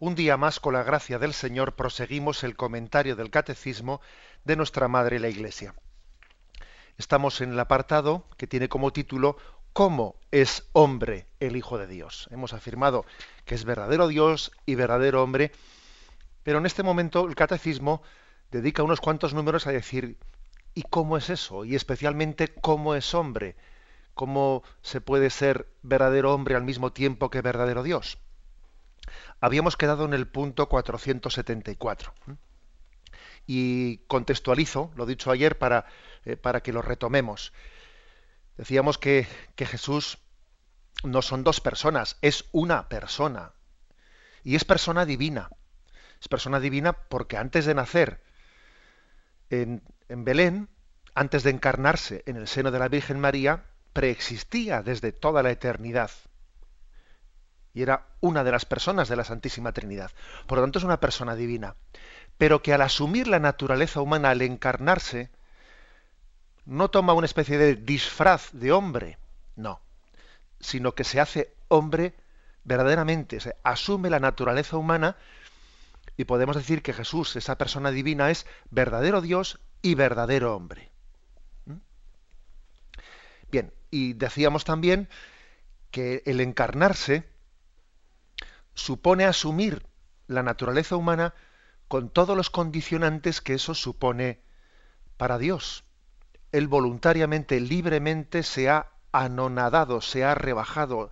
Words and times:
un 0.00 0.14
día 0.14 0.36
más, 0.36 0.60
con 0.60 0.74
la 0.74 0.82
gracia 0.82 1.18
del 1.18 1.32
Señor, 1.32 1.74
proseguimos 1.74 2.44
el 2.44 2.56
comentario 2.56 3.16
del 3.16 3.30
Catecismo 3.30 4.00
de 4.44 4.56
nuestra 4.56 4.88
Madre 4.88 5.18
la 5.18 5.28
Iglesia. 5.28 5.74
Estamos 6.96 7.40
en 7.40 7.52
el 7.52 7.60
apartado 7.60 8.26
que 8.36 8.46
tiene 8.46 8.68
como 8.68 8.92
título 8.92 9.36
¿Cómo 9.72 10.16
es 10.30 10.68
hombre 10.72 11.26
el 11.40 11.56
Hijo 11.56 11.78
de 11.78 11.86
Dios? 11.86 12.28
Hemos 12.30 12.52
afirmado 12.52 13.04
que 13.44 13.54
es 13.54 13.64
verdadero 13.64 14.08
Dios 14.08 14.52
y 14.66 14.74
verdadero 14.74 15.22
hombre, 15.22 15.52
pero 16.42 16.58
en 16.58 16.66
este 16.66 16.82
momento 16.82 17.26
el 17.26 17.34
Catecismo 17.34 18.02
dedica 18.50 18.82
unos 18.82 19.00
cuantos 19.00 19.34
números 19.34 19.66
a 19.66 19.72
decir 19.72 20.18
¿y 20.74 20.82
cómo 20.82 21.16
es 21.16 21.30
eso? 21.30 21.64
Y 21.64 21.74
especialmente 21.74 22.54
¿cómo 22.54 22.94
es 22.94 23.14
hombre? 23.14 23.56
¿Cómo 24.14 24.62
se 24.82 25.00
puede 25.00 25.30
ser 25.30 25.68
verdadero 25.82 26.32
hombre 26.32 26.54
al 26.54 26.62
mismo 26.62 26.92
tiempo 26.92 27.30
que 27.30 27.42
verdadero 27.42 27.82
Dios? 27.82 28.18
Habíamos 29.40 29.76
quedado 29.76 30.04
en 30.04 30.14
el 30.14 30.26
punto 30.26 30.68
474. 30.68 32.14
Y 33.46 33.98
contextualizo, 34.06 34.90
lo 34.96 35.06
dicho 35.06 35.30
ayer, 35.30 35.58
para, 35.58 35.86
eh, 36.24 36.36
para 36.36 36.62
que 36.62 36.72
lo 36.72 36.82
retomemos. 36.82 37.52
Decíamos 38.56 38.98
que, 38.98 39.26
que 39.54 39.66
Jesús 39.66 40.18
no 41.02 41.20
son 41.22 41.44
dos 41.44 41.60
personas, 41.60 42.16
es 42.22 42.46
una 42.52 42.88
persona. 42.88 43.52
Y 44.42 44.56
es 44.56 44.64
persona 44.64 45.04
divina. 45.04 45.50
Es 46.20 46.28
persona 46.28 46.60
divina 46.60 46.92
porque 46.92 47.36
antes 47.36 47.66
de 47.66 47.74
nacer 47.74 48.22
en, 49.50 49.82
en, 50.08 50.24
Belén, 50.24 50.68
antes 51.14 51.42
de 51.42 51.50
encarnarse 51.50 52.22
en 52.26 52.36
el 52.36 52.48
seno 52.48 52.70
de 52.70 52.78
la 52.78 52.88
Virgen 52.88 53.20
María, 53.20 53.64
preexistía 53.92 54.82
desde 54.82 55.12
toda 55.12 55.42
la 55.42 55.50
eternidad 55.50 56.10
y 57.74 57.82
era 57.82 58.06
una 58.20 58.44
de 58.44 58.52
las 58.52 58.64
personas 58.64 59.08
de 59.08 59.16
la 59.16 59.24
Santísima 59.24 59.72
Trinidad. 59.72 60.12
Por 60.46 60.58
lo 60.58 60.64
tanto, 60.64 60.78
es 60.78 60.84
una 60.84 61.00
persona 61.00 61.34
divina. 61.34 61.74
Pero 62.38 62.62
que 62.62 62.72
al 62.72 62.82
asumir 62.82 63.26
la 63.26 63.40
naturaleza 63.40 64.00
humana, 64.00 64.30
al 64.30 64.42
encarnarse, 64.42 65.30
no 66.64 66.88
toma 66.88 67.12
una 67.12 67.26
especie 67.26 67.58
de 67.58 67.74
disfraz 67.74 68.50
de 68.52 68.72
hombre, 68.72 69.18
no, 69.56 69.80
sino 70.60 70.94
que 70.94 71.04
se 71.04 71.20
hace 71.20 71.52
hombre 71.68 72.14
verdaderamente, 72.62 73.40
se 73.40 73.56
asume 73.64 74.08
la 74.08 74.20
naturaleza 74.20 74.76
humana 74.76 75.16
y 76.16 76.24
podemos 76.24 76.56
decir 76.56 76.80
que 76.80 76.92
Jesús, 76.92 77.36
esa 77.36 77.58
persona 77.58 77.90
divina, 77.90 78.30
es 78.30 78.46
verdadero 78.70 79.20
Dios 79.20 79.58
y 79.82 79.94
verdadero 79.96 80.56
hombre. 80.56 80.90
¿Mm? 81.66 81.74
Bien, 83.50 83.72
y 83.90 84.14
decíamos 84.14 84.64
también 84.64 85.08
que 85.90 86.22
el 86.24 86.40
encarnarse 86.40 87.33
supone 88.74 89.24
asumir 89.24 89.86
la 90.26 90.42
naturaleza 90.42 90.96
humana 90.96 91.34
con 91.88 92.10
todos 92.10 92.36
los 92.36 92.50
condicionantes 92.50 93.40
que 93.40 93.54
eso 93.54 93.74
supone 93.74 94.40
para 95.16 95.38
Dios. 95.38 95.84
Él 96.52 96.68
voluntariamente, 96.68 97.60
libremente 97.60 98.42
se 98.42 98.68
ha 98.68 98.90
anonadado, 99.12 100.00
se 100.00 100.24
ha 100.24 100.34
rebajado, 100.34 101.10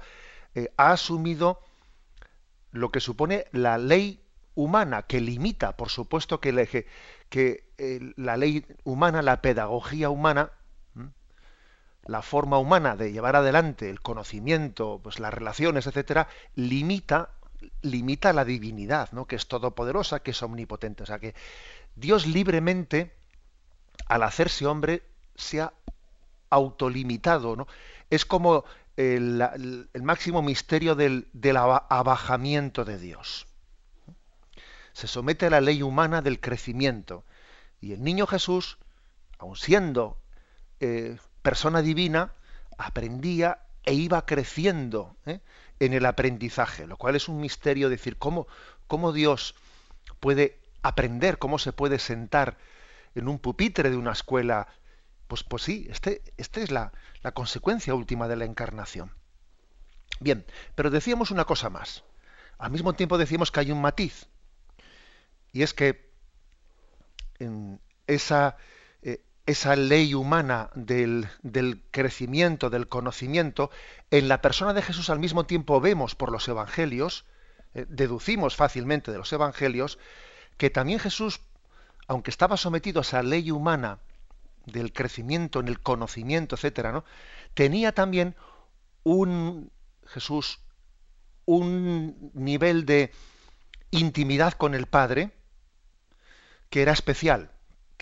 eh, 0.55 0.73
ha 0.77 0.93
asumido 0.93 1.61
lo 2.71 2.91
que 2.91 3.01
supone 3.01 3.47
la 3.53 3.79
ley 3.79 4.25
humana, 4.55 5.03
que 5.03 5.21
limita, 5.21 5.77
por 5.77 5.89
supuesto, 5.89 6.41
que, 6.41 6.87
que 7.29 7.71
eh, 7.79 8.13
la 8.17 8.37
ley 8.37 8.67
humana, 8.85 9.23
la 9.23 9.41
pedagogía 9.41 10.11
humana, 10.11 10.53
la 12.05 12.23
forma 12.23 12.59
humana 12.59 12.97
de 12.97 13.13
llevar 13.13 13.37
adelante 13.37 13.89
el 13.89 14.01
conocimiento, 14.01 15.01
pues 15.03 15.21
las 15.21 15.33
relaciones, 15.33 15.87
etcétera, 15.87 16.29
limita 16.55 17.31
limita 17.83 18.33
la 18.33 18.45
divinidad, 18.45 19.11
¿no? 19.13 19.27
que 19.27 19.37
es 19.37 19.47
todopoderosa, 19.47 20.21
que 20.21 20.33
es 20.33 20.43
omnipotente. 20.43 21.03
O 21.03 21.07
sea 21.07 21.19
que 21.19 21.35
Dios 21.95 22.27
libremente, 22.27 23.13
al 24.07 24.23
hacerse 24.23 24.67
hombre, 24.67 25.03
se 25.35 25.61
ha 25.61 25.73
autolimitado. 26.51 27.57
¿no? 27.57 27.67
Es 28.11 28.25
como 28.25 28.65
el, 28.97 29.89
máximo 30.03 30.43
misterio 30.43 30.95
del, 30.95 31.29
del, 31.33 31.57
abajamiento 31.57 32.85
de 32.85 32.99
Dios. 32.99 33.47
Se 34.93 35.07
somete 35.07 35.47
a 35.47 35.51
la 35.51 35.61
ley 35.61 35.83
humana 35.83 36.23
del 36.23 36.41
crecimiento. 36.41 37.25
Y 37.81 37.93
el 37.93 38.03
niño 38.03 38.27
Jesús, 38.27 38.79
aun 39.39 39.57
siendo 39.57 40.19
eh, 40.81 41.19
persona 41.43 41.83
divina, 41.83 42.33
aprendía 42.79 43.61
e 43.85 43.95
iba 43.95 44.25
creciendo. 44.27 45.17
¿eh? 45.27 45.41
En 45.81 45.93
el 45.93 46.07
aprendizaje, 46.07 46.87
lo 46.87 46.97
cual 46.97 47.17
es 47.17 47.29
un 47.29 47.41
misterio 47.41 47.89
decir 47.89 48.17
cómo, 48.17 48.47
cómo 48.87 49.13
Dios 49.13 49.55
puede 50.21 50.59
aprender, 50.83 51.39
cómo 51.39 51.59
se 51.59 51.73
puede 51.73 51.99
sentar 51.99 52.57
en 53.15 53.29
un 53.29 53.39
pupitre 53.39 53.91
de 53.91 53.97
una 53.97 54.13
escuela. 54.13 54.69
Pues, 55.29 55.43
pues 55.43 55.63
sí, 55.63 55.87
este, 55.91 56.23
esta 56.37 56.61
es 56.61 56.71
la, 56.71 56.93
la 57.23 57.33
consecuencia 57.33 57.95
última 57.95 58.29
de 58.29 58.37
la 58.37 58.45
encarnación. 58.45 59.13
Bien, 60.21 60.45
pero 60.75 60.91
decíamos 60.91 61.31
una 61.31 61.45
cosa 61.45 61.71
más. 61.71 62.05
Al 62.59 62.71
mismo 62.71 62.93
tiempo 62.93 63.19
decíamos 63.19 63.51
que 63.51 63.61
hay 63.61 63.73
un 63.73 63.81
matiz. 63.81 64.29
Y 65.53 65.63
es 65.63 65.75
que 65.75 66.13
en 67.39 67.81
esa, 68.07 68.57
esa 69.47 69.75
ley 69.75 70.15
humana 70.15 70.71
del, 70.75 71.29
crecimiento, 71.91 72.71
del 72.71 72.89
conocimiento, 72.89 73.71
en 74.11 74.29
la 74.29 74.41
persona 74.41 74.73
de 74.73 74.83
Jesús 74.83 75.11
al 75.11 75.19
mismo 75.19 75.47
tiempo 75.47 75.81
vemos 75.81 76.15
por 76.15 76.31
los 76.31 76.47
evangelios, 76.49 77.25
eh, 77.75 77.87
deducimos 77.89 78.57
fácilmente 78.57 79.11
de 79.11 79.19
los 79.19 79.33
evangelios, 79.33 79.99
que 80.59 80.71
también 80.71 81.01
Jesús, 81.01 81.41
aunque 82.07 82.31
estaba 82.31 82.57
sometido 82.57 83.01
a 83.01 83.03
esa 83.03 83.23
ley 83.23 83.51
humana 83.51 83.99
del 84.67 84.93
crecimiento 84.93 85.59
en 85.59 85.69
el 85.69 85.81
conocimiento, 85.81 86.55
etcétera, 86.55 86.93
¿no? 86.93 87.05
tenía 87.55 87.93
también 87.93 88.37
un 89.03 89.73
Jesús 90.07 90.61
un 91.45 92.31
nivel 92.35 92.87
de 92.87 93.13
intimidad 93.91 94.53
con 94.53 94.75
el 94.75 94.87
Padre 94.87 95.33
que 96.71 96.83
era 96.83 96.93
especial 96.93 97.51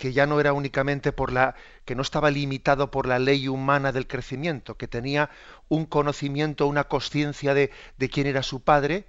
que 0.01 0.13
ya 0.13 0.25
no 0.25 0.39
era 0.39 0.51
únicamente 0.51 1.11
por 1.11 1.31
la 1.31 1.53
que 1.85 1.93
no 1.93 2.01
estaba 2.01 2.31
limitado 2.31 2.89
por 2.89 3.05
la 3.05 3.19
ley 3.19 3.47
humana 3.47 3.91
del 3.91 4.07
crecimiento, 4.07 4.75
que 4.75 4.87
tenía 4.87 5.29
un 5.69 5.85
conocimiento, 5.85 6.65
una 6.65 6.85
conciencia 6.85 7.53
de, 7.53 7.69
de 7.99 8.09
quién 8.09 8.25
era 8.25 8.41
su 8.41 8.63
padre, 8.63 9.05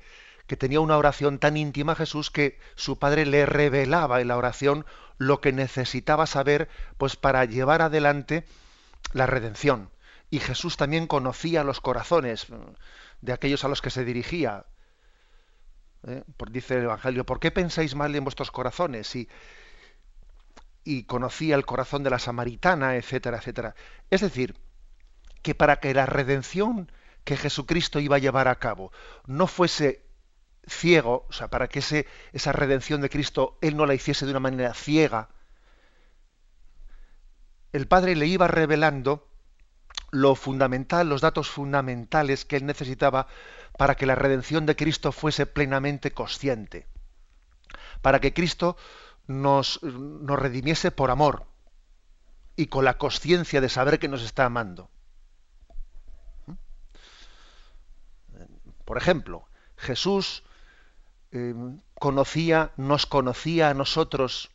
que 0.46 0.58
tenía 0.58 0.80
una 0.80 0.98
oración 0.98 1.38
tan 1.38 1.56
íntima 1.56 1.92
a 1.92 1.96
Jesús 1.96 2.30
que 2.30 2.58
su 2.74 2.98
padre 2.98 3.24
le 3.24 3.46
revelaba 3.46 4.20
en 4.20 4.28
la 4.28 4.36
oración 4.36 4.84
lo 5.16 5.40
que 5.40 5.54
necesitaba 5.54 6.26
saber 6.26 6.68
pues 6.98 7.16
para 7.16 7.46
llevar 7.46 7.80
adelante 7.80 8.44
la 9.14 9.24
redención. 9.24 9.88
Y 10.28 10.40
Jesús 10.40 10.76
también 10.76 11.06
conocía 11.06 11.64
los 11.64 11.80
corazones 11.80 12.48
de 13.22 13.32
aquellos 13.32 13.64
a 13.64 13.68
los 13.68 13.80
que 13.80 13.88
se 13.88 14.04
dirigía. 14.04 14.66
¿Eh? 16.06 16.22
Dice 16.50 16.76
el 16.76 16.84
Evangelio, 16.84 17.24
¿por 17.24 17.40
qué 17.40 17.50
pensáis 17.50 17.94
mal 17.94 18.14
en 18.14 18.24
vuestros 18.24 18.50
corazones? 18.50 19.16
Y, 19.16 19.30
y 20.84 21.04
conocía 21.04 21.54
el 21.54 21.66
corazón 21.66 22.02
de 22.02 22.10
la 22.10 22.18
samaritana, 22.18 22.96
etcétera, 22.96 23.38
etcétera. 23.38 23.74
Es 24.10 24.20
decir, 24.20 24.56
que 25.42 25.54
para 25.54 25.80
que 25.80 25.94
la 25.94 26.06
redención 26.06 26.90
que 27.24 27.36
Jesucristo 27.36 28.00
iba 28.00 28.16
a 28.16 28.20
llevar 28.20 28.48
a 28.48 28.58
cabo 28.58 28.92
no 29.26 29.46
fuese 29.46 30.04
ciego, 30.66 31.26
o 31.28 31.32
sea, 31.32 31.48
para 31.48 31.68
que 31.68 31.80
ese, 31.80 32.06
esa 32.32 32.52
redención 32.52 33.00
de 33.00 33.10
Cristo 33.10 33.58
Él 33.60 33.76
no 33.76 33.86
la 33.86 33.94
hiciese 33.94 34.24
de 34.24 34.32
una 34.32 34.40
manera 34.40 34.74
ciega, 34.74 35.28
el 37.72 37.88
Padre 37.88 38.16
le 38.16 38.26
iba 38.26 38.48
revelando 38.48 39.28
lo 40.10 40.34
fundamental, 40.34 41.08
los 41.08 41.22
datos 41.22 41.48
fundamentales 41.48 42.44
que 42.44 42.56
Él 42.56 42.66
necesitaba 42.66 43.28
para 43.78 43.94
que 43.94 44.06
la 44.06 44.14
redención 44.14 44.66
de 44.66 44.76
Cristo 44.76 45.10
fuese 45.10 45.46
plenamente 45.46 46.12
consciente, 46.12 46.86
para 48.02 48.20
que 48.20 48.34
Cristo 48.34 48.76
nos, 49.26 49.82
nos 49.82 50.38
redimiese 50.38 50.90
por 50.90 51.10
amor 51.10 51.46
y 52.56 52.66
con 52.66 52.84
la 52.84 52.98
conciencia 52.98 53.60
de 53.60 53.68
saber 53.68 53.98
que 53.98 54.08
nos 54.08 54.22
está 54.22 54.44
amando. 54.44 54.90
Por 58.84 58.98
ejemplo, 58.98 59.46
Jesús 59.76 60.42
eh, 61.30 61.54
conocía, 61.94 62.72
nos 62.76 63.06
conocía 63.06 63.70
a 63.70 63.74
nosotros 63.74 64.50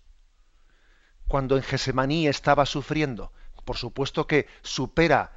cuando 1.27 1.57
en 1.57 1.63
Gesemaní 1.63 2.27
estaba 2.27 2.65
sufriendo? 2.65 3.31
Por 3.65 3.77
supuesto 3.77 4.27
que 4.27 4.47
supera, 4.61 5.33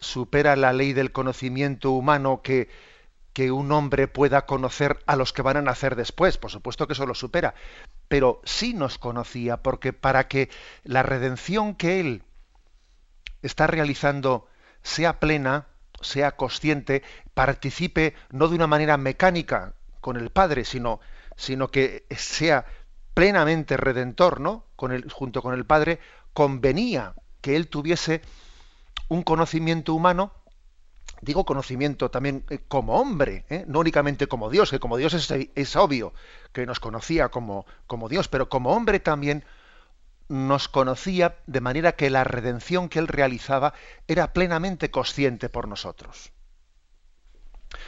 supera 0.00 0.56
la 0.56 0.72
ley 0.72 0.92
del 0.92 1.10
conocimiento 1.10 1.90
humano 1.90 2.40
que, 2.42 2.68
que 3.34 3.50
un 3.50 3.72
hombre 3.72 4.08
pueda 4.08 4.46
conocer 4.46 5.00
a 5.06 5.16
los 5.16 5.32
que 5.32 5.42
van 5.42 5.58
a 5.58 5.62
nacer 5.62 5.96
después. 5.96 6.38
Por 6.38 6.50
supuesto 6.50 6.86
que 6.86 6.94
eso 6.94 7.04
lo 7.04 7.14
supera. 7.14 7.54
Pero 8.08 8.40
sí 8.44 8.72
nos 8.72 8.96
conocía, 8.96 9.58
porque 9.58 9.92
para 9.92 10.28
que 10.28 10.48
la 10.84 11.02
redención 11.02 11.74
que 11.74 12.00
él 12.00 12.22
está 13.42 13.66
realizando 13.66 14.46
sea 14.82 15.18
plena, 15.18 15.66
sea 16.00 16.36
consciente, 16.36 17.02
participe 17.34 18.14
no 18.30 18.48
de 18.48 18.54
una 18.54 18.68
manera 18.68 18.96
mecánica 18.96 19.74
con 20.00 20.16
el 20.16 20.30
Padre, 20.30 20.64
sino, 20.64 21.00
sino 21.36 21.68
que 21.68 22.06
sea 22.16 22.66
plenamente 23.14 23.76
redentor, 23.76 24.40
¿no? 24.40 24.64
Con 24.76 25.08
junto 25.08 25.42
con 25.42 25.54
el 25.54 25.66
Padre, 25.66 25.98
convenía 26.32 27.14
que 27.40 27.56
él 27.56 27.68
tuviese 27.68 28.22
un 29.08 29.22
conocimiento 29.22 29.92
humano, 29.92 30.32
digo 31.24 31.44
conocimiento 31.44 32.10
también 32.10 32.44
eh, 32.50 32.60
como 32.68 33.00
hombre, 33.00 33.44
¿eh? 33.48 33.64
no 33.66 33.80
únicamente 33.80 34.26
como 34.26 34.50
Dios, 34.50 34.70
que 34.70 34.78
como 34.78 34.96
Dios 34.96 35.14
es, 35.14 35.76
obvio 35.76 36.12
que 36.52 36.66
nos 36.66 36.80
conocía 36.80 37.30
como, 37.30 37.66
como 37.86 38.08
Dios, 38.08 38.28
pero 38.28 38.48
como 38.48 38.70
hombre 38.72 39.00
también 39.00 39.44
nos 40.28 40.68
conocía 40.68 41.36
de 41.46 41.60
manera 41.60 41.96
que 41.96 42.10
la 42.10 42.24
redención 42.24 42.88
que 42.88 42.98
él 42.98 43.08
realizaba 43.08 43.74
era 44.06 44.32
plenamente 44.32 44.90
consciente 44.90 45.48
por 45.48 45.68
nosotros. 45.68 46.32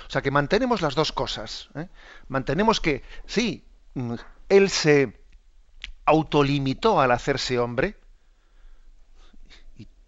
O 0.06 0.10
sea 0.10 0.22
que 0.22 0.30
mantenemos 0.30 0.82
las 0.82 0.94
dos 0.94 1.12
cosas. 1.12 1.68
¿eh? 1.74 1.88
Mantenemos 2.28 2.80
que, 2.80 3.02
sí, 3.26 3.64
mm, 3.94 4.14
él 4.48 4.70
se 4.70 5.20
autolimitó 6.04 7.00
al 7.00 7.12
hacerse 7.12 7.58
hombre, 7.58 7.96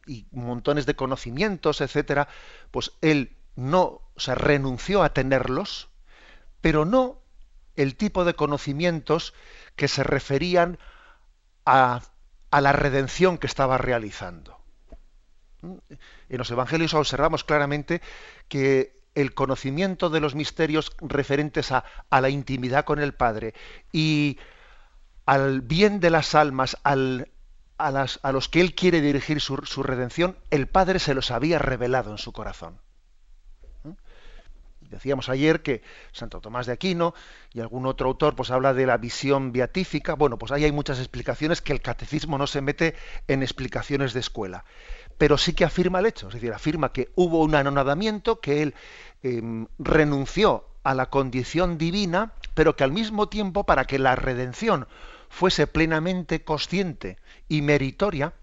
y, 0.08 0.26
montones 0.32 0.86
de 0.86 0.96
conocimientos, 0.96 1.80
etcétera, 1.80 2.28
pues 2.70 2.92
él 3.00 3.36
no, 3.54 4.00
o 4.14 4.20
sea, 4.20 4.34
renunció 4.34 5.02
a 5.02 5.12
tenerlos, 5.12 5.88
pero 6.60 6.84
no 6.84 7.20
el 7.76 7.94
tipo 7.94 8.24
de 8.24 8.34
conocimientos 8.34 9.34
que 9.76 9.86
se 9.86 10.02
referían 10.02 10.78
a 11.64 12.02
a 12.50 12.60
la 12.60 12.72
redención 12.72 13.38
que 13.38 13.46
estaba 13.46 13.78
realizando. 13.78 14.58
En 15.62 16.38
los 16.38 16.50
evangelios 16.50 16.94
observamos 16.94 17.44
claramente 17.44 18.00
que 18.48 18.96
el 19.14 19.34
conocimiento 19.34 20.10
de 20.10 20.20
los 20.20 20.34
misterios 20.34 20.92
referentes 21.00 21.72
a, 21.72 21.84
la 22.10 22.28
intimidad 22.28 22.84
con 22.84 23.00
el 23.00 23.14
Padre 23.14 23.54
y 23.92 24.38
al 25.26 25.60
bien 25.60 26.00
de 26.00 26.10
las 26.10 26.34
almas, 26.34 26.76
al, 26.84 27.28
a, 27.78 28.32
los 28.32 28.48
que 28.48 28.60
Él 28.60 28.74
quiere 28.74 29.00
dirigir 29.00 29.40
su, 29.40 29.82
redención, 29.82 30.36
el 30.50 30.66
Padre 30.66 30.98
se 30.98 31.14
los 31.14 31.30
había 31.30 31.58
revelado 31.58 32.10
en 32.10 32.18
su 32.18 32.32
corazón. 32.32 32.80
Decíamos 34.80 35.28
ayer 35.28 35.62
que 35.62 35.82
Santo 36.12 36.40
Tomás 36.40 36.66
de 36.66 36.72
Aquino 36.72 37.12
y 37.52 37.60
algún 37.60 37.84
otro 37.84 38.08
autor 38.08 38.34
pues 38.34 38.50
habla 38.50 38.72
de 38.72 38.86
la 38.86 38.96
visión 38.96 39.52
beatífica. 39.52 40.14
Bueno, 40.14 40.38
pues 40.38 40.50
ahí 40.50 40.64
hay 40.64 40.72
muchas 40.72 40.98
explicaciones 40.98 41.60
que 41.60 41.74
el 41.74 41.82
catecismo 41.82 42.38
no 42.38 42.46
se 42.46 42.62
mete 42.62 42.94
en 43.26 43.42
explicaciones 43.42 44.14
de 44.14 44.20
escuela. 44.20 44.64
Pero 45.18 45.36
sí 45.36 45.52
que 45.52 45.66
afirma 45.66 45.98
el 45.98 46.06
hecho, 46.06 46.28
es 46.28 46.34
decir, 46.34 46.54
afirma 46.54 46.92
que 46.92 47.10
hubo 47.16 47.42
un 47.42 47.54
anonadamiento, 47.54 48.40
que 48.40 48.62
él 48.62 48.74
em, 49.22 49.66
renunció 49.78 50.64
a 50.84 50.94
la 50.94 51.10
condición 51.10 51.76
divina, 51.76 52.32
pero 52.54 52.74
que 52.74 52.84
al 52.84 52.92
mismo 52.92 53.28
tiempo, 53.28 53.64
para 53.64 53.84
que 53.84 53.98
la 53.98 54.16
redención 54.16 54.88
fuese 55.28 55.66
plenamente 55.66 56.44
consciente 56.44 57.18
y 57.48 57.62
meritoria, 57.62 58.34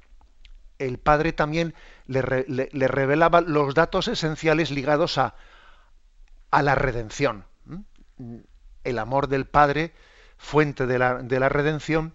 el 0.78 0.98
Padre 0.98 1.34
también 1.34 1.74
le 2.06 2.22
revelaba 2.22 3.42
los 3.42 3.74
datos 3.74 4.08
esenciales 4.08 4.72
ligados 4.72 5.18
a, 5.18 5.36
a 6.52 6.62
la 6.62 6.76
redención. 6.76 7.46
El 8.86 9.00
amor 9.00 9.28
del 9.28 9.46
Padre, 9.46 9.94
fuente 10.38 10.86
de 10.86 11.00
la, 11.00 11.16
de 11.16 11.40
la 11.40 11.50
redención, 11.50 12.14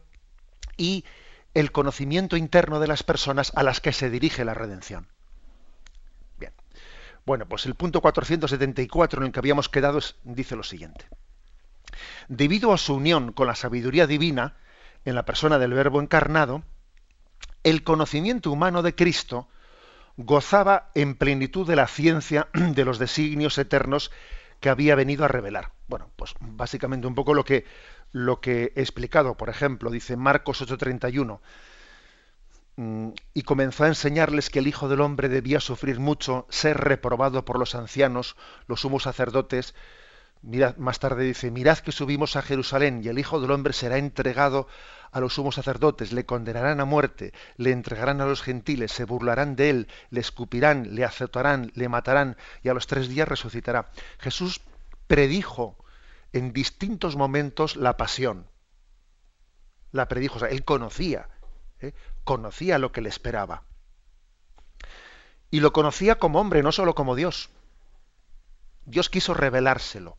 y 0.76 1.05
el 1.52 1.72
conocimiento 1.72 2.37
interno 2.38 2.81
de 2.81 2.87
las 2.87 3.02
personas 3.02 3.52
a 3.55 3.62
las 3.62 3.81
que 3.81 3.93
se 3.93 4.08
dirige 4.08 4.44
la 4.44 4.55
redención. 4.55 5.08
Bien. 6.38 6.52
Bueno, 7.26 7.46
pues 7.46 7.67
el 7.67 7.75
punto 7.75 8.00
474 8.00 9.20
en 9.20 9.26
el 9.26 9.32
que 9.32 9.40
habíamos 9.40 9.69
quedado 9.69 9.99
dice 10.25 10.56
lo 10.56 10.62
siguiente. 10.62 11.06
Debido 12.28 12.72
a 12.72 12.78
su 12.78 12.94
unión 12.94 13.32
con 13.32 13.46
la 13.46 13.54
sabiduría 13.54 14.06
divina, 14.06 14.56
en 15.04 15.14
la 15.14 15.25
persona 15.25 15.58
del 15.58 15.75
Verbo 15.75 16.00
encarnado, 16.00 16.62
el 17.62 17.82
conocimiento 17.82 18.50
humano 18.50 18.82
de 18.82 18.94
Cristo 18.94 19.48
gozaba 20.16 20.90
en 20.94 21.14
plenitud 21.14 21.66
de 21.66 21.76
la 21.76 21.87
ciencia 21.87 22.48
de 22.52 22.84
los 22.84 22.98
designios 22.98 23.58
eternos 23.58 24.10
que 24.60 24.69
había 24.69 24.94
venido 24.94 25.25
a 25.25 25.28
revelar. 25.28 25.72
Bueno, 25.88 26.10
pues 26.16 26.34
básicamente 26.40 27.06
un 27.06 27.14
poco 27.14 27.34
lo 27.34 27.44
que, 27.44 27.64
lo 28.12 28.40
que 28.40 28.72
he 28.76 28.81
explicado. 28.81 29.36
Por 29.36 29.48
ejemplo, 29.48 29.90
dice 29.90 30.16
Marcos 30.16 30.60
8:31, 30.60 31.40
mm, 32.76 33.08
y 33.34 33.43
comenzó 33.43 33.84
a 33.84 33.88
enseñarles 33.88 34.50
que 34.50 34.58
el 34.58 34.66
Hijo 34.66 34.88
del 34.88 35.00
Hombre 35.00 35.28
debía 35.28 35.60
sufrir 35.60 35.98
mucho, 35.98 36.46
ser 36.50 36.76
reprobado 36.76 37.44
por 37.44 37.58
los 37.58 37.75
ancianos, 37.75 38.36
los 38.66 38.82
sumos 38.82 39.04
sacerdotes. 39.04 39.75
Mirad, 40.42 40.76
más 40.76 40.98
tarde 40.98 41.25
dice, 41.25 41.50
mirad 41.50 41.78
que 41.78 41.92
subimos 41.92 42.34
a 42.34 42.42
Jerusalén 42.42 43.02
y 43.04 43.08
el 43.08 43.19
Hijo 43.19 43.40
del 43.40 43.50
Hombre 43.50 43.75
será 43.75 43.98
entregado 43.98 44.69
a 45.12 45.20
los 45.20 45.34
sumos 45.34 45.56
sacerdotes, 45.56 46.12
le 46.12 46.25
condenarán 46.25 46.81
a 46.81 46.87
muerte, 46.87 47.32
le 47.56 47.72
entregarán 47.72 48.20
a 48.22 48.26
los 48.26 48.40
gentiles, 48.40 48.92
se 48.92 49.04
burlarán 49.04 49.54
de 49.54 49.70
él, 49.70 49.88
le 50.08 50.20
escupirán, 50.20 50.94
le 50.94 51.04
azotarán, 51.04 51.72
le 51.75 51.88
matarán 51.88 52.37
y 52.62 52.70
a 52.70 52.75
los 52.75 52.87
tres 52.87 53.08
días 53.08 53.28
resucitará. 53.28 53.90
Jesús 54.19 54.62
predijo 55.08 55.76
en 56.32 56.52
distintos 56.52 57.16
momentos 57.16 57.76
la 57.76 57.96
pasión. 57.98 58.46
La 59.93 60.08
predijo, 60.08 60.36
o 60.36 60.38
sea, 60.38 60.48
él 60.48 60.65
conocía, 60.65 61.29
¿eh? 61.81 61.93
conocía 62.24 62.79
lo 62.79 62.93
que 62.93 63.03
le 63.03 63.08
esperaba. 63.08 63.65
Y 65.50 65.60
lo 65.60 65.72
conocía 65.72 66.19
como 66.19 66.41
hombre, 66.41 66.62
no 66.62 66.72
solo 66.72 66.94
como 66.94 67.17
Dios. 67.17 67.50
Dios 68.86 69.10
quiso 69.10 69.34
revelárselo. 69.34 70.17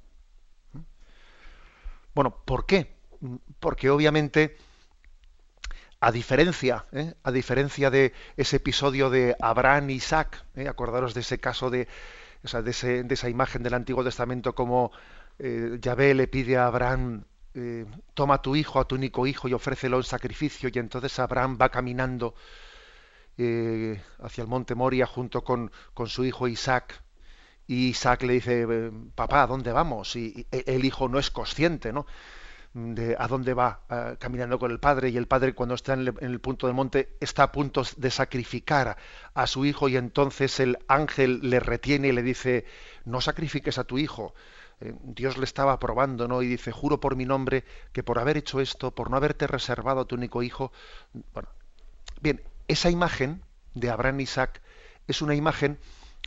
Bueno, 2.14 2.36
¿por 2.46 2.66
qué? 2.66 2.96
Porque 3.60 3.90
obviamente 3.90 4.58
a 6.02 6.12
diferencia, 6.12 6.86
¿eh? 6.92 7.14
a 7.24 7.32
diferencia 7.32 7.92
de 7.92 8.12
ese 8.36 8.58
episodio 8.58 9.12
de 9.12 9.36
Abraham 9.40 9.92
y 9.92 9.94
Isaac, 9.94 10.44
¿eh? 10.56 10.68
acordaros 10.68 11.14
de 11.14 11.22
ese 11.22 11.40
caso 11.40 11.70
de, 11.70 11.88
de, 12.42 13.06
esa 13.14 13.30
imagen 13.30 13.62
del 13.62 13.76
Antiguo 13.76 14.04
Testamento 14.04 14.56
como 14.56 14.92
eh, 15.38 15.78
Yahvé 15.80 16.16
le 16.16 16.28
pide 16.28 16.58
a 16.58 16.66
Abraham, 16.66 17.24
eh, 17.54 17.86
toma 18.16 18.42
tu 18.42 18.56
hijo, 18.56 18.80
a 18.80 18.88
tu 18.88 18.96
único 18.96 19.28
hijo 19.28 19.48
y 19.48 19.54
ofrécelo 19.54 19.98
en 19.98 20.04
sacrificio, 20.04 20.70
y 20.74 20.80
entonces 20.80 21.20
Abraham 21.20 21.58
va 21.62 21.70
caminando 21.70 22.34
hacia 24.20 24.44
el 24.44 24.48
monte 24.48 24.76
Moria 24.76 25.08
junto 25.08 25.44
con, 25.44 25.72
con, 25.96 26.08
su 26.08 26.24
hijo 26.24 26.48
Isaac, 26.48 27.02
y 27.72 27.88
Isaac 27.88 28.24
le 28.24 28.34
dice, 28.34 28.92
papá, 29.16 29.44
¿a 29.44 29.48
dónde 29.48 29.72
vamos? 29.72 30.18
Y, 30.18 30.46
y 30.52 30.64
el 30.66 30.84
hijo 30.84 31.08
no 31.08 31.20
es 31.20 31.32
consciente, 31.32 31.94
¿no? 31.94 32.06
de 32.74 33.16
a 33.18 33.28
dónde 33.28 33.54
va 33.54 33.82
eh, 33.90 34.16
caminando 34.18 34.58
con 34.58 34.72
el 34.72 34.80
padre 34.80 35.10
y 35.10 35.18
el 35.18 35.28
padre 35.28 35.54
cuando 35.54 35.76
está 35.76 35.94
en 35.94 36.14
el, 36.20 36.40
punto 36.40 36.68
del 36.68 36.76
monte 36.76 37.18
está 37.20 37.44
a 37.44 37.52
punto 37.52 37.84
de 37.98 38.12
sacrificar 38.12 38.98
a 39.34 39.48
su 39.48 39.66
hijo. 39.66 39.90
Y 39.90 39.98
entonces 39.98 40.60
el 40.60 40.78
ángel 40.88 41.40
le 41.44 41.60
retiene 41.60 42.10
y 42.10 42.12
le 42.12 42.24
dice 42.24 42.66
no 43.06 43.20
sacrifiques 43.20 43.78
a 43.78 43.84
tu 43.84 43.98
hijo 43.98 44.34
eh, 44.80 44.94
Dios 45.04 45.38
le 45.38 45.44
estaba 45.44 45.80
probando 45.80 46.28
no 46.28 46.42
y 46.42 46.48
dice 46.48 46.72
juro 46.72 47.00
por 47.00 47.16
mi 47.16 47.26
nombre 47.26 47.66
que 47.92 48.04
por 48.04 48.20
haber 48.20 48.38
hecho 48.38 48.62
esto 48.62 48.92
por 48.92 49.10
no 49.10 49.18
haberte 49.18 49.48
reservado 49.48 50.02
a 50.02 50.06
tu 50.06 50.16
único 50.16 50.44
hijo 50.44 50.72
bueno 51.34 51.50
bien 52.22 52.42
esa 52.68 52.90
imagen 52.90 53.42
de 53.74 53.90
Abraham 53.90 54.22
Isaac 54.22 54.62
es 55.08 55.22
una 55.22 55.36
imagen 55.36 55.80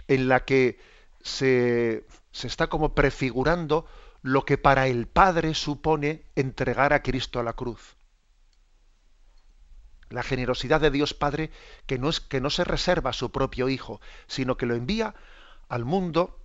en 0.08 0.28
la 0.28 0.44
que 0.44 0.78
se, 1.24 2.04
está 2.32 2.68
como 2.68 2.94
prefigurando 2.94 3.86
lo 4.22 4.44
que 4.44 4.58
para 4.58 4.86
el 4.86 5.08
Padre 5.08 5.54
supone 5.54 6.22
entregar 6.36 6.92
a 6.92 7.02
Cristo 7.02 7.40
a 7.40 7.42
la 7.42 7.54
cruz. 7.54 7.96
La 10.10 10.22
generosidad 10.22 10.80
de 10.80 10.90
Dios 10.90 11.14
Padre 11.14 11.50
que 11.86 11.98
no, 11.98 12.10
es, 12.10 12.20
que 12.20 12.40
no 12.40 12.50
se 12.50 12.62
reserva 12.62 13.10
a 13.10 13.14
su 13.14 13.32
propio 13.32 13.68
Hijo, 13.68 14.00
sino 14.26 14.56
que 14.56 14.66
lo 14.66 14.74
envía 14.74 15.14
al 15.68 15.84
mundo 15.84 16.38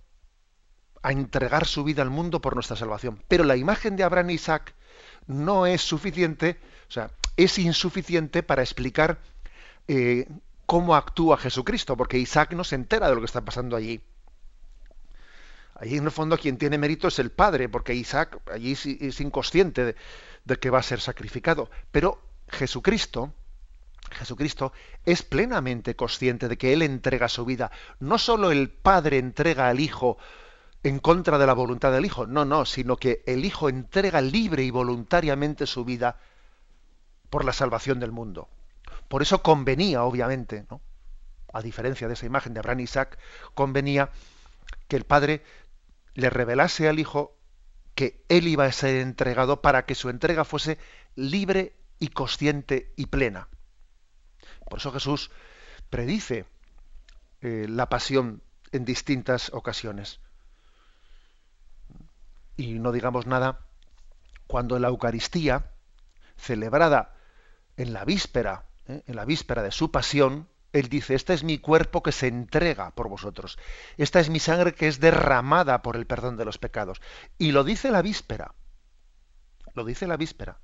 a 1.02 1.12
entregar 1.12 1.66
su 1.66 1.84
vida 1.84 2.02
al 2.02 2.10
mundo 2.10 2.40
por 2.40 2.54
nuestra 2.54 2.76
salvación. 2.76 3.22
Pero 3.28 3.44
la 3.44 3.56
imagen 3.56 3.96
de 3.96 4.04
Abraham 4.04 4.30
y 4.30 4.34
Isaac 4.34 4.74
no 5.26 5.66
es 5.66 5.82
suficiente, 5.82 6.58
o 6.88 6.92
sea, 6.92 7.10
es 7.36 7.58
insuficiente 7.58 8.42
para 8.42 8.62
explicar 8.62 9.20
eh, 9.88 10.26
cómo 10.66 10.94
actúa 10.94 11.36
Jesucristo, 11.36 11.96
porque 11.96 12.18
Isaac 12.18 12.52
no 12.52 12.64
se 12.64 12.74
entera 12.74 13.08
de 13.08 13.14
lo 13.14 13.20
que 13.20 13.26
está 13.26 13.44
pasando 13.44 13.76
allí. 13.76 14.02
Allí 15.80 15.96
en 15.96 16.04
el 16.04 16.10
fondo 16.10 16.36
quien 16.36 16.58
tiene 16.58 16.76
mérito 16.76 17.08
es 17.08 17.18
el 17.18 17.30
padre, 17.30 17.70
porque 17.70 17.94
Isaac 17.94 18.38
allí 18.52 18.72
es 18.72 19.20
inconsciente 19.20 19.96
de, 20.44 20.56
que 20.58 20.68
va 20.68 20.78
a 20.78 20.82
ser 20.82 21.00
sacrificado. 21.00 21.70
Pero 21.90 22.20
Jesucristo, 22.48 23.32
Jesucristo 24.10 24.74
es 25.06 25.22
plenamente 25.22 25.96
consciente 25.96 26.48
de 26.48 26.58
que 26.58 26.74
Él 26.74 26.82
entrega 26.82 27.30
su 27.30 27.46
vida. 27.46 27.70
No 27.98 28.18
solo 28.18 28.50
el 28.50 28.68
Padre 28.68 29.16
entrega 29.16 29.68
al 29.68 29.80
Hijo 29.80 30.18
en 30.82 30.98
contra 30.98 31.38
de 31.38 31.46
la 31.46 31.54
voluntad 31.54 31.92
del 31.92 32.04
Hijo, 32.04 32.26
no, 32.26 32.44
no, 32.44 32.66
sino 32.66 32.98
que 32.98 33.22
el 33.26 33.46
Hijo 33.46 33.70
entrega 33.70 34.20
libre 34.20 34.62
y 34.64 34.70
voluntariamente 34.70 35.66
su 35.66 35.86
vida 35.86 36.18
por 37.30 37.46
la 37.46 37.54
salvación 37.54 38.00
del 38.00 38.12
mundo. 38.12 38.50
Por 39.08 39.22
eso 39.22 39.42
convenía, 39.42 40.02
obviamente, 40.04 40.66
¿no? 40.70 40.82
a 41.54 41.62
diferencia 41.62 42.06
de 42.06 42.14
esa 42.14 42.26
imagen 42.26 42.52
de 42.52 42.60
Abraham 42.60 42.80
Isaac, 42.80 43.18
convenía 43.54 44.10
que 44.88 44.96
el 44.96 45.04
Padre 45.04 45.42
le 46.14 46.30
revelase 46.30 46.88
al 46.88 46.98
Hijo 46.98 47.36
que 47.94 48.24
Él 48.28 48.48
iba 48.48 48.64
a 48.64 48.72
ser 48.72 48.96
entregado 48.96 49.60
para 49.62 49.84
que 49.84 49.94
su 49.94 50.08
entrega 50.08 50.44
fuese 50.44 50.78
libre 51.14 51.76
y 51.98 52.08
consciente 52.08 52.92
y 52.96 53.06
plena. 53.06 53.48
Por 54.68 54.78
eso 54.78 54.92
Jesús 54.92 55.30
predice 55.90 56.46
eh, 57.40 57.66
la 57.68 57.88
pasión 57.88 58.42
en 58.72 58.84
distintas 58.84 59.50
ocasiones. 59.52 60.20
Y 62.56 62.78
no 62.78 62.92
digamos 62.92 63.26
nada 63.26 63.66
cuando 64.46 64.78
la 64.78 64.88
Eucaristía, 64.88 65.70
celebrada 66.36 67.14
en 67.76 67.92
la 67.92 68.04
víspera, 68.04 68.66
¿eh? 68.86 69.02
en 69.06 69.16
la 69.16 69.24
víspera 69.24 69.62
de 69.62 69.70
su 69.70 69.90
pasión, 69.90 70.48
él 70.72 70.88
dice, 70.88 71.14
este 71.14 71.34
es 71.34 71.42
mi 71.42 71.58
cuerpo 71.58 72.02
que 72.02 72.12
se 72.12 72.28
entrega 72.28 72.92
por 72.92 73.08
vosotros. 73.08 73.58
Esta 73.96 74.20
es 74.20 74.30
mi 74.30 74.38
sangre 74.38 74.74
que 74.74 74.88
es 74.88 75.00
derramada 75.00 75.82
por 75.82 75.96
el 75.96 76.06
perdón 76.06 76.36
de 76.36 76.44
los 76.44 76.58
pecados. 76.58 77.00
Y 77.38 77.52
lo 77.52 77.64
dice 77.64 77.90
la 77.90 78.02
víspera. 78.02 78.54
Lo 79.74 79.84
dice 79.84 80.06
la 80.06 80.16
víspera. 80.16 80.58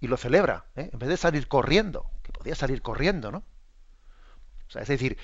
Y 0.00 0.06
lo 0.06 0.16
celebra, 0.16 0.66
¿eh? 0.76 0.90
en 0.92 0.98
vez 0.98 1.08
de 1.08 1.16
salir 1.16 1.48
corriendo, 1.48 2.10
que 2.22 2.32
podía 2.32 2.54
salir 2.54 2.82
corriendo, 2.82 3.32
¿no? 3.32 3.38
O 4.68 4.70
sea, 4.70 4.82
es 4.82 4.88
decir, 4.88 5.18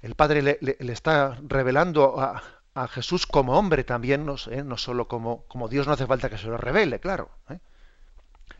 el 0.00 0.14
Padre 0.14 0.42
le, 0.42 0.58
está 0.92 1.38
revelando 1.42 2.18
a, 2.18 2.42
Jesús 2.88 3.26
como 3.26 3.58
hombre 3.58 3.84
también, 3.84 4.26
no, 4.26 4.36
solo 4.36 5.08
como, 5.08 5.46
como, 5.46 5.68
Dios, 5.68 5.86
no 5.86 5.94
hace 5.94 6.06
falta 6.06 6.28
que 6.28 6.36
se 6.36 6.46
lo 6.46 6.58
revele, 6.58 7.00
claro. 7.00 7.30
¿eh? 7.48 7.58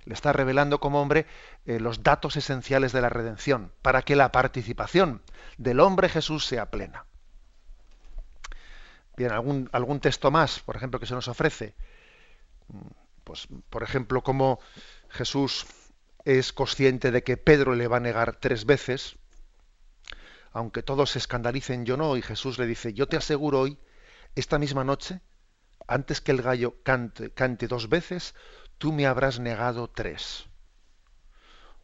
Le 0.07 0.15
está 0.15 0.33
revelando 0.33 0.81
como 0.81 1.03
hombre 1.03 1.27
eh, 1.67 1.81
los 1.81 2.03
datos 2.03 2.37
esenciales 2.37 2.93
de 2.93 3.03
la 3.03 3.09
redención, 3.09 3.73
para 3.83 4.03
que 4.03 4.17
la 4.17 4.33
participación 4.33 5.21
del 5.59 5.81
hombre 5.81 6.09
Jesús 6.09 6.47
sea 6.47 6.71
plena. 6.71 7.05
Bien, 9.17 9.33
algún, 9.33 9.69
algún 9.73 10.01
texto 10.01 10.31
más, 10.31 10.61
por 10.61 10.77
ejemplo, 10.77 11.01
que 11.01 11.07
se 11.07 11.15
nos 11.15 11.29
ofrece. 11.29 11.75
Mm, 12.69 12.87
pues, 13.25 13.49
por 13.69 13.83
ejemplo, 13.83 14.23
como 14.23 14.61
Jesús 15.09 15.67
es 16.25 16.53
consciente 16.53 17.11
de 17.11 17.23
que 17.23 17.37
Pedro 17.37 17.75
le 17.75 17.89
va 17.89 17.97
a 17.97 18.01
negar 18.01 18.37
tres 18.37 18.65
veces, 18.65 19.17
aunque 20.53 20.83
todos 20.83 21.11
se 21.11 21.19
escandalicen, 21.19 21.85
yo 21.85 21.97
no, 21.97 22.17
y 22.17 22.23
Jesús 22.23 22.59
le 22.59 22.67
dice, 22.67 22.95
yo 22.95 23.09
te 23.09 23.17
aseguro 23.17 23.61
hoy, 23.61 23.79
esta 24.37 24.59
misma 24.59 24.85
noche, 24.85 25.21
antes 25.89 26.21
que 26.21 26.33
el 26.33 26.43
gallo 26.43 26.83
cante, 26.83 27.31
cante 27.31 27.69
dos 27.69 27.89
veces, 27.89 28.35
tú 28.79 28.93
me 28.93 29.07
habrás 29.07 29.39
negado 29.39 29.89
tres. 29.89 30.47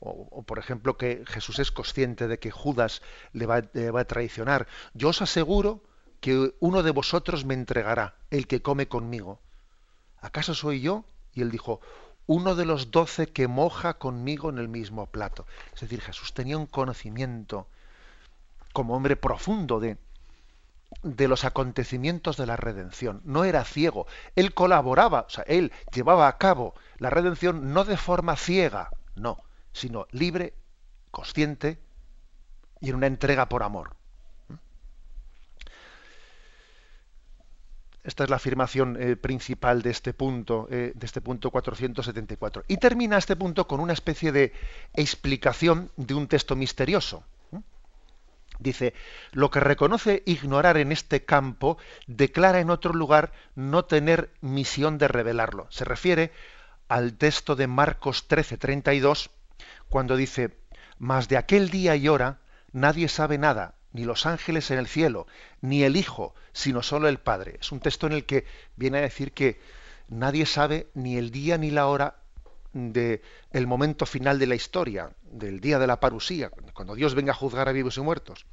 O, 0.04 0.42
por 0.42 0.58
ejemplo, 0.58 0.96
que 0.96 1.22
Jesús 1.26 1.60
es 1.60 1.70
consciente 1.70 2.26
de 2.26 2.40
que 2.40 2.50
Judas 2.50 3.02
le 3.32 3.46
va, 3.46 3.58
a 4.00 4.04
traicionar. 4.04 4.66
Yo 4.94 5.10
os 5.10 5.22
aseguro 5.22 5.80
que 6.20 6.54
uno 6.58 6.82
de 6.82 6.90
vosotros 6.90 7.44
me 7.44 7.54
entregará, 7.54 8.16
el 8.30 8.48
que 8.48 8.62
come 8.62 8.88
conmigo. 8.88 9.40
¿Acaso 10.20 10.54
soy 10.54 10.80
yo? 10.80 11.04
Y 11.34 11.42
él 11.42 11.52
dijo, 11.52 11.80
uno 12.26 12.56
de 12.56 12.64
los 12.64 12.90
doce 12.90 13.28
que 13.28 13.46
moja 13.46 13.94
conmigo 13.94 14.50
en 14.50 14.58
el 14.58 14.68
mismo 14.68 15.06
plato. 15.06 15.46
Es 15.72 15.82
decir, 15.82 16.00
Jesús 16.00 16.34
tenía 16.34 16.58
un 16.58 16.66
conocimiento 16.66 17.68
como 18.72 18.96
hombre 18.96 19.14
profundo 19.16 19.78
de, 19.78 19.98
de 21.02 21.28
los 21.28 21.44
acontecimientos 21.44 22.36
de 22.36 22.46
la 22.46 22.56
redención. 22.56 23.20
No 23.24 23.44
era 23.44 23.64
ciego. 23.64 24.06
Él 24.36 24.54
colaboraba, 24.54 25.22
o 25.26 25.30
sea, 25.30 25.44
él 25.46 25.72
llevaba 25.92 26.28
a 26.28 26.38
cabo 26.38 26.74
la 26.98 27.10
redención 27.10 27.72
no 27.72 27.84
de 27.84 27.96
forma 27.96 28.36
ciega, 28.36 28.90
no, 29.14 29.42
sino 29.72 30.06
libre, 30.10 30.54
consciente 31.10 31.78
y 32.80 32.90
en 32.90 32.96
una 32.96 33.06
entrega 33.06 33.48
por 33.48 33.62
amor. 33.62 33.96
Esta 38.04 38.24
es 38.24 38.30
la 38.30 38.36
afirmación 38.36 38.96
eh, 39.00 39.14
principal 39.14 39.82
de 39.82 39.90
este 39.90 40.12
punto, 40.12 40.66
eh, 40.70 40.92
de 40.94 41.06
este 41.06 41.20
punto 41.20 41.52
474. 41.52 42.64
Y 42.66 42.78
termina 42.78 43.16
este 43.16 43.36
punto 43.36 43.68
con 43.68 43.78
una 43.78 43.92
especie 43.92 44.32
de 44.32 44.52
explicación 44.94 45.90
de 45.96 46.14
un 46.14 46.26
texto 46.26 46.56
misterioso. 46.56 47.24
Dice, 48.62 48.94
lo 49.32 49.50
que 49.50 49.60
reconoce 49.60 50.22
ignorar 50.24 50.76
en 50.76 50.92
este 50.92 51.24
campo, 51.24 51.78
declara 52.06 52.60
en 52.60 52.70
otro 52.70 52.92
lugar 52.92 53.32
no 53.54 53.84
tener 53.84 54.30
misión 54.40 54.98
de 54.98 55.08
revelarlo. 55.08 55.66
Se 55.70 55.84
refiere 55.84 56.32
al 56.88 57.14
texto 57.14 57.56
de 57.56 57.66
Marcos 57.66 58.28
13, 58.28 58.58
32, 58.58 59.30
cuando 59.88 60.16
dice, 60.16 60.56
mas 60.98 61.28
de 61.28 61.36
aquel 61.36 61.70
día 61.70 61.96
y 61.96 62.08
hora 62.08 62.38
nadie 62.72 63.08
sabe 63.08 63.36
nada, 63.36 63.74
ni 63.92 64.04
los 64.04 64.26
ángeles 64.26 64.70
en 64.70 64.78
el 64.78 64.86
cielo, 64.86 65.26
ni 65.60 65.82
el 65.82 65.96
Hijo, 65.96 66.34
sino 66.52 66.82
solo 66.82 67.08
el 67.08 67.18
Padre. 67.18 67.58
Es 67.60 67.72
un 67.72 67.80
texto 67.80 68.06
en 68.06 68.12
el 68.12 68.24
que 68.24 68.46
viene 68.76 68.98
a 68.98 69.02
decir 69.02 69.32
que 69.32 69.60
nadie 70.08 70.46
sabe 70.46 70.88
ni 70.94 71.16
el 71.16 71.30
día 71.30 71.58
ni 71.58 71.70
la 71.70 71.86
hora 71.86 72.21
de 72.72 73.22
el 73.50 73.66
momento 73.66 74.06
final 74.06 74.38
de 74.38 74.46
la 74.46 74.54
historia, 74.54 75.10
del 75.22 75.60
día 75.60 75.78
de 75.78 75.86
la 75.86 76.00
parusía, 76.00 76.50
cuando 76.72 76.94
Dios 76.94 77.14
venga 77.14 77.32
a 77.32 77.36
juzgar 77.36 77.68
a 77.68 77.72
vivos 77.72 77.96
y 77.96 78.00
muertos. 78.00 78.46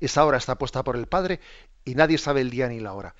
Esa 0.00 0.24
hora 0.24 0.38
está 0.38 0.56
puesta 0.56 0.82
por 0.82 0.96
el 0.96 1.06
Padre 1.06 1.40
y 1.84 1.94
nadie 1.94 2.18
sabe 2.18 2.40
el 2.40 2.50
día 2.50 2.68
ni 2.68 2.80
la 2.80 2.94
hora. 2.94 3.14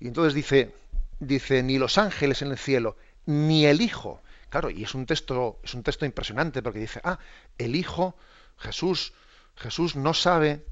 Y 0.00 0.08
entonces 0.08 0.34
dice, 0.34 0.74
dice 1.20 1.62
ni 1.62 1.78
los 1.78 1.98
ángeles 1.98 2.42
en 2.42 2.50
el 2.50 2.58
cielo, 2.58 2.96
ni 3.26 3.66
el 3.66 3.80
Hijo. 3.80 4.22
Claro, 4.48 4.70
y 4.70 4.84
es 4.84 4.94
un 4.94 5.04
texto, 5.04 5.60
es 5.62 5.74
un 5.74 5.82
texto 5.82 6.06
impresionante 6.06 6.62
porque 6.62 6.78
dice, 6.78 7.00
ah, 7.04 7.18
el 7.58 7.76
Hijo, 7.76 8.16
Jesús, 8.56 9.12
Jesús 9.56 9.96
no 9.96 10.14
sabe 10.14 10.64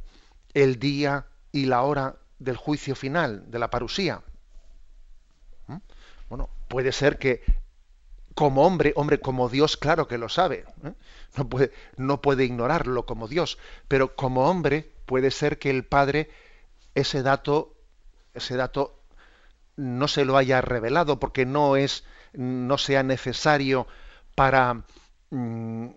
el 0.54 0.78
día 0.78 1.26
y 1.52 1.66
la 1.66 1.82
hora 1.82 2.16
del 2.38 2.56
juicio 2.56 2.94
final, 2.94 3.50
de 3.50 3.58
la 3.58 3.70
parusía. 3.70 4.22
¿Mm? 5.66 5.76
Bueno, 6.28 6.48
puede 6.68 6.92
ser 6.92 7.18
que 7.18 7.42
como 8.34 8.66
hombre, 8.66 8.92
hombre, 8.96 9.20
como 9.20 9.48
Dios, 9.48 9.76
claro 9.76 10.08
que 10.08 10.18
lo 10.18 10.28
sabe. 10.28 10.64
¿eh? 10.84 10.92
No, 11.36 11.48
puede, 11.48 11.72
no 11.96 12.20
puede 12.20 12.44
ignorarlo 12.44 13.06
como 13.06 13.28
Dios, 13.28 13.58
pero 13.88 14.14
como 14.16 14.48
hombre 14.48 14.90
puede 15.06 15.30
ser 15.30 15.58
que 15.58 15.70
el 15.70 15.84
Padre 15.84 16.30
ese 16.94 17.22
dato, 17.22 17.74
ese 18.34 18.56
dato 18.56 19.00
no 19.76 20.08
se 20.08 20.24
lo 20.24 20.36
haya 20.36 20.60
revelado 20.60 21.18
porque 21.18 21.46
no 21.46 21.76
es, 21.76 22.04
no 22.32 22.78
sea 22.78 23.02
necesario 23.02 23.86
para, 24.34 24.84
mm, 25.30 25.88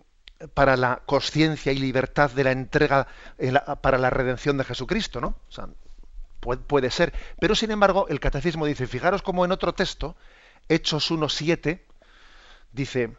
para 0.54 0.76
la 0.76 1.02
conciencia 1.06 1.72
y 1.72 1.78
libertad 1.78 2.30
de 2.30 2.44
la 2.44 2.52
entrega 2.52 3.06
para 3.80 3.98
la 3.98 4.10
redención 4.10 4.58
de 4.58 4.64
Jesucristo, 4.64 5.20
¿no? 5.20 5.36
puede, 6.40 6.60
puede, 6.62 6.90
ser. 6.90 7.12
Pero 7.40 7.54
sin 7.54 7.70
embargo, 7.70 8.06
el 8.08 8.20
catecismo 8.20 8.66
dice, 8.66 8.86
fijaros 8.86 9.22
como 9.22 9.44
en 9.44 9.52
otro 9.52 9.74
texto, 9.74 10.16
Hechos 10.68 11.10
1.7, 11.10 11.80
dice, 12.72 13.16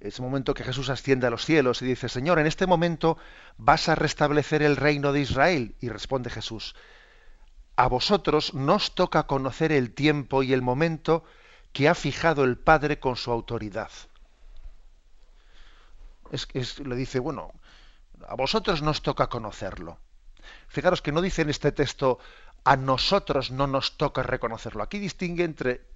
ese 0.00 0.22
momento 0.22 0.54
que 0.54 0.64
Jesús 0.64 0.90
asciende 0.90 1.26
a 1.26 1.30
los 1.30 1.44
cielos 1.44 1.80
y 1.82 1.86
dice, 1.86 2.08
Señor, 2.08 2.38
en 2.38 2.46
este 2.46 2.66
momento 2.66 3.16
vas 3.56 3.88
a 3.88 3.94
restablecer 3.94 4.62
el 4.62 4.76
reino 4.76 5.12
de 5.12 5.20
Israel. 5.20 5.74
Y 5.80 5.88
responde 5.88 6.30
Jesús, 6.30 6.74
a 7.76 7.88
vosotros 7.88 8.54
nos 8.54 8.94
toca 8.94 9.26
conocer 9.26 9.72
el 9.72 9.92
tiempo 9.92 10.42
y 10.42 10.52
el 10.52 10.62
momento 10.62 11.24
que 11.72 11.88
ha 11.88 11.94
fijado 11.94 12.44
el 12.44 12.56
Padre 12.58 13.00
con 13.00 13.16
su 13.16 13.30
autoridad. 13.30 13.90
Es, 16.30 16.78
le 16.80 16.96
dice, 16.96 17.18
bueno, 17.18 17.52
a 18.28 18.34
vosotros 18.34 18.82
nos 18.82 19.02
toca 19.02 19.28
conocerlo. 19.28 19.98
Fijaros 20.68 21.02
que 21.02 21.12
no 21.12 21.20
dice 21.22 21.42
en 21.42 21.50
este 21.50 21.72
texto, 21.72 22.18
a 22.64 22.76
nosotros 22.76 23.50
no 23.50 23.66
nos 23.66 23.96
toca 23.96 24.22
reconocerlo. 24.22 24.82
Aquí 24.82 24.98
distingue 24.98 25.44
entre 25.44 25.86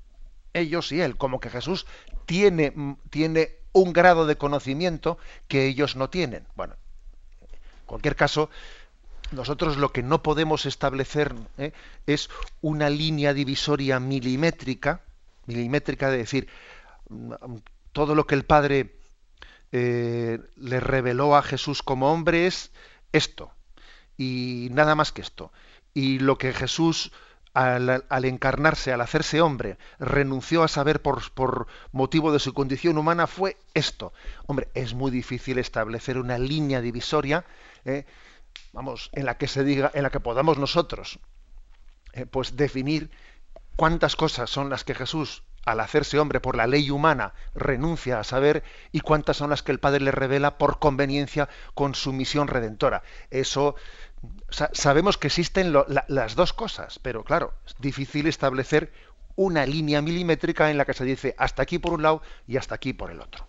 ellos 0.55 0.93
y 0.93 1.01
él, 1.01 1.17
como 1.17 1.41
que 1.41 1.51
Jesús 1.51 1.87
tiene, 2.27 2.73
tiene 3.11 3.57
un 3.73 3.93
grado 3.93 4.27
de 4.27 4.37
conocimiento 4.37 5.19
que 5.49 5.67
ellos 5.67 5.97
no 5.97 6.11
tienen. 6.11 6.47
Bueno, 6.57 6.75
en 7.43 7.87
cualquier 7.87 8.17
caso, 8.17 8.51
nosotros 9.33 9.77
lo 9.77 9.93
que 9.93 10.03
no 10.03 10.23
podemos 10.23 10.67
establecer 10.67 11.35
¿eh? 11.59 11.73
es 12.07 12.31
una 12.61 12.91
línea 12.91 13.33
divisoria 13.33 14.01
milimétrica, 14.01 15.03
milimétrica 15.47 16.11
de 16.11 16.19
decir, 16.19 16.49
mm, 17.09 17.35
todo 17.93 18.15
lo 18.15 18.27
que 18.27 18.35
el 18.35 18.45
Padre 18.45 18.97
eh, 19.73 20.41
le 20.57 20.81
reveló 20.81 21.37
a 21.37 21.43
Jesús 21.43 21.83
como 21.83 22.13
hombre 22.13 22.47
es 22.47 22.73
esto, 23.13 23.53
y 24.17 24.69
nada 24.73 24.95
más 24.95 25.13
que 25.13 25.23
esto. 25.23 25.53
Y 25.95 26.19
lo 26.19 26.39
que 26.39 26.53
Jesús 26.53 27.13
al, 27.55 28.25
encarnarse, 28.25 28.93
al 28.93 29.01
hacerse 29.01 29.41
hombre, 29.41 29.79
renunció 29.99 30.63
a 30.63 30.69
saber 30.69 31.03
por, 31.03 31.31
por, 31.33 31.67
motivo 31.93 32.33
de 32.33 32.39
su 32.39 32.55
condición 32.55 32.99
humana 32.99 33.27
fue 33.27 33.57
esto. 33.75 34.13
Hombre, 34.47 34.69
es 34.75 34.95
muy 34.95 35.11
difícil 35.11 35.59
establecer 35.59 36.19
una 36.19 36.39
línea 36.39 36.81
divisoria, 36.81 37.45
eh, 37.85 38.07
vamos, 38.73 39.11
en 39.13 39.27
la 39.27 39.37
que 39.37 39.49
se 39.49 39.65
diga, 39.65 39.91
en 39.95 40.03
la 40.03 40.11
que 40.11 40.21
podamos 40.21 40.59
nosotros, 40.59 41.19
eh, 42.13 42.27
pues 42.27 42.57
definir 42.57 43.11
cuántas 43.77 44.17
cosas 44.17 44.51
son 44.51 44.71
las 44.71 44.85
que 44.85 44.95
Jesús, 44.95 45.43
al 45.65 45.81
hacerse 45.81 46.19
hombre 46.19 46.41
por 46.41 46.57
la 46.57 46.67
ley 46.67 46.91
humana, 46.91 47.35
renuncia 47.55 48.19
a 48.19 48.25
saber 48.25 48.63
y 48.93 49.01
cuántas 49.01 49.37
son 49.37 49.51
las 49.51 49.63
que 49.63 49.73
el 49.73 49.81
Padre 49.81 50.01
le 50.01 50.11
revela 50.11 50.57
por 50.57 50.79
conveniencia 50.79 51.49
con 51.75 51.95
su 51.95 52.13
misión 52.13 52.49
redentora. 52.49 53.03
Eso 53.31 53.75
sabemos 54.51 55.17
que 55.17 55.29
existen 55.29 55.73
las 55.73 56.35
dos 56.35 56.53
cosas, 56.53 56.99
pero 56.99 57.25
claro, 57.25 57.55
es 57.67 57.75
difícil 57.79 58.27
establecer 58.27 58.93
una 59.37 59.65
línea 59.65 60.03
milimétrica 60.03 60.71
en 60.71 60.77
la 60.77 60.85
que 60.85 60.95
se 60.95 61.05
dice 61.05 61.35
hasta 61.39 61.63
aquí 61.63 61.79
por 61.79 61.95
un 61.95 62.03
lado 62.03 62.23
y 62.47 62.57
hasta 62.57 62.75
aquí 62.75 62.93
por 62.93 63.11
el 63.11 63.21
otro. 63.21 63.47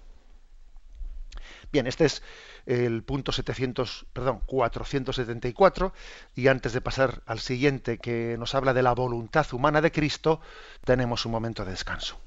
Bien, 1.72 1.88
este 1.88 2.06
es 2.06 2.22
el 2.66 3.04
punto 3.04 3.32
700, 3.32 4.06
perdón, 4.14 4.42
474 4.46 5.94
y 6.36 6.48
antes 6.48 6.74
de 6.74 6.82
pasar 6.82 7.22
al 7.26 7.40
siguiente 7.40 7.98
que 7.98 8.36
nos 8.38 8.56
habla 8.56 8.74
de 8.74 8.84
la 8.84 8.94
voluntad 8.94 9.48
humana 9.54 9.82
de 9.82 9.92
Cristo, 9.92 10.42
tenemos 10.84 11.26
un 11.26 11.32
momento 11.32 11.66
de 11.66 11.72
descanso. 11.72 12.20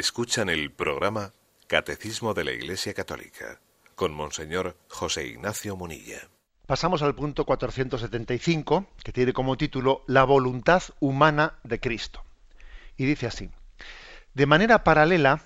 Escuchan 0.00 0.48
el 0.48 0.72
programa 0.72 1.34
Catecismo 1.66 2.32
de 2.32 2.42
la 2.42 2.52
Iglesia 2.52 2.94
Católica 2.94 3.60
con 3.94 4.14
Monseñor 4.14 4.78
José 4.88 5.26
Ignacio 5.26 5.76
Munilla. 5.76 6.26
Pasamos 6.66 7.02
al 7.02 7.14
punto 7.14 7.44
475, 7.44 8.86
que 9.04 9.12
tiene 9.12 9.34
como 9.34 9.58
título 9.58 10.02
La 10.06 10.24
voluntad 10.24 10.82
humana 11.00 11.58
de 11.64 11.80
Cristo. 11.80 12.24
Y 12.96 13.04
dice 13.04 13.26
así, 13.26 13.50
de 14.32 14.46
manera 14.46 14.84
paralela, 14.84 15.42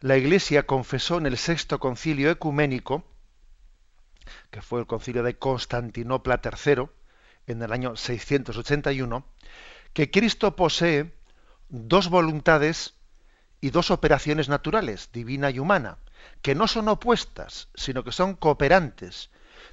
la 0.00 0.16
Iglesia 0.16 0.62
confesó 0.62 1.18
en 1.18 1.26
el 1.26 1.36
sexto 1.36 1.78
concilio 1.78 2.30
ecuménico, 2.30 3.04
que 4.50 4.62
fue 4.62 4.80
el 4.80 4.86
concilio 4.86 5.22
de 5.22 5.36
Constantinopla 5.36 6.40
III, 6.42 6.86
en 7.46 7.60
el 7.60 7.70
año 7.70 7.94
681, 7.94 9.26
que 9.92 10.10
Cristo 10.10 10.56
posee 10.56 11.12
dos 11.68 12.08
voluntades 12.08 12.94
y 13.62 13.70
dos 13.70 13.92
operaciones 13.92 14.48
naturales, 14.48 15.08
divina 15.12 15.48
y 15.50 15.60
humana, 15.60 15.96
que 16.42 16.56
no 16.56 16.66
son 16.66 16.88
opuestas, 16.88 17.68
sino 17.74 18.02
que 18.02 18.10
son 18.10 18.34
cooperantes, 18.34 19.30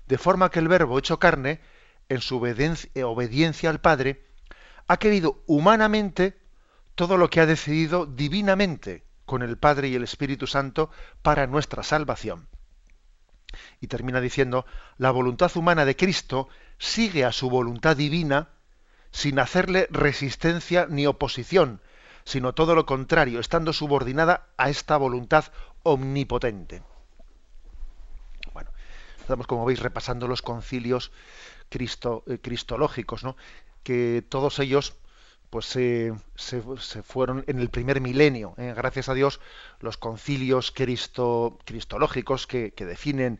de 0.07 0.19
forma 0.19 0.51
que 0.51 0.59
el 0.59 0.67
Verbo 0.67 0.99
hecho 0.99 1.17
carne, 1.19 1.59
en 2.07 2.21
su 2.21 2.45
eh, 2.45 3.03
obediencia, 3.03 3.69
al 3.69 3.81
Padre, 3.81 4.23
ha 4.87 4.97
querido 4.97 5.43
humanamente 5.47 6.37
todo 6.93 7.17
lo 7.17 7.31
que 7.31 7.41
ha 7.41 7.47
decidido 7.47 8.05
divinamente 8.05 9.03
con 9.25 9.41
el 9.41 9.57
Padre 9.57 9.87
y 9.87 9.95
el 9.95 10.03
Espíritu 10.03 10.45
Santo 10.45 10.91
para 11.23 11.47
nuestra 11.47 11.81
salvación. 11.81 12.47
Y 13.81 13.87
termina 13.87 14.21
diciendo, 14.21 14.67
la 14.97 15.09
voluntad 15.09 15.51
humana 15.57 15.83
de 15.85 15.95
Cristo 15.95 16.47
sigue 16.77 17.25
a 17.25 17.31
su 17.31 17.49
voluntad 17.49 17.97
divina 17.97 18.49
sin 19.11 19.39
hacerle 19.39 19.87
resistencia 19.89 20.85
ni 20.87 21.07
oposición, 21.07 21.81
sino 22.29 22.53
todo 22.53 22.75
lo 22.75 22.85
contrario, 22.85 23.39
estando 23.39 23.73
subordinada 23.73 24.49
a 24.55 24.69
esta 24.69 24.97
voluntad 24.97 25.45
omnipotente. 25.81 26.83
Bueno, 28.53 28.69
estamos, 29.19 29.47
como 29.47 29.65
veis, 29.65 29.79
repasando 29.79 30.27
los 30.27 30.43
concilios 30.43 31.11
eh, 31.71 32.37
cristológicos, 32.39 33.23
¿no? 33.23 33.35
que 33.81 34.23
todos 34.29 34.59
ellos 34.59 34.93
pues 35.49 35.65
se, 35.65 36.13
fueron 37.01 37.43
en 37.47 37.57
el 37.57 37.71
primer 37.71 37.99
milenio. 37.99 38.53
¿eh? 38.57 38.73
Gracias 38.77 39.09
a 39.09 39.15
Dios, 39.15 39.39
los 39.79 39.97
concilios 39.97 40.71
cristo, 40.71 41.57
cristológicos 41.65 42.45
que, 42.45 42.71
definen, 42.77 43.39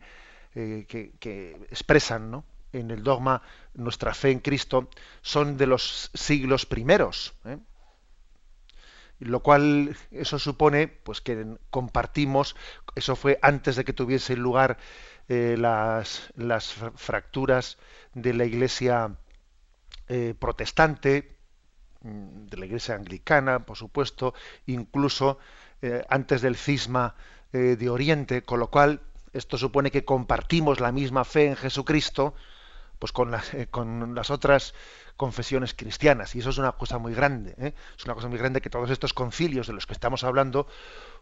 eh, 0.56 0.84
que, 0.88 1.12
que, 1.20 1.52
expresan 1.70 2.32
¿no? 2.32 2.44
en 2.72 2.90
el 2.90 3.04
dogma 3.04 3.42
nuestra 3.74 4.14
fe 4.14 4.32
en 4.32 4.40
Cristo, 4.40 4.88
son 5.22 5.56
de 5.56 5.68
los 5.68 6.10
siglos 6.12 6.66
primeros 6.66 7.34
lo 9.20 9.40
cual 9.40 9.96
eso 10.10 10.38
supone 10.38 10.88
pues 10.88 11.20
que 11.20 11.46
compartimos 11.70 12.56
eso 12.96 13.16
fue 13.16 13.38
antes 13.42 13.76
de 13.76 13.84
que 13.84 13.92
tuviese 13.92 14.36
lugar 14.36 14.78
eh, 15.28 15.56
las, 15.58 16.32
las, 16.36 16.74
fracturas 16.96 17.78
de 18.14 18.34
la 18.34 18.44
iglesia 18.44 19.14
eh, 20.08 20.34
protestante 20.38 21.36
mm, 22.00 22.46
de 22.46 22.56
la 22.56 22.66
iglesia 22.66 22.94
anglicana 22.94 23.66
por 23.66 23.76
supuesto 23.76 24.34
incluso 24.66 25.38
eh, 25.82 26.02
antes 26.08 26.40
del 26.42 26.56
cisma 26.56 27.14
de 27.52 27.90
oriente 27.90 28.42
con 28.42 28.60
lo 28.60 28.70
cual 28.70 29.00
esto 29.32 29.58
supone 29.58 29.90
que 29.90 30.04
compartimos 30.04 30.78
la 30.78 30.92
misma 30.92 31.24
fe 31.24 31.46
en 31.46 31.56
jesucristo 31.56 32.32
pues 33.00 33.10
con 33.12 33.32
las, 33.32 33.50
con 33.70 34.14
las 34.14 34.30
otras 34.30 34.74
confesiones 35.16 35.74
cristianas. 35.74 36.36
Y 36.36 36.38
eso 36.38 36.50
es 36.50 36.58
una 36.58 36.72
cosa 36.72 36.98
muy 36.98 37.14
grande. 37.14 37.54
¿eh? 37.58 37.74
Es 37.98 38.04
una 38.04 38.14
cosa 38.14 38.28
muy 38.28 38.38
grande 38.38 38.60
que 38.60 38.70
todos 38.70 38.90
estos 38.90 39.12
concilios 39.12 39.66
de 39.66 39.72
los 39.72 39.86
que 39.86 39.94
estamos 39.94 40.22
hablando, 40.22 40.68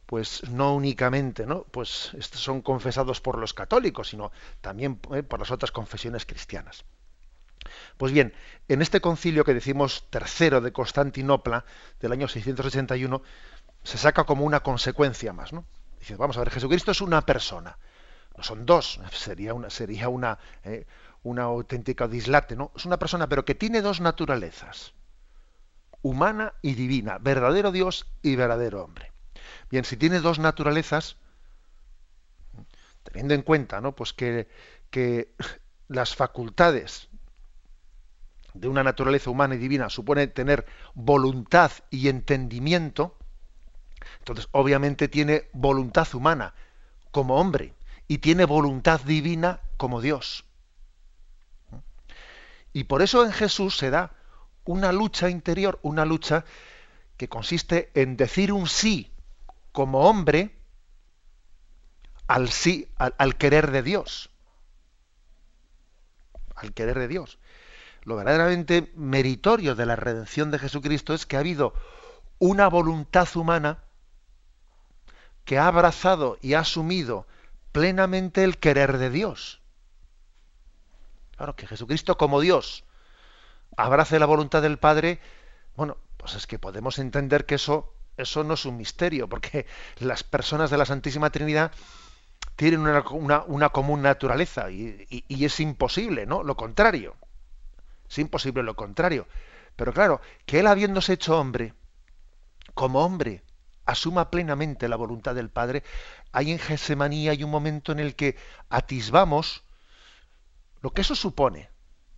pues 0.05 0.43
no 0.51 0.75
únicamente, 0.75 1.47
¿no? 1.47 1.63
Pues 1.71 2.13
son 2.21 2.61
confesados 2.61 3.21
por 3.21 3.39
los 3.39 3.55
católicos, 3.55 4.09
sino 4.09 4.33
también 4.61 5.01
¿eh? 5.15 5.23
por 5.23 5.39
las 5.39 5.51
otras 5.53 5.71
confesiones 5.71 6.27
cristianas. 6.27 6.85
Pues 7.97 8.13
bien, 8.13 8.35
en 8.67 8.83
este 8.83 9.01
concilio 9.01 9.45
que 9.45 9.55
decimos 9.55 10.05
tercero 10.11 10.61
de 10.61 10.73
Constantinopla, 10.73 11.65
del 12.01 12.13
año 12.13 12.27
681, 12.27 13.23
se 13.85 13.99
saca 13.99 14.25
como 14.25 14.45
una 14.45 14.61
consecuencia 14.61 15.33
más, 15.33 15.53
¿no? 15.53 15.65
Dice, 16.01 16.17
vamos 16.17 16.37
a 16.37 16.41
ver, 16.41 16.51
Jesucristo 16.51 16.91
es 16.91 17.01
una 17.01 17.23
persona, 17.23 17.79
no 18.37 18.45
son 18.45 18.65
dos, 18.65 19.01
sería 19.13 19.55
una, 19.55 19.71
sería 19.71 20.09
una, 20.09 20.39
¿eh? 20.65 20.87
Una 21.23 21.45
auténtica 21.45 22.09
dislate, 22.09 22.57
¿no? 22.57 22.73
Es 22.77 22.87
una 22.87 22.99
persona, 22.99 23.29
pero 23.29 23.45
que 23.45 23.55
tiene 23.55 23.83
dos 23.83 24.01
naturalezas, 24.01 24.95
humana 26.03 26.55
y 26.63 26.75
divina, 26.75 27.19
verdadero 27.19 27.73
Dios 27.73 28.07
y 28.23 28.37
verdadero 28.37 28.85
hombre. 28.85 29.13
Bien, 29.71 29.85
si 29.85 29.97
tiene 29.97 30.21
dos 30.21 30.39
naturalezas, 30.39 31.17
teniendo 33.03 33.35
en 33.35 33.43
cuenta, 33.43 33.81
¿no? 33.81 33.95
Pues 33.95 34.13
que, 34.13 34.49
que 34.91 35.35
las 35.89 36.15
facultades 36.15 37.09
de 38.55 38.69
una 38.69 38.83
naturaleza 38.83 39.31
humana 39.31 39.55
y 39.55 39.59
divina 39.59 39.91
supone 39.91 40.27
tener 40.27 40.67
voluntad 40.95 41.71
y 41.91 42.09
entendimiento, 42.09 43.17
entonces 44.21 44.49
obviamente 44.53 45.09
tiene 45.09 45.49
voluntad 45.53 46.09
humana 46.15 46.55
como 47.11 47.37
hombre 47.37 47.75
y 48.07 48.19
tiene 48.19 48.45
voluntad 48.45 49.01
divina 49.03 49.61
como 49.77 50.01
Dios. 50.01 50.48
Y 52.79 52.85
por 52.85 53.03
eso 53.03 53.25
en 53.25 53.33
Jesús 53.33 53.77
se 53.77 53.91
da 53.91 54.13
una 54.65 54.93
lucha 54.93 55.29
interior, 55.29 55.81
una 55.83 56.05
lucha 56.05 56.45
que 57.17 57.29
consiste 57.29 57.91
en 57.95 58.17
decir 58.17 58.53
un 58.53 58.69
sí 58.69 59.11
como 59.73 60.03
hombre 60.09 60.55
al 62.29 62.51
sí, 62.51 62.89
al, 62.97 63.37
querer 63.37 63.73
de 63.73 63.83
Dios. 63.83 64.31
Al 66.55 66.73
querer 66.73 67.01
de 67.01 67.09
Dios. 67.09 67.41
Lo 68.05 68.15
verdaderamente 68.15 68.93
meritorio 68.95 69.75
de 69.75 69.85
la 69.85 69.97
redención 69.97 70.53
de 70.53 70.61
Jesucristo 70.61 71.15
es 71.15 71.27
que 71.27 71.35
ha 71.35 71.41
habido 71.41 71.75
una 72.39 72.69
voluntad 72.69 73.27
humana 73.35 73.79
que 75.45 75.59
ha 75.59 75.67
abrazado 75.67 76.39
y 76.43 76.55
ha 76.55 76.61
asumido 76.61 77.27
plenamente 77.73 78.45
el 78.45 78.57
querer 78.59 78.99
de 78.99 79.11
Dios. 79.11 79.58
Claro, 81.39 81.55
que 81.55 81.69
Jesucristo 81.69 82.19
como 82.19 82.41
Dios 82.41 82.83
abrace 83.77 84.19
la 84.19 84.27
voluntad 84.27 84.61
del 84.61 84.77
Padre, 84.77 85.21
bueno, 85.77 85.97
pues 86.17 86.35
es 86.35 86.49
que 86.49 86.59
podemos 86.59 86.99
entender 86.99 87.47
que 87.47 87.55
eso, 87.55 87.95
eso 88.17 88.43
no 88.43 88.55
es 88.55 88.65
un 88.65 88.77
misterio, 88.77 89.29
porque 89.29 89.65
las 90.01 90.25
personas 90.25 90.69
de 90.69 90.79
la 90.79 90.85
Santísima 90.85 91.31
Trinidad 91.31 91.71
tienen 92.57 92.81
una, 92.81 93.69
común 93.71 94.03
naturaleza 94.03 94.69
y, 94.69 95.07
y, 95.09 95.45
es 95.45 95.61
imposible, 95.61 96.27
¿no? 96.27 96.43
Lo 96.43 96.57
contrario. 96.57 97.15
Es 98.11 98.19
imposible 98.19 98.65
lo 98.65 98.75
contrario. 98.75 99.29
Pero 99.77 99.93
claro, 99.93 100.21
que 100.45 100.59
Él 100.59 100.67
habiéndose 100.67 101.13
hecho 101.13 101.39
hombre, 101.39 101.73
como 102.75 103.05
hombre, 103.05 103.45
asuma 103.87 104.29
plenamente 104.29 104.89
la 104.89 104.97
voluntad 104.97 105.37
del 105.37 105.51
Padre, 105.51 105.85
hay 106.33 106.51
en 106.51 106.59
Gesemanía 106.59 107.31
hay 107.31 107.45
un 107.45 107.51
momento 107.51 107.93
en 107.93 108.01
el 108.01 108.17
que 108.17 108.35
atisbamos 108.71 109.63
lo 110.81 110.91
que 110.91 111.03
eso 111.03 111.15
supone. 111.15 111.71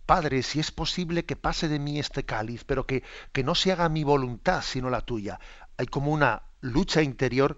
Padre, 0.05 0.43
si 0.43 0.59
es 0.59 0.71
posible 0.71 1.25
que 1.25 1.35
pase 1.35 1.67
de 1.67 1.79
mí 1.79 1.99
este 1.99 2.25
cáliz, 2.25 2.63
pero 2.63 2.85
que, 2.85 3.03
que 3.31 3.43
no 3.43 3.55
se 3.55 3.71
haga 3.71 3.89
mi 3.89 4.03
voluntad 4.03 4.61
sino 4.61 4.89
la 4.89 5.01
tuya. 5.01 5.39
Hay 5.77 5.85
como 5.85 6.11
una 6.11 6.43
lucha 6.59 7.01
interior 7.01 7.57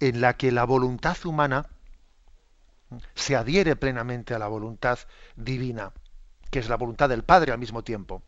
en 0.00 0.20
la 0.20 0.36
que 0.36 0.52
la 0.52 0.64
voluntad 0.64 1.16
humana 1.24 1.66
se 3.14 3.36
adhiere 3.36 3.76
plenamente 3.76 4.34
a 4.34 4.38
la 4.38 4.48
voluntad 4.48 4.98
divina, 5.36 5.92
que 6.50 6.58
es 6.58 6.68
la 6.68 6.76
voluntad 6.76 7.08
del 7.08 7.22
Padre 7.22 7.52
al 7.52 7.58
mismo 7.58 7.84
tiempo. 7.84 8.22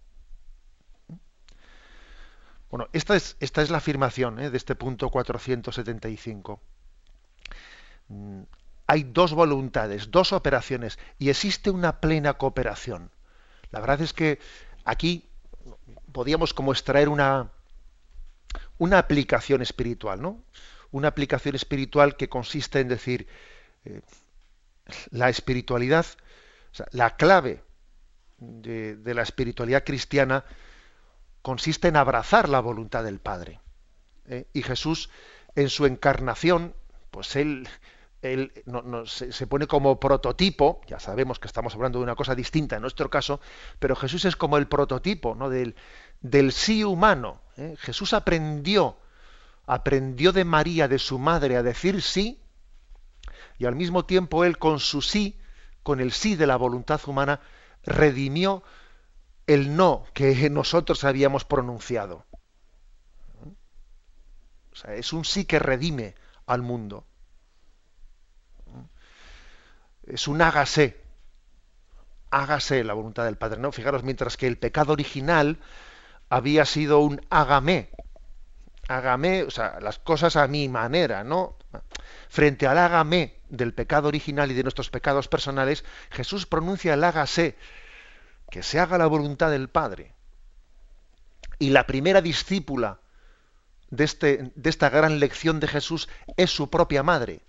Bueno, 2.71 2.89
esta 2.93 3.17
es, 3.17 3.37
esta 3.41 3.63
es 3.63 3.71
la 3.71 3.79
afirmación 3.79 4.39
¿eh? 4.39 4.51
de 4.51 4.57
este 4.57 4.77
punto 4.77 5.11
475 5.11 6.61
hay 8.90 9.05
dos 9.05 9.35
voluntades, 9.35 10.11
dos 10.11 10.33
operaciones, 10.33 10.98
y 11.16 11.29
existe 11.29 11.70
una 11.70 12.00
plena 12.00 12.35
cooperación. 12.35 13.12
La 13.70 13.79
verdad 13.79 14.00
es 14.00 14.12
que 14.12 14.40
aquí 14.85 15.29
podíamos 16.11 16.53
como 16.53 16.72
extraer 16.72 17.09
una, 17.09 17.53
una 18.79 18.98
aplicación 18.98 19.62
espiritual, 19.62 20.20
¿no? 20.20 20.42
Una 20.90 21.07
aplicación 21.07 21.55
espiritual 21.55 22.16
que 22.16 22.29
consiste 22.29 22.81
en 22.81 22.88
decir, 22.88 23.29
eh, 23.85 24.00
la 25.12 25.29
espiritualidad, 25.29 26.07
la 26.90 27.14
clave 27.14 27.62
de, 28.38 28.98
la 29.14 29.22
espiritualidad 29.22 29.85
cristiana 29.85 30.44
consiste 31.42 31.87
en 31.87 31.96
abrazar 31.96 32.48
la 32.48 32.59
voluntad 32.59 33.05
del 33.05 33.20
Padre. 33.20 33.61
¿eh? 34.26 34.48
Y 34.53 34.62
Jesús, 34.62 35.11
en 35.55 35.68
su 35.68 35.87
encarnación, 35.87 36.74
pues 37.12 37.37
él 37.37 37.68
él 38.22 38.52
se, 39.06 39.46
pone 39.46 39.66
como 39.66 39.98
prototipo, 39.98 40.83
ya 40.87 41.00
sabemos 41.00 41.38
que 41.38 41.46
estamos 41.46 41.74
hablando 41.74 41.98
de 41.98 42.04
una 42.04 42.14
cosa 42.14 42.35
distinta 42.35 42.76
en 42.76 42.83
nuestro 42.83 43.09
caso, 43.09 43.40
pero 43.78 43.96
Jesús 43.96 44.26
es 44.26 44.37
como 44.37 44.59
el 44.59 44.66
prototipo 44.66 45.35
¿no? 45.35 45.48
del, 45.48 45.74
del 46.20 46.52
sí 46.52 46.85
humano. 46.85 47.40
¿eh? 47.56 47.76
Jesús 47.78 48.12
aprendió, 48.12 48.98
aprendió 49.66 50.33
de 50.33 50.44
María, 50.44 50.87
de 50.87 50.98
su 50.98 51.18
madre, 51.18 51.56
a 51.56 51.62
decir 51.62 52.02
sí, 52.02 52.42
y 53.59 53.64
al 53.64 53.74
mismo 53.74 54.04
tiempo 54.04 54.44
él 54.44 54.59
con 54.59 54.80
su 54.80 55.00
sí, 55.00 55.40
con 55.83 56.00
el 56.00 56.12
sí 56.12 56.37
de 56.37 56.46
la 56.46 56.56
voluntad 56.56 57.00
humana, 57.06 57.40
redimió 57.85 58.62
el 59.46 59.76
no 59.76 60.04
que 60.12 60.50
nosotros 60.50 61.04
habíamos 61.04 61.46
pronunciado. 61.46 62.26
O 64.72 64.76
sea, 64.76 64.94
es 64.94 65.14
un 65.14 65.24
sí 65.24 65.46
que 65.46 65.59
redime 65.59 66.14
al 66.46 66.61
mundo 66.62 67.06
es 70.12 70.29
un 70.29 70.42
hágase. 70.42 71.01
Hágase 72.31 72.85
la 72.85 72.94
voluntad 72.94 73.25
del 73.25 73.37
Padre. 73.37 73.61
No, 73.61 73.73
fijaros, 73.73 74.03
mientras 74.03 74.37
que 74.37 74.46
el 74.46 74.59
pecado 74.59 74.92
original 74.92 75.59
había 76.29 76.64
sido 76.64 77.01
un 77.01 77.20
hágame. 77.31 77.90
Hágame, 78.88 79.44
o 79.44 79.51
sea, 79.51 79.79
las 79.81 79.99
cosas 79.99 80.37
a 80.37 80.46
mi 80.46 80.68
manera, 80.68 81.23
¿no? 81.25 81.57
Frente 82.29 82.66
al 82.66 82.79
hágame 82.79 83.40
del 83.49 83.75
pecado 83.75 84.09
original 84.09 84.51
y 84.51 84.55
de 84.55 84.62
nuestros 84.62 84.90
pecados 84.90 85.29
personales, 85.29 85.85
Jesús 86.11 86.46
pronuncia 86.46 86.94
el 86.94 87.05
hágase, 87.05 87.57
que 88.51 88.62
se 88.62 88.81
haga 88.81 88.99
la 88.99 89.07
voluntad 89.07 89.51
del 89.51 89.68
Padre. 89.68 90.14
Y 91.59 91.70
la 91.70 91.87
primera 91.87 92.20
discípula 92.20 93.01
de, 93.90 94.05
este, 94.05 94.53
de 94.55 94.70
esta 94.70 94.88
gran 94.88 95.20
lección 95.20 95.61
de 95.61 95.68
Jesús 95.68 96.09
es 96.37 96.51
su 96.51 96.70
propia 96.70 97.03
madre. 97.03 97.42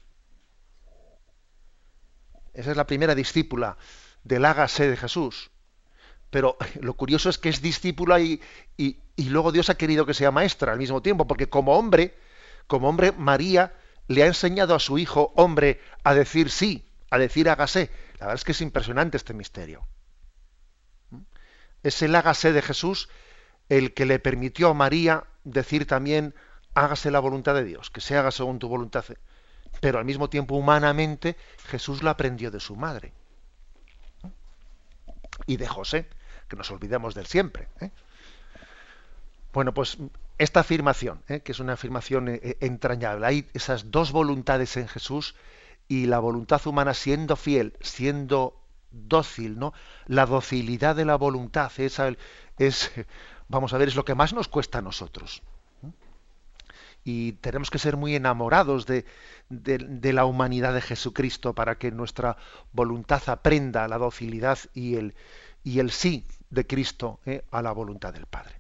Esa 2.54 2.72
es 2.72 2.78
la 2.78 2.88
primera 2.88 3.16
discípula 3.16 3.78
del 4.24 4.46
hágase 4.46 4.90
de 4.90 4.98
Jesús. 4.98 5.52
Pero 6.30 6.58
lo 6.82 6.94
curioso 6.96 7.30
es 7.30 7.38
que 7.38 7.50
es 7.50 7.62
discípula 7.62 8.20
y, 8.20 8.42
y, 8.78 8.98
luego 9.30 9.52
Dios 9.52 9.70
ha 9.70 9.76
querido 9.76 10.06
que 10.06 10.14
sea 10.14 10.32
maestra 10.32 10.72
al 10.72 10.80
mismo 10.80 11.02
tiempo, 11.02 11.28
porque 11.28 11.50
como 11.50 11.78
hombre, 11.78 12.18
como 12.68 12.90
hombre, 12.90 13.12
María 13.12 13.74
le 14.08 14.24
ha 14.24 14.28
enseñado 14.28 14.76
a 14.76 14.80
su 14.80 14.98
hijo 14.98 15.32
hombre 15.36 15.80
a 16.04 16.14
decir 16.14 16.50
sí, 16.50 16.86
a 17.10 17.18
decir 17.18 17.50
hágase. 17.50 17.90
La 18.20 18.28
verdad 18.28 18.36
es 18.36 18.44
que 18.44 18.52
es 18.52 18.62
impresionante 18.62 19.18
este 19.18 19.34
misterio. 19.34 19.88
Es 21.84 22.02
el 22.02 22.16
hágase 22.16 22.52
de 22.52 22.62
Jesús 22.62 23.10
el 23.70 23.94
que 23.94 24.06
le 24.06 24.20
permitió 24.20 24.70
a 24.70 24.74
María 24.74 25.26
decir 25.44 25.88
también 25.88 26.36
hágase 26.74 27.10
la 27.10 27.20
voluntad 27.20 27.56
de 27.56 27.64
Dios, 27.64 27.90
que 27.90 28.02
se 28.02 28.18
haga 28.18 28.32
según 28.32 28.60
tu 28.60 28.68
voluntad 28.68 29.06
pero 29.82 30.00
al 30.00 30.06
mismo 30.06 30.30
tiempo 30.30 30.56
humanamente 30.56 31.36
Jesús 31.66 32.02
lo 32.04 32.10
aprendió 32.10 32.52
de 32.52 32.62
su 32.62 32.78
madre 32.78 33.12
y 35.48 35.58
de 35.58 35.68
José, 35.68 36.08
que 36.48 36.56
nos 36.56 36.70
olvidemos 36.72 37.16
del 37.16 37.26
siempre. 37.26 37.68
¿eh? 37.82 37.90
Bueno, 39.52 39.74
pues 39.74 39.98
esta 40.38 40.62
afirmación, 40.62 41.24
¿eh? 41.28 41.42
que 41.42 41.52
es 41.52 41.60
una 41.60 41.74
afirmación 41.74 42.30
eh, 42.30 42.58
entrañable, 42.62 43.26
hay 43.26 43.50
esas 43.54 43.92
dos 43.92 44.12
voluntades 44.12 44.78
en 44.78 44.88
Jesús 44.88 45.36
y 45.88 46.06
la 46.06 46.20
voluntad 46.20 46.66
humana 46.68 46.94
siendo 46.94 47.36
fiel, 47.36 47.74
siendo 47.82 48.56
dócil, 48.92 49.58
¿no? 49.58 49.74
La 50.06 50.26
docilidad 50.26 50.96
de 50.96 51.06
la 51.06 51.16
voluntad, 51.16 51.72
esa 51.78 52.14
es, 52.58 52.92
vamos 53.50 53.74
a 53.74 53.78
ver, 53.78 53.88
es 53.88 53.96
lo 53.96 54.06
que 54.06 54.16
más 54.16 54.32
nos 54.34 54.48
cuesta 54.48 54.78
a 54.78 54.82
nosotros 54.82 55.42
y 57.04 57.34
tenemos 57.34 57.70
que 57.70 57.80
ser 57.80 57.98
muy 57.98 58.16
enamorados 58.16 58.86
de, 58.86 59.06
la 59.50 60.26
humanidad 60.26 60.74
de 60.74 60.82
Jesucristo 60.82 61.54
para 61.54 61.76
que 61.76 61.92
nuestra 61.92 62.38
voluntad 62.74 63.22
aprenda 63.28 63.88
la 63.88 63.98
docilidad 63.98 64.60
y 64.74 64.96
el, 64.96 65.16
y 65.64 65.80
el 65.80 65.92
sí 65.92 66.26
de 66.50 66.68
Cristo 66.68 67.20
eh, 67.26 67.44
a 67.52 67.62
la 67.62 67.72
voluntad 67.72 68.14
del 68.14 68.26
Padre. 68.28 68.56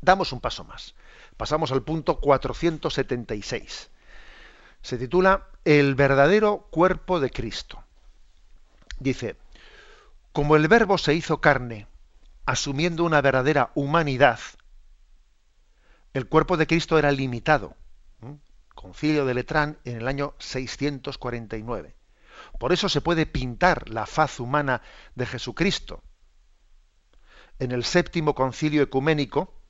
Damos 0.00 0.32
un 0.32 0.40
paso 0.40 0.64
más. 0.64 0.94
Pasamos 1.36 1.72
al 1.72 1.82
punto 1.82 2.18
476. 2.18 3.90
Se 4.82 4.98
titula 4.98 5.48
El 5.64 5.94
verdadero 5.94 6.66
cuerpo 6.70 7.20
de 7.20 7.30
Cristo. 7.30 7.82
Dice, 8.98 9.36
como 10.32 10.56
el 10.56 10.68
verbo 10.68 10.98
se 10.98 11.14
hizo 11.14 11.40
carne, 11.40 11.86
asumiendo 12.46 13.04
una 13.04 13.20
verdadera 13.20 13.70
humanidad, 13.74 14.38
el 16.16 16.28
cuerpo 16.28 16.56
de 16.56 16.66
Cristo 16.66 16.98
era 16.98 17.12
limitado. 17.12 17.76
Concilio 18.74 19.26
de 19.26 19.34
Letrán 19.34 19.78
en 19.84 19.98
el 19.98 20.08
año 20.08 20.34
649. 20.38 21.94
Por 22.58 22.72
eso 22.72 22.88
se 22.88 23.02
puede 23.02 23.26
pintar 23.26 23.90
la 23.90 24.06
faz 24.06 24.40
humana 24.40 24.80
de 25.14 25.26
Jesucristo. 25.26 26.02
En 27.58 27.70
el 27.70 27.84
séptimo 27.84 28.34
concilio 28.34 28.82
ecuménico, 28.82 29.60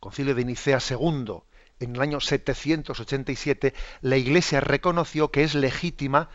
concilio 0.00 0.34
de 0.34 0.44
Nicea 0.44 0.78
II, 0.90 1.42
en 1.78 1.94
el 1.94 2.02
año 2.02 2.18
787, 2.18 3.74
la 4.00 4.16
Iglesia 4.16 4.60
reconoció 4.60 5.30
que 5.30 5.44
es 5.44 5.54
legítima 5.54 6.30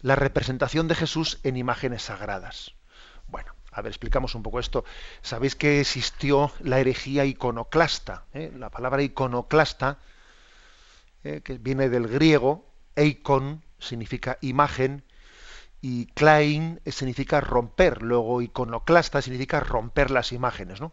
la 0.00 0.16
representación 0.16 0.88
de 0.88 0.96
Jesús 0.96 1.38
en 1.44 1.56
imágenes 1.56 2.02
sagradas. 2.02 2.75
A 3.76 3.82
ver, 3.82 3.90
explicamos 3.90 4.34
un 4.34 4.42
poco 4.42 4.58
esto. 4.58 4.86
Sabéis 5.20 5.54
que 5.54 5.80
existió 5.80 6.50
la 6.60 6.80
herejía 6.80 7.26
iconoclasta. 7.26 8.24
¿eh? 8.32 8.50
La 8.56 8.70
palabra 8.70 9.02
iconoclasta, 9.02 9.98
¿eh? 11.22 11.42
que 11.44 11.58
viene 11.58 11.90
del 11.90 12.08
griego, 12.08 12.64
eikon, 12.94 13.62
significa 13.78 14.38
imagen, 14.40 15.04
y 15.82 16.06
Klein 16.06 16.80
significa 16.86 17.42
romper, 17.42 18.00
luego 18.00 18.40
iconoclasta 18.40 19.20
significa 19.20 19.60
romper 19.60 20.10
las 20.10 20.32
imágenes, 20.32 20.80
¿no? 20.80 20.92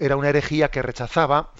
Era 0.00 0.16
una 0.16 0.30
herejía 0.30 0.72
que 0.72 0.82
rechazaba 0.82 1.52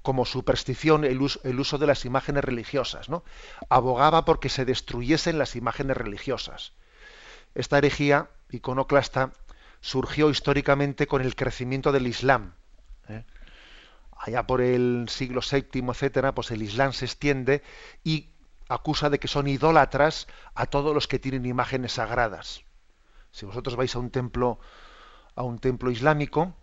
como 0.00 0.24
superstición 0.24 1.04
el 1.04 1.20
uso, 1.20 1.38
el 1.44 1.60
uso, 1.60 1.76
de 1.76 1.86
las 1.86 2.06
imágenes 2.06 2.42
religiosas, 2.42 3.10
¿no? 3.10 3.24
Abogaba 3.68 4.24
porque 4.24 4.48
se 4.48 4.64
destruyesen 4.64 5.38
las 5.38 5.54
imágenes 5.54 5.98
religiosas. 5.98 6.72
Esta 7.54 7.78
herejía 7.78 8.30
iconoclasta 8.56 9.32
surgió 9.84 10.30
históricamente 10.30 11.06
con 11.06 11.20
el 11.20 11.36
crecimiento 11.36 11.92
del 11.92 12.06
Islam. 12.06 12.54
¿eh? 13.06 13.24
Allá 14.16 14.46
por 14.46 14.62
el 14.62 15.06
siglo 15.10 15.42
VII, 15.42 15.84
etcétera, 15.90 16.34
pues 16.34 16.50
el 16.52 16.62
Islam 16.62 16.94
se 16.94 17.04
extiende 17.04 17.62
y 18.02 18.30
acusa 18.66 19.10
de 19.10 19.18
que 19.18 19.28
son 19.28 19.46
idólatras 19.46 20.26
a 20.54 20.64
todos 20.64 20.94
los 20.94 21.06
que 21.06 21.18
tienen 21.18 21.44
imágenes 21.44 21.92
sagradas. 21.92 22.62
Si 23.30 23.44
vosotros 23.44 23.76
vais 23.76 23.94
a 23.94 23.98
un 23.98 24.08
templo, 24.08 24.58
a 25.34 25.42
un 25.42 25.58
templo 25.58 25.90
islámico, 25.90 26.56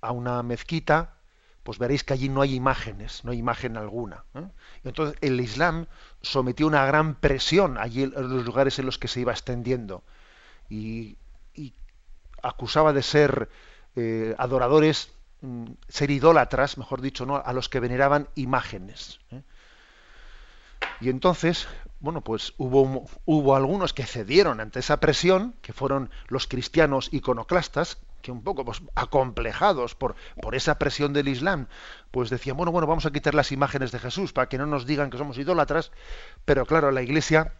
a 0.00 0.12
una 0.12 0.44
mezquita, 0.44 1.16
pues 1.64 1.78
veréis 1.78 2.04
que 2.04 2.12
allí 2.12 2.28
no 2.28 2.40
hay 2.42 2.54
imágenes, 2.54 3.24
no 3.24 3.32
hay 3.32 3.38
imagen 3.38 3.76
alguna. 3.76 4.26
¿eh? 4.34 4.46
Entonces 4.84 5.18
el 5.22 5.40
Islam 5.40 5.86
sometió 6.22 6.68
una 6.68 6.86
gran 6.86 7.16
presión 7.16 7.78
allí 7.78 8.04
en 8.04 8.12
los 8.12 8.44
lugares 8.44 8.78
en 8.78 8.86
los 8.86 8.98
que 8.98 9.08
se 9.08 9.18
iba 9.18 9.32
extendiendo 9.32 10.04
y, 10.68 11.16
acusaba 12.42 12.92
de 12.92 13.02
ser 13.02 13.48
eh, 13.96 14.34
adoradores, 14.36 15.10
mm, 15.40 15.64
ser 15.88 16.10
idólatras, 16.10 16.76
mejor 16.76 17.00
dicho, 17.00 17.24
¿no? 17.24 17.36
a 17.36 17.52
los 17.54 17.70
que 17.70 17.80
veneraban 17.80 18.28
imágenes. 18.34 19.18
¿eh? 19.30 19.40
Y 21.00 21.08
entonces, 21.08 21.66
bueno, 22.00 22.20
pues 22.20 22.52
hubo, 22.58 23.06
hubo 23.24 23.56
algunos 23.56 23.94
que 23.94 24.04
cedieron 24.04 24.60
ante 24.60 24.80
esa 24.80 25.00
presión, 25.00 25.54
que 25.62 25.72
fueron 25.72 26.10
los 26.28 26.46
cristianos 26.46 27.08
iconoclastas, 27.12 27.96
que 28.24 28.32
un 28.32 28.42
poco 28.42 28.64
pues, 28.64 28.82
acomplejados 28.94 29.94
por, 29.94 30.14
por 30.40 30.54
esa 30.54 30.78
presión 30.78 31.12
del 31.12 31.28
Islam, 31.28 31.66
pues 32.10 32.30
decían, 32.30 32.56
bueno, 32.56 32.72
bueno, 32.72 32.86
vamos 32.86 33.04
a 33.04 33.10
quitar 33.10 33.34
las 33.34 33.52
imágenes 33.52 33.92
de 33.92 33.98
Jesús 33.98 34.32
para 34.32 34.48
que 34.48 34.56
no 34.56 34.66
nos 34.66 34.86
digan 34.86 35.10
que 35.10 35.18
somos 35.18 35.36
idólatras, 35.36 35.92
pero 36.44 36.64
claro, 36.64 36.90
la 36.90 37.02
Iglesia 37.02 37.52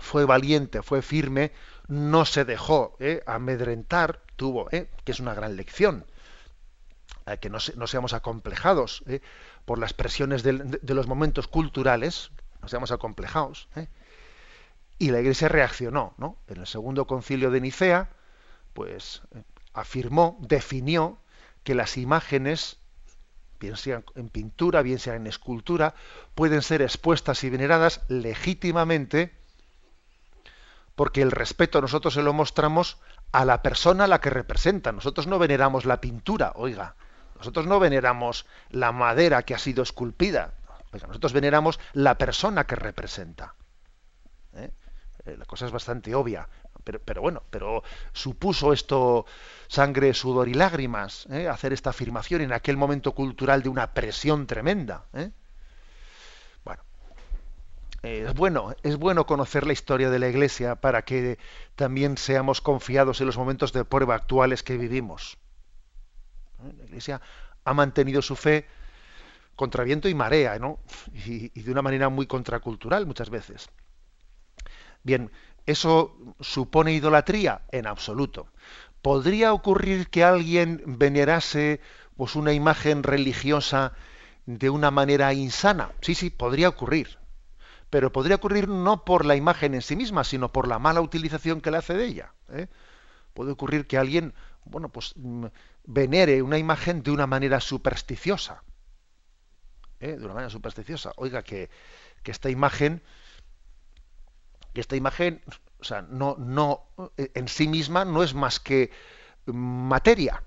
fue 0.00 0.24
valiente, 0.24 0.82
fue 0.82 1.02
firme, 1.02 1.52
no 1.88 2.24
se 2.24 2.44
dejó 2.44 2.96
¿eh? 3.00 3.22
amedrentar, 3.26 4.22
tuvo, 4.36 4.68
¿eh? 4.70 4.88
que 5.04 5.12
es 5.12 5.20
una 5.20 5.34
gran 5.34 5.56
lección, 5.56 6.04
eh, 7.26 7.38
que 7.38 7.50
no, 7.50 7.58
no, 7.76 7.86
seamos 7.86 8.12
acomplejados 8.12 9.04
por 9.64 9.78
las 9.78 9.92
presiones 9.92 10.42
de, 10.42 10.52
de, 10.80 10.94
los 10.94 11.06
momentos 11.06 11.48
culturales, 11.48 12.30
no 12.62 12.68
seamos 12.68 12.90
acomplejados. 12.90 13.68
Y 14.98 15.10
la 15.10 15.20
Iglesia 15.20 15.48
reaccionó, 15.48 16.14
¿no? 16.16 16.38
En 16.48 16.58
el 16.58 16.66
segundo 16.66 17.06
concilio 17.06 17.50
de 17.50 17.60
Nicea, 17.60 18.10
pues 18.72 19.22
afirmó, 19.74 20.38
definió 20.40 21.18
que 21.64 21.74
las 21.74 21.98
imágenes, 21.98 22.78
bien 23.60 23.76
sean 23.76 24.04
en 24.14 24.28
pintura, 24.28 24.82
bien 24.82 24.98
sean 24.98 25.16
en 25.16 25.26
escultura, 25.26 25.94
pueden 26.34 26.62
ser 26.62 26.80
expuestas 26.80 27.44
y 27.44 27.50
veneradas 27.50 28.02
legítimamente 28.08 29.34
porque 30.96 31.22
el 31.22 31.30
respeto 31.30 31.80
nosotros 31.80 32.14
se 32.14 32.22
lo 32.22 32.32
mostramos 32.32 32.98
a 33.30 33.44
la 33.44 33.62
persona 33.62 34.04
a 34.04 34.08
la 34.08 34.20
que 34.20 34.30
representa. 34.30 34.90
Nosotros 34.92 35.26
no 35.26 35.38
veneramos 35.38 35.84
la 35.84 36.00
pintura, 36.00 36.52
oiga. 36.56 36.96
Nosotros 37.36 37.66
no 37.66 37.78
veneramos 37.78 38.46
la 38.70 38.92
madera 38.92 39.42
que 39.42 39.54
ha 39.54 39.58
sido 39.58 39.82
esculpida. 39.82 40.54
Oiga, 40.92 41.06
nosotros 41.06 41.34
veneramos 41.34 41.78
la 41.92 42.16
persona 42.16 42.64
que 42.66 42.76
representa. 42.76 43.54
¿Eh? 44.54 44.70
La 45.26 45.44
cosa 45.44 45.66
es 45.66 45.72
bastante 45.72 46.14
obvia. 46.14 46.48
Pero, 46.82 47.00
pero, 47.00 47.20
bueno, 47.20 47.42
pero 47.50 47.82
supuso 48.12 48.72
esto 48.72 49.26
sangre, 49.66 50.14
sudor 50.14 50.48
y 50.48 50.54
lágrimas, 50.54 51.26
¿eh? 51.30 51.48
hacer 51.48 51.72
esta 51.72 51.90
afirmación 51.90 52.40
en 52.40 52.52
aquel 52.52 52.76
momento 52.76 53.12
cultural 53.12 53.62
de 53.62 53.68
una 53.68 53.92
presión 53.92 54.46
tremenda. 54.46 55.04
¿eh? 55.12 55.30
Es 58.06 58.34
bueno, 58.34 58.74
es 58.82 58.96
bueno 58.96 59.26
conocer 59.26 59.66
la 59.66 59.72
historia 59.72 60.10
de 60.10 60.18
la 60.18 60.28
Iglesia 60.28 60.76
para 60.76 61.02
que 61.02 61.38
también 61.74 62.16
seamos 62.16 62.60
confiados 62.60 63.20
en 63.20 63.26
los 63.26 63.36
momentos 63.36 63.72
de 63.72 63.84
prueba 63.84 64.14
actuales 64.14 64.62
que 64.62 64.76
vivimos. 64.76 65.38
La 66.78 66.84
Iglesia 66.84 67.20
ha 67.64 67.74
mantenido 67.74 68.22
su 68.22 68.36
fe 68.36 68.66
contra 69.56 69.82
viento 69.84 70.08
y 70.08 70.14
marea, 70.14 70.58
¿no? 70.58 70.78
Y, 71.26 71.50
y 71.58 71.62
de 71.62 71.72
una 71.72 71.82
manera 71.82 72.08
muy 72.08 72.26
contracultural 72.26 73.06
muchas 73.06 73.30
veces. 73.30 73.68
Bien, 75.02 75.30
¿Eso 75.66 76.16
supone 76.40 76.92
idolatría? 76.92 77.62
En 77.72 77.88
absoluto. 77.88 78.46
¿Podría 79.02 79.52
ocurrir 79.52 80.08
que 80.08 80.22
alguien 80.22 80.82
venerase 80.86 81.80
pues, 82.16 82.36
una 82.36 82.52
imagen 82.52 83.02
religiosa 83.02 83.92
de 84.46 84.70
una 84.70 84.92
manera 84.92 85.32
insana? 85.34 85.90
Sí, 86.00 86.14
sí, 86.14 86.30
podría 86.30 86.68
ocurrir. 86.68 87.18
Pero 87.96 88.12
podría 88.12 88.36
ocurrir 88.36 88.68
no 88.68 89.06
por 89.06 89.24
la 89.24 89.36
imagen 89.36 89.74
en 89.74 89.80
sí 89.80 89.96
misma, 89.96 90.22
sino 90.22 90.52
por 90.52 90.68
la 90.68 90.78
mala 90.78 91.00
utilización 91.00 91.62
que 91.62 91.70
le 91.70 91.78
hace 91.78 91.94
de 91.94 92.04
ella. 92.04 92.34
¿eh? 92.50 92.66
Puede 93.32 93.52
ocurrir 93.52 93.86
que 93.86 93.96
alguien, 93.96 94.34
bueno, 94.66 94.90
pues 94.90 95.14
venere 95.86 96.42
una 96.42 96.58
imagen 96.58 97.02
de 97.02 97.10
una 97.10 97.26
manera 97.26 97.58
supersticiosa. 97.58 98.62
¿eh? 99.98 100.14
De 100.18 100.22
una 100.26 100.34
manera 100.34 100.50
supersticiosa. 100.50 101.12
Oiga, 101.16 101.40
que, 101.40 101.70
esta 102.22 102.50
imagen 102.50 103.02
esta 104.74 104.94
imagen, 104.94 105.40
o 105.80 105.84
sea, 105.84 106.02
no, 106.02 106.36
no, 106.38 106.90
en 107.16 107.48
sí 107.48 107.66
misma 107.66 108.04
no 108.04 108.22
es 108.22 108.34
más 108.34 108.60
que 108.60 108.90
materia, 109.46 110.42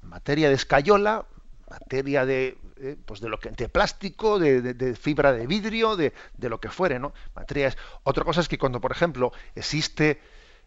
materia 0.00 0.48
de 0.48 0.54
escayola, 0.54 1.26
materia 1.74 2.24
de, 2.24 2.56
eh, 2.76 2.96
pues 3.04 3.20
de 3.20 3.28
lo 3.28 3.38
que, 3.38 3.50
de 3.50 3.68
plástico, 3.68 4.38
de, 4.38 4.94
fibra 4.94 5.32
de 5.32 5.46
vidrio, 5.46 5.96
de, 5.96 6.12
lo 6.38 6.60
que 6.60 6.68
fuere, 6.68 6.98
¿no? 6.98 7.12
Materia 7.34 7.68
es. 7.68 7.76
Otra 8.04 8.24
cosa 8.24 8.40
es 8.40 8.48
que 8.48 8.58
cuando, 8.58 8.80
por 8.80 8.92
ejemplo, 8.92 9.32
existe 9.54 10.20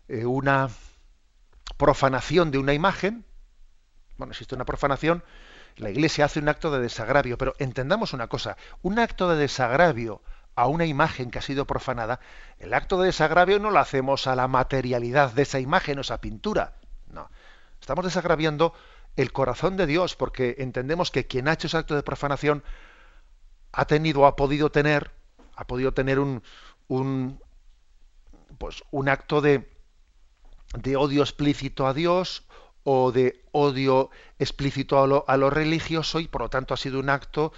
eh, 0.08 0.26
una 0.26 0.70
profanación 1.78 2.52
de 2.52 2.58
una 2.58 2.74
imagen, 2.74 3.26
bueno, 4.18 4.32
existe 4.32 4.56
una 4.56 4.66
profanación, 4.66 5.24
la 5.78 5.90
Iglesia 5.90 6.26
hace 6.26 6.40
un 6.40 6.50
acto 6.50 6.72
de 6.72 6.80
desagravio, 6.80 7.38
pero 7.38 7.54
entendamos 7.60 8.14
una 8.14 8.28
cosa, 8.28 8.58
un 8.82 9.00
acto 9.00 9.30
de 9.30 9.38
desagravio 9.38 10.22
a 10.56 10.68
una 10.68 10.86
imagen 10.86 11.30
que 11.30 11.40
ha 11.40 11.44
sido 11.44 11.66
profanada, 11.66 12.20
el 12.58 12.74
acto 12.74 13.00
de 13.00 13.08
desagravio 13.08 13.60
no 13.60 13.70
lo 13.70 13.80
hacemos 13.80 14.28
a 14.28 14.36
la 14.36 14.48
materialidad 14.48 15.32
de 15.32 15.44
esa 15.44 15.60
imagen 15.60 16.00
o 16.00 16.02
esa 16.02 16.20
pintura. 16.20 16.74
No. 17.12 17.30
Estamos 17.80 18.06
desagraviando 18.06 18.74
el 19.18 19.34
corazón 19.34 19.76
de 19.76 19.88
Dios 19.88 20.16
porque 20.16 20.56
entendemos 20.60 21.12
que 21.12 21.28
quien 21.28 21.48
ha 21.48 21.54
hecho 21.54 21.68
ese 21.68 21.78
acto 21.78 21.96
de 21.96 22.04
profanación 22.04 22.64
ha 23.74 23.86
tenido 23.86 24.22
o 24.22 24.26
ha 24.28 24.36
podido 24.36 24.72
tener, 24.72 25.12
ha 25.56 25.68
podido 25.68 25.94
tener 25.94 26.20
un, 26.20 26.44
un 26.88 27.42
pues 28.58 28.84
un 28.92 29.10
acto 29.10 29.42
de, 29.42 29.70
de 30.76 30.96
odio 30.96 31.22
explícito 31.22 31.88
a 31.88 31.94
Dios 31.94 32.48
o 32.84 33.12
de 33.12 33.44
odio 33.52 34.10
explícito 34.40 35.02
a 35.02 35.08
lo, 35.08 35.26
a 35.28 35.36
lo 35.36 35.50
religioso 35.50 36.20
y 36.20 36.28
por 36.28 36.42
lo 36.42 36.50
tanto 36.50 36.74
ha 36.74 36.78
sido 36.78 37.00
un 37.00 37.10
acto 37.10 37.52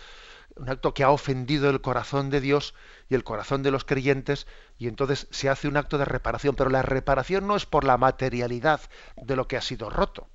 un 0.56 0.70
acto 0.70 0.94
que 0.94 1.04
ha 1.04 1.12
ofendido 1.12 1.70
el 1.70 1.82
corazón 1.82 2.30
de 2.30 2.42
Dios 2.42 2.74
y 3.10 3.16
el 3.16 3.24
corazón 3.24 3.64
de 3.64 3.72
los 3.72 3.86
creyentes, 3.86 4.46
y 4.78 4.88
entonces 4.88 5.28
se 5.32 5.48
hace 5.48 5.70
un 5.70 5.78
acto 5.78 5.98
de 5.98 6.04
reparación. 6.04 6.56
Pero 6.56 6.70
la 6.70 6.82
reparación 6.82 7.48
no 7.48 7.56
es 7.56 7.66
por 7.66 7.86
la 7.86 7.98
materialidad 7.98 8.82
de 9.16 9.38
lo 9.38 9.48
que 9.48 9.56
ha 9.56 9.62
sido 9.62 9.90
roto, 9.90 10.28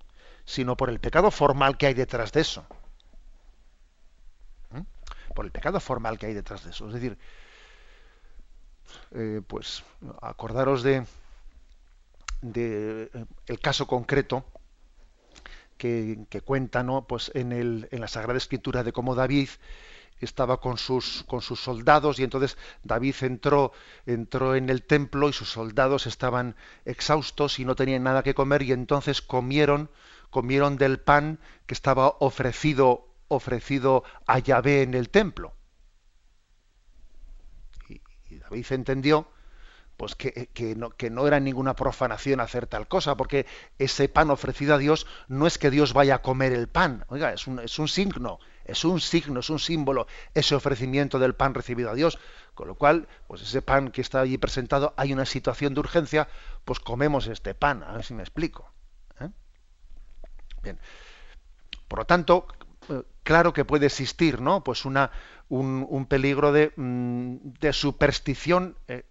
sino 0.45 0.77
por 0.77 0.91
el 0.91 1.01
pecado 1.01 1.31
formal 1.31 1.77
que 1.77 1.87
hay 1.87 1.95
detrás 1.95 2.33
de 2.33 2.41
eso. 2.41 2.67
¿Mm? 4.71 4.83
Por 5.35 5.45
el 5.45 5.53
pecado 5.53 5.81
formal 5.81 6.19
que 6.19 6.27
hay 6.27 6.35
detrás 6.35 6.65
de 6.65 6.71
eso. 6.71 6.87
Es 6.89 6.95
decir, 6.95 7.19
eh, 9.13 9.41
pues 9.47 9.83
acordaros 10.23 10.83
de, 10.83 11.07
de 12.43 13.11
eh, 13.15 13.25
el 13.47 13.61
caso 13.61 13.87
concreto 13.87 14.45
que, 15.79 16.27
que 16.29 16.41
cuenta 16.41 16.83
¿no? 16.83 17.07
pues 17.07 17.31
en, 17.35 17.53
el, 17.53 17.89
en 17.91 18.01
la 18.01 18.09
Sagrada 18.09 18.39
Escritura 18.39 18.83
de 18.83 18.93
cómo 18.93 19.15
David 19.15 19.49
estaba 20.21 20.61
con 20.61 20.79
sus, 20.79 21.25
con 21.25 21.43
sus 21.43 21.61
soldados 21.61 22.19
y 22.19 22.25
entonces 22.25 22.57
David 22.83 23.15
entró, 23.21 23.73
entró 24.07 24.55
en 24.55 24.71
el 24.71 24.83
templo 24.83 25.29
y 25.29 25.33
sus 25.33 25.51
soldados 25.51 26.07
estaban 26.07 26.57
exhaustos 26.85 27.59
y 27.59 27.65
no 27.65 27.75
tenían 27.75 28.05
nada 28.05 28.23
que 28.23 28.35
comer 28.35 28.63
y 28.63 28.73
entonces 28.73 29.21
comieron, 29.21 29.91
comieron 30.35 30.77
del 30.79 30.99
pan 30.99 31.39
que 31.67 31.75
estaba 31.75 32.17
ofrecido, 32.19 33.07
ofrecido 33.29 34.03
a 34.27 34.41
Yahvé 34.41 34.83
en 34.83 34.95
el 34.95 35.09
templo. 35.09 35.55
Y, 37.89 38.03
y 38.29 38.39
David 38.41 38.67
entendió 38.71 39.29
pues 39.97 40.17
que, 40.17 40.49
que, 40.53 40.75
no, 40.75 40.91
que, 40.91 41.09
no, 41.09 41.29
era 41.29 41.39
ninguna 41.39 41.77
profanación 41.77 42.41
hacer 42.41 42.67
tal 42.67 42.89
cosa, 42.89 43.17
porque 43.17 43.47
ese 43.79 44.09
pan 44.09 44.29
ofrecido 44.31 44.75
a 44.75 44.79
Dios 44.79 45.07
no 45.29 45.47
es 45.47 45.57
que 45.57 45.71
Dios 45.71 45.93
vaya 45.93 46.17
a 46.17 46.23
comer 46.23 46.53
el 46.53 46.67
pan, 46.67 47.05
oiga, 47.07 47.33
es 47.33 47.47
un, 47.47 47.61
es 47.61 47.79
un 47.79 47.87
signo, 47.87 48.41
es 48.65 48.85
un 48.85 49.01
signo, 49.01 49.39
es 49.39 49.51
un 49.51 49.61
símbolo, 49.61 50.09
ese 50.35 50.57
ofrecimiento 50.57 51.21
del 51.21 51.37
pan 51.37 51.55
recibido 51.55 51.91
a 51.91 51.95
Dios. 51.95 52.19
Con 52.55 52.67
lo 52.67 52.75
cual, 52.75 53.07
pues 53.29 53.43
ese 53.43 53.63
pan 53.63 53.93
que 53.93 54.01
está 54.01 54.21
allí 54.21 54.37
presentado, 54.37 54.95
hay 54.97 55.13
una 55.13 55.27
situación 55.27 55.75
de 55.75 55.81
urgencia, 55.81 56.27
pues 56.65 56.81
comemos 56.81 57.29
este 57.29 57.55
pan, 57.55 57.85
a 57.85 57.93
ver 57.93 58.05
si 58.05 58.15
me 58.15 58.23
explico. 58.23 58.74
¿Eh? 60.65 60.73
Bien. 60.73 60.79
Por 61.89 62.01
lo 62.01 62.05
tanto, 62.05 62.47
eh, 62.89 63.03
claro 63.23 63.53
que 63.53 63.65
puede 63.65 63.87
existir, 63.87 64.41
¿no? 64.41 64.65
Pues 64.65 64.85
una, 64.85 65.11
un, 65.49 66.07
peligro 66.07 66.53
de, 66.53 66.73
mm, 66.77 67.37
superstición 67.73 68.77
eh, 68.89 69.05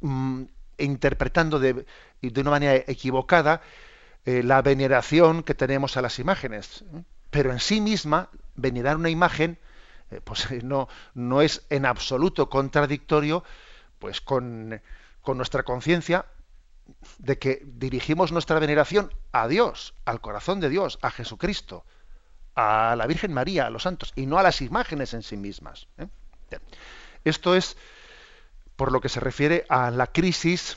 mm, 0.00 0.42
interpretando 0.78 1.58
de, 1.58 1.86
de, 2.20 2.40
una 2.40 2.50
manera 2.50 2.74
equivocada 2.86 3.62
la 4.24 4.60
veneración 4.60 5.44
que 5.44 5.54
tenemos 5.54 5.96
a 5.96 6.02
las 6.02 6.18
imágenes. 6.18 6.84
Pero 7.30 7.52
en 7.52 7.60
sí 7.60 7.80
misma, 7.80 8.28
venerar 8.56 8.96
una 8.96 9.08
imagen 9.08 9.56
eh, 10.10 10.20
pues 10.22 10.46
no, 10.62 10.88
no 11.14 11.42
es 11.42 11.66
en 11.70 11.86
absoluto 11.86 12.48
contradictorio 12.48 13.44
pues 13.98 14.20
con, 14.20 14.80
con 15.22 15.36
nuestra 15.36 15.62
conciencia 15.62 16.26
de 17.18 17.38
que 17.38 17.62
dirigimos 17.64 18.32
nuestra 18.32 18.58
veneración 18.58 19.12
a 19.32 19.48
Dios, 19.48 19.94
al 20.04 20.20
corazón 20.20 20.60
de 20.60 20.68
Dios, 20.68 20.98
a 21.02 21.10
Jesucristo, 21.10 21.84
a 22.54 22.96
la 22.96 23.06
Virgen 23.06 23.32
María, 23.32 23.66
a 23.66 23.70
los 23.70 23.82
santos, 23.82 24.12
y 24.16 24.26
no 24.26 24.38
a 24.38 24.42
las 24.42 24.62
imágenes 24.62 25.14
en 25.14 25.22
sí 25.22 25.36
mismas. 25.36 25.88
¿eh? 25.98 26.08
Esto 27.24 27.54
es 27.54 27.76
por 28.76 28.92
lo 28.92 29.00
que 29.00 29.08
se 29.08 29.20
refiere 29.20 29.64
a 29.68 29.90
la 29.90 30.06
crisis 30.06 30.76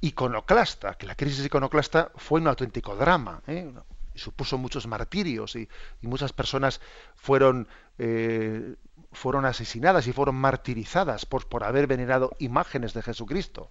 iconoclasta, 0.00 0.94
que 0.94 1.06
la 1.06 1.14
crisis 1.14 1.44
iconoclasta 1.44 2.10
fue 2.16 2.40
un 2.40 2.48
auténtico 2.48 2.96
drama, 2.96 3.42
¿eh? 3.46 3.72
supuso 4.14 4.58
muchos 4.58 4.86
martirios 4.86 5.56
y, 5.56 5.68
muchas 6.02 6.32
personas 6.32 6.80
fueron, 7.16 7.68
eh, 7.98 8.76
fueron 9.12 9.44
asesinadas 9.44 10.06
y 10.06 10.12
fueron 10.12 10.36
martirizadas 10.36 11.26
por, 11.26 11.48
por 11.48 11.64
haber 11.64 11.86
venerado 11.86 12.30
imágenes 12.38 12.94
de 12.94 13.02
Jesucristo. 13.02 13.70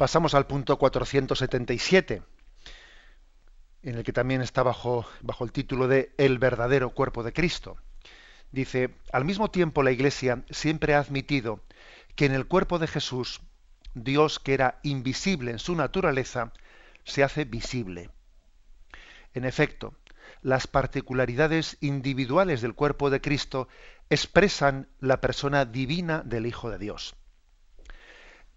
Pasamos 0.00 0.32
al 0.32 0.46
punto 0.46 0.78
477, 0.78 2.22
en 3.82 3.94
el 3.96 4.02
que 4.02 4.14
también 4.14 4.40
está 4.40 4.62
bajo, 4.62 5.04
bajo 5.20 5.44
el 5.44 5.52
título 5.52 5.88
de 5.88 6.14
El 6.16 6.38
verdadero 6.38 6.88
cuerpo 6.94 7.22
de 7.22 7.34
Cristo. 7.34 7.76
Dice, 8.50 8.94
al 9.12 9.26
mismo 9.26 9.50
tiempo 9.50 9.82
la 9.82 9.90
Iglesia 9.90 10.42
siempre 10.48 10.94
ha 10.94 11.00
admitido 11.00 11.60
que 12.16 12.24
en 12.24 12.32
el 12.32 12.46
cuerpo 12.46 12.78
de 12.78 12.86
Jesús, 12.86 13.42
Dios 13.92 14.38
que 14.38 14.54
era 14.54 14.80
invisible 14.84 15.50
en 15.50 15.58
su 15.58 15.76
naturaleza, 15.76 16.54
se 17.04 17.22
hace 17.22 17.44
visible. 17.44 18.08
En 19.34 19.44
efecto, 19.44 19.92
las 20.40 20.66
particularidades 20.66 21.76
individuales 21.82 22.62
del 22.62 22.74
cuerpo 22.74 23.10
de 23.10 23.20
Cristo 23.20 23.68
expresan 24.08 24.88
la 24.98 25.20
persona 25.20 25.66
divina 25.66 26.22
del 26.24 26.46
Hijo 26.46 26.70
de 26.70 26.78
Dios. 26.78 27.19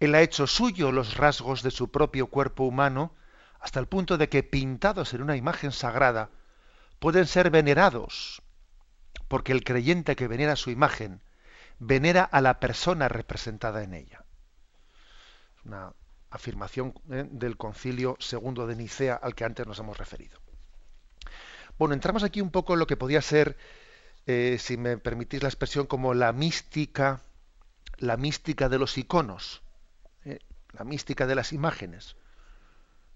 Él 0.04 0.14
ha 0.14 0.20
hecho 0.20 0.46
suyo 0.46 0.92
los 0.92 1.16
rasgos 1.16 1.62
de 1.62 1.70
su 1.70 1.90
propio 1.90 2.26
cuerpo 2.26 2.64
humano 2.64 3.14
hasta 3.58 3.80
el 3.80 3.86
punto 3.86 4.18
de 4.18 4.28
que 4.28 4.42
pintados 4.42 5.14
en 5.14 5.22
una 5.22 5.36
imagen 5.36 5.72
sagrada 5.72 6.28
pueden 6.98 7.26
ser 7.26 7.50
venerados, 7.50 8.42
porque 9.28 9.52
el 9.52 9.64
creyente 9.64 10.14
que 10.14 10.28
venera 10.28 10.56
su 10.56 10.70
imagen 10.70 11.22
venera 11.78 12.22
a 12.22 12.42
la 12.42 12.60
persona 12.60 13.08
representada 13.08 13.82
en 13.82 13.94
ella. 13.94 14.24
Una 15.64 15.94
afirmación 16.28 16.92
¿eh? 17.10 17.26
del 17.30 17.56
concilio 17.56 18.16
segundo 18.20 18.66
de 18.66 18.76
Nicea 18.76 19.14
al 19.14 19.34
que 19.34 19.44
antes 19.44 19.66
nos 19.66 19.78
hemos 19.78 19.96
referido. 19.96 20.38
Bueno, 21.78 21.94
entramos 21.94 22.24
aquí 22.24 22.42
un 22.42 22.50
poco 22.50 22.74
en 22.74 22.80
lo 22.80 22.86
que 22.86 22.98
podía 22.98 23.22
ser, 23.22 23.56
eh, 24.26 24.58
si 24.60 24.76
me 24.76 24.98
permitís 24.98 25.42
la 25.42 25.48
expresión, 25.48 25.86
como 25.86 26.12
la 26.12 26.32
mística, 26.32 27.22
la 27.96 28.18
mística 28.18 28.68
de 28.68 28.78
los 28.78 28.98
iconos 28.98 29.63
la 30.76 30.84
mística 30.84 31.26
de 31.26 31.34
las 31.34 31.52
imágenes, 31.52 32.16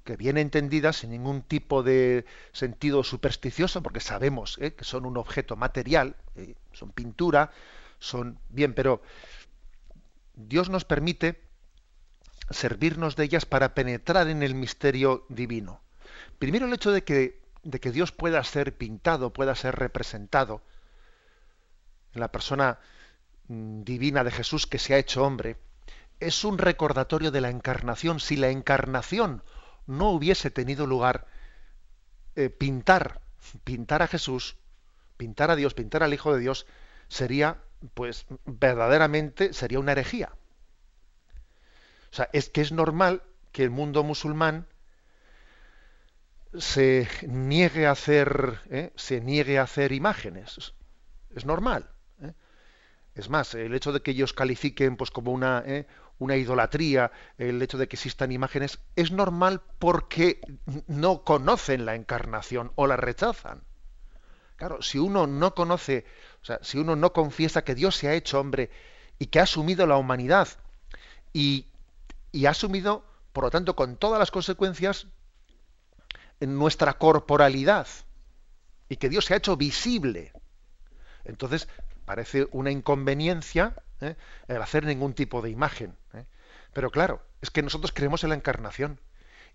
que 0.05 0.17
bien 0.17 0.39
entendidas 0.39 0.97
sin 0.97 1.11
ningún 1.11 1.43
tipo 1.43 1.83
de 1.83 2.25
sentido 2.53 3.05
supersticioso, 3.05 3.83
porque 3.83 4.01
sabemos 4.01 4.57
¿eh? 4.61 4.73
que 4.75 4.85
son 4.85 5.05
un 5.05 5.17
objeto 5.17 5.57
material, 5.57 6.17
¿eh? 6.37 6.55
son 6.73 6.93
pintura, 6.93 7.51
son 7.99 8.39
bien, 8.49 8.75
pero 8.75 9.03
Dios 10.35 10.71
nos 10.71 10.85
permite 10.85 11.43
servirnos 12.51 13.17
de 13.17 13.25
ellas 13.25 13.45
para 13.45 13.75
penetrar 13.75 14.29
en 14.29 14.43
el 14.43 14.55
misterio 14.55 15.27
divino. 15.29 15.83
Primero 16.39 16.67
el 16.67 16.73
hecho 16.73 16.93
de 16.93 17.05
que, 17.05 17.43
de 17.63 17.81
que 17.81 17.93
Dios 17.93 18.13
pueda 18.13 18.43
ser 18.45 18.77
pintado, 18.77 19.33
pueda 19.33 19.55
ser 19.55 19.75
representado 19.75 20.63
en 22.15 22.21
la 22.21 22.33
persona 22.33 22.79
mm, 23.49 23.83
divina 23.83 24.25
de 24.25 24.31
Jesús 24.31 24.67
que 24.67 24.79
se 24.79 24.95
ha 24.95 24.99
hecho 24.99 25.25
hombre, 25.25 25.57
es 26.21 26.45
un 26.45 26.59
recordatorio 26.59 27.31
de 27.31 27.41
la 27.41 27.51
encarnación. 27.51 28.21
Si 28.21 28.37
la 28.37 28.51
encarnación 28.51 29.43
no 29.87 30.11
hubiese 30.11 30.51
tenido 30.51 30.87
lugar, 30.87 31.27
eh, 32.37 32.51
pintar, 32.51 33.21
pintar 33.65 34.03
a 34.03 34.07
Jesús, 34.07 34.57
pintar 35.17 35.51
a 35.51 35.57
Dios, 35.57 35.75
pintar 35.75 36.03
al 36.03 36.15
Hijo 36.15 36.35
de 36.35 36.41
Dios, 36.41 36.67
sería, 37.09 37.59
pues, 37.95 38.27
verdaderamente, 38.45 39.53
sería 39.53 39.81
una 39.81 39.93
herejía. 39.93 40.33
O 42.11 42.15
sea, 42.15 42.29
es 42.33 42.49
que 42.49 42.61
es 42.61 42.73
normal 42.73 43.23
que 43.53 43.65
el 43.65 43.71
mundo 43.71 44.03
musulmán 44.03 44.67
se 46.57 47.09
niegue 47.27 47.87
a 47.87 47.93
hacer, 47.93 48.61
¿eh? 48.71 48.93
se 48.97 49.21
niegue 49.21 49.59
a 49.59 49.63
hacer 49.63 49.93
imágenes. 49.93 50.75
Es 51.35 51.45
normal. 51.45 51.91
¿eh? 52.23 52.33
Es 53.15 53.29
más, 53.29 53.55
el 53.55 53.75
hecho 53.75 53.93
de 53.93 54.01
que 54.01 54.13
ellos 54.13 54.33
califiquen 54.33 54.97
pues 54.97 55.11
como 55.11 55.33
una, 55.33 55.63
una 56.19 56.37
idolatría, 56.37 57.13
el 57.37 57.63
hecho 57.63 57.79
de 57.79 57.89
que 57.89 57.97
existan 57.97 58.33
imágenes, 58.33 58.79
es 58.97 59.13
normal 59.13 59.63
porque 59.79 60.41
no 60.87 61.23
conocen 61.23 61.87
la 61.87 61.95
encarnación 61.95 62.73
o 62.75 62.87
la 62.87 62.97
rechazan. 62.97 63.63
Claro, 64.57 64.83
si 64.83 64.99
uno 64.99 65.27
no 65.27 65.55
conoce, 65.55 66.05
o 66.43 66.45
sea, 66.45 66.59
si 66.63 66.79
uno 66.79 66.97
no 66.97 67.13
confiesa 67.13 67.63
que 67.63 67.77
Dios 67.77 67.97
se 67.97 68.09
ha 68.09 68.15
hecho 68.15 68.41
hombre 68.41 68.71
y 69.19 69.27
que 69.27 69.39
ha 69.39 69.45
asumido 69.45 69.87
la 69.87 69.97
humanidad 69.97 70.49
y, 71.33 71.67
y 72.33 72.47
ha 72.47 72.51
asumido, 72.51 73.05
por 73.33 73.45
lo 73.45 73.51
tanto, 73.51 73.77
con 73.77 73.97
todas 73.97 74.19
las 74.19 74.33
consecuencias, 74.33 75.07
en 76.41 76.57
nuestra 76.57 76.95
corporalidad 76.95 77.87
y 78.89 78.97
que 78.97 79.09
Dios 79.09 79.27
se 79.27 79.35
ha 79.35 79.39
hecho 79.39 79.57
visible, 79.57 80.33
entonces 81.25 81.69
parece 82.05 82.49
una 82.53 82.71
inconveniencia 82.71 83.75
¿eh? 84.01 84.17
el 84.49 84.63
hacer 84.63 84.85
ningún 84.85 85.15
tipo 85.15 85.43
de 85.43 85.51
imagen. 85.51 85.97
¿eh? 86.15 86.25
Pero 86.73 86.91
claro, 86.91 87.23
es 87.41 87.51
que 87.51 87.63
nosotros 87.63 87.93
creemos 87.93 88.25
en 88.25 88.31
la 88.31 88.37
encarnación 88.37 89.01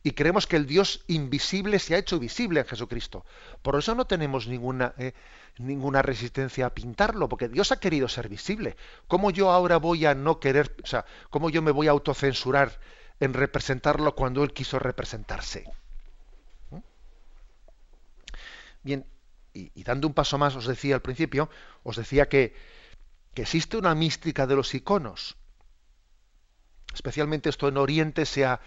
y 0.04 0.12
creemos 0.12 0.48
que 0.48 0.58
el 0.58 0.66
Dios 0.66 1.04
invisible 1.08 1.80
se 1.80 1.96
ha 1.96 1.98
hecho 1.98 2.20
visible 2.20 2.60
en 2.60 2.66
Jesucristo. 2.66 3.26
Por 3.62 3.78
eso 3.80 3.96
no 3.96 4.06
tenemos 4.06 4.48
ninguna, 4.48 4.94
¿eh? 4.98 5.14
ninguna 5.58 6.02
resistencia 6.02 6.66
a 6.66 6.74
pintarlo, 6.74 7.30
porque 7.30 7.48
Dios 7.48 7.72
ha 7.72 7.80
querido 7.80 8.10
ser 8.10 8.28
visible. 8.28 8.76
¿Cómo 9.08 9.32
yo 9.32 9.52
ahora 9.52 9.78
voy 9.78 10.06
a 10.06 10.14
no 10.14 10.40
querer, 10.40 10.76
o 10.84 10.88
sea, 10.88 11.06
cómo 11.30 11.50
yo 11.50 11.62
me 11.62 11.72
voy 11.72 11.88
a 11.88 11.92
autocensurar 11.92 12.80
en 13.20 13.34
representarlo 13.34 14.14
cuando 14.16 14.44
Él 14.44 14.52
quiso 14.52 14.78
representarse? 14.78 15.66
Bien, 18.84 19.06
y, 19.54 19.84
dando 19.84 20.08
un 20.08 20.14
paso 20.14 20.38
más, 20.38 20.56
os 20.56 20.68
decía 20.68 20.96
al 20.96 21.02
principio, 21.02 21.50
os 21.84 21.96
decía 21.96 22.28
que, 22.28 22.54
que 23.34 23.44
existe 23.44 23.78
una 23.78 23.96
mística 23.96 24.48
de 24.48 24.56
los 24.56 24.74
iconos. 24.74 25.38
Especialmente 26.94 27.50
esto 27.50 27.68
en 27.68 27.78
Oriente 27.78 28.26
se 28.26 28.46
ha, 28.46 28.62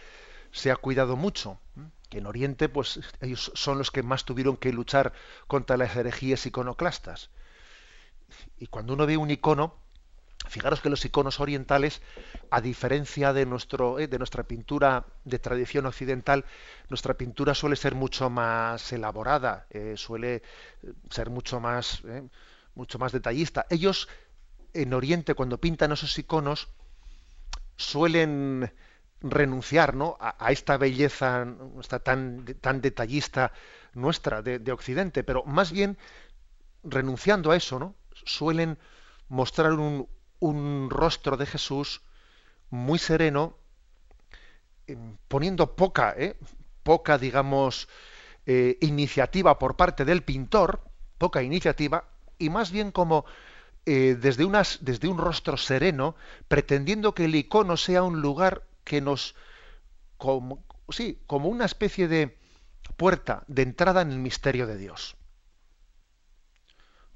se 0.51 0.71
ha 0.71 0.77
cuidado 0.77 1.17
mucho. 1.17 1.61
Que 2.09 2.19
en 2.19 2.27
Oriente, 2.27 2.69
pues 2.69 3.01
ellos 3.21 3.53
son 3.55 3.79
los 3.79 3.91
que 3.91 4.03
más 4.03 4.25
tuvieron 4.25 4.57
que 4.57 4.73
luchar 4.73 5.13
contra 5.47 5.77
las 5.77 5.95
herejías 5.97 6.47
iconoclastas. 6.47 7.31
Y 8.59 8.67
cuando 8.67 8.95
uno 8.95 9.07
ve 9.07 9.17
un 9.17 9.31
icono, 9.31 9.87
Fijaros 10.49 10.81
que 10.81 10.91
los 10.91 11.05
iconos 11.05 11.41
orientales, 11.41 12.03
a 12.51 12.61
diferencia 12.61 13.33
de, 13.33 13.47
nuestro, 13.47 13.99
eh, 13.99 14.07
de 14.07 14.19
nuestra 14.19 14.45
pintura 14.45 15.07
de 15.25 15.39
tradición 15.39 15.87
occidental, 15.87 16.45
nuestra 16.89 17.15
pintura 17.15 17.55
suele 17.55 17.77
ser 17.77 17.95
mucho 17.95 18.31
más 18.31 18.93
elaborada, 18.93 19.67
eh, 19.71 19.95
suele 19.97 20.37
eh, 20.37 20.43
ser 21.11 21.31
mucho 21.31 21.59
más, 21.59 22.03
mucho 22.75 22.99
más 22.99 23.13
detallista. 23.13 23.67
Ellos 23.71 24.09
en 24.83 24.95
Oriente, 24.95 25.35
cuando 25.35 25.59
pintan 25.59 25.93
esos 25.93 26.19
iconos, 26.19 26.69
suelen 27.77 28.73
renunciar 29.21 29.95
¿no? 29.95 30.17
a, 30.21 30.53
esta 30.53 30.77
belleza 30.77 31.47
tan, 32.03 32.45
tan 32.61 32.81
detallista 32.81 33.53
nuestra 33.95 34.43
de, 34.43 34.59
de, 34.59 34.73
Occidente, 34.73 35.25
pero 35.25 35.45
más 35.45 35.73
bien 35.73 35.97
renunciando 36.85 37.51
a 37.51 37.57
eso, 37.57 37.79
¿no? 37.79 37.95
suelen 38.25 38.79
mostrar 39.29 39.73
un, 39.73 40.09
un 40.39 40.89
rostro 40.91 41.37
de 41.37 41.47
Jesús 41.47 42.03
muy 42.71 42.99
sereno, 42.99 43.57
em, 44.87 45.17
poniendo 45.29 45.77
poca, 45.77 46.15
¿eh? 46.17 46.37
poca, 46.83 47.19
digamos, 47.19 47.89
eh, 48.47 48.79
iniciativa 48.81 49.59
por 49.59 49.77
parte 49.77 50.05
del 50.05 50.23
pintor, 50.23 50.81
poca 51.19 51.43
iniciativa, 51.43 52.05
y 52.39 52.51
más 52.51 52.71
bien 52.71 52.93
como 52.93 53.25
eh, 53.87 54.17
desde, 54.21 54.45
un 54.45 55.19
rostro 55.19 55.57
sereno, 55.57 56.17
pretendiendo 56.49 57.15
que 57.15 57.27
el 57.27 57.37
icono 57.37 57.77
sea 57.77 58.03
un 58.03 58.21
lugar 58.21 58.65
que 58.83 59.01
nos, 59.01 59.37
como, 60.17 60.65
sí, 60.89 61.23
como 61.27 61.49
una 61.49 61.65
especie 61.65 62.09
de 62.09 62.37
puerta 62.97 63.45
de 63.47 63.63
entrada 63.63 64.03
en 64.03 64.11
el 64.11 64.19
misterio 64.19 64.67
de 64.67 64.77
Dios. 64.77 65.17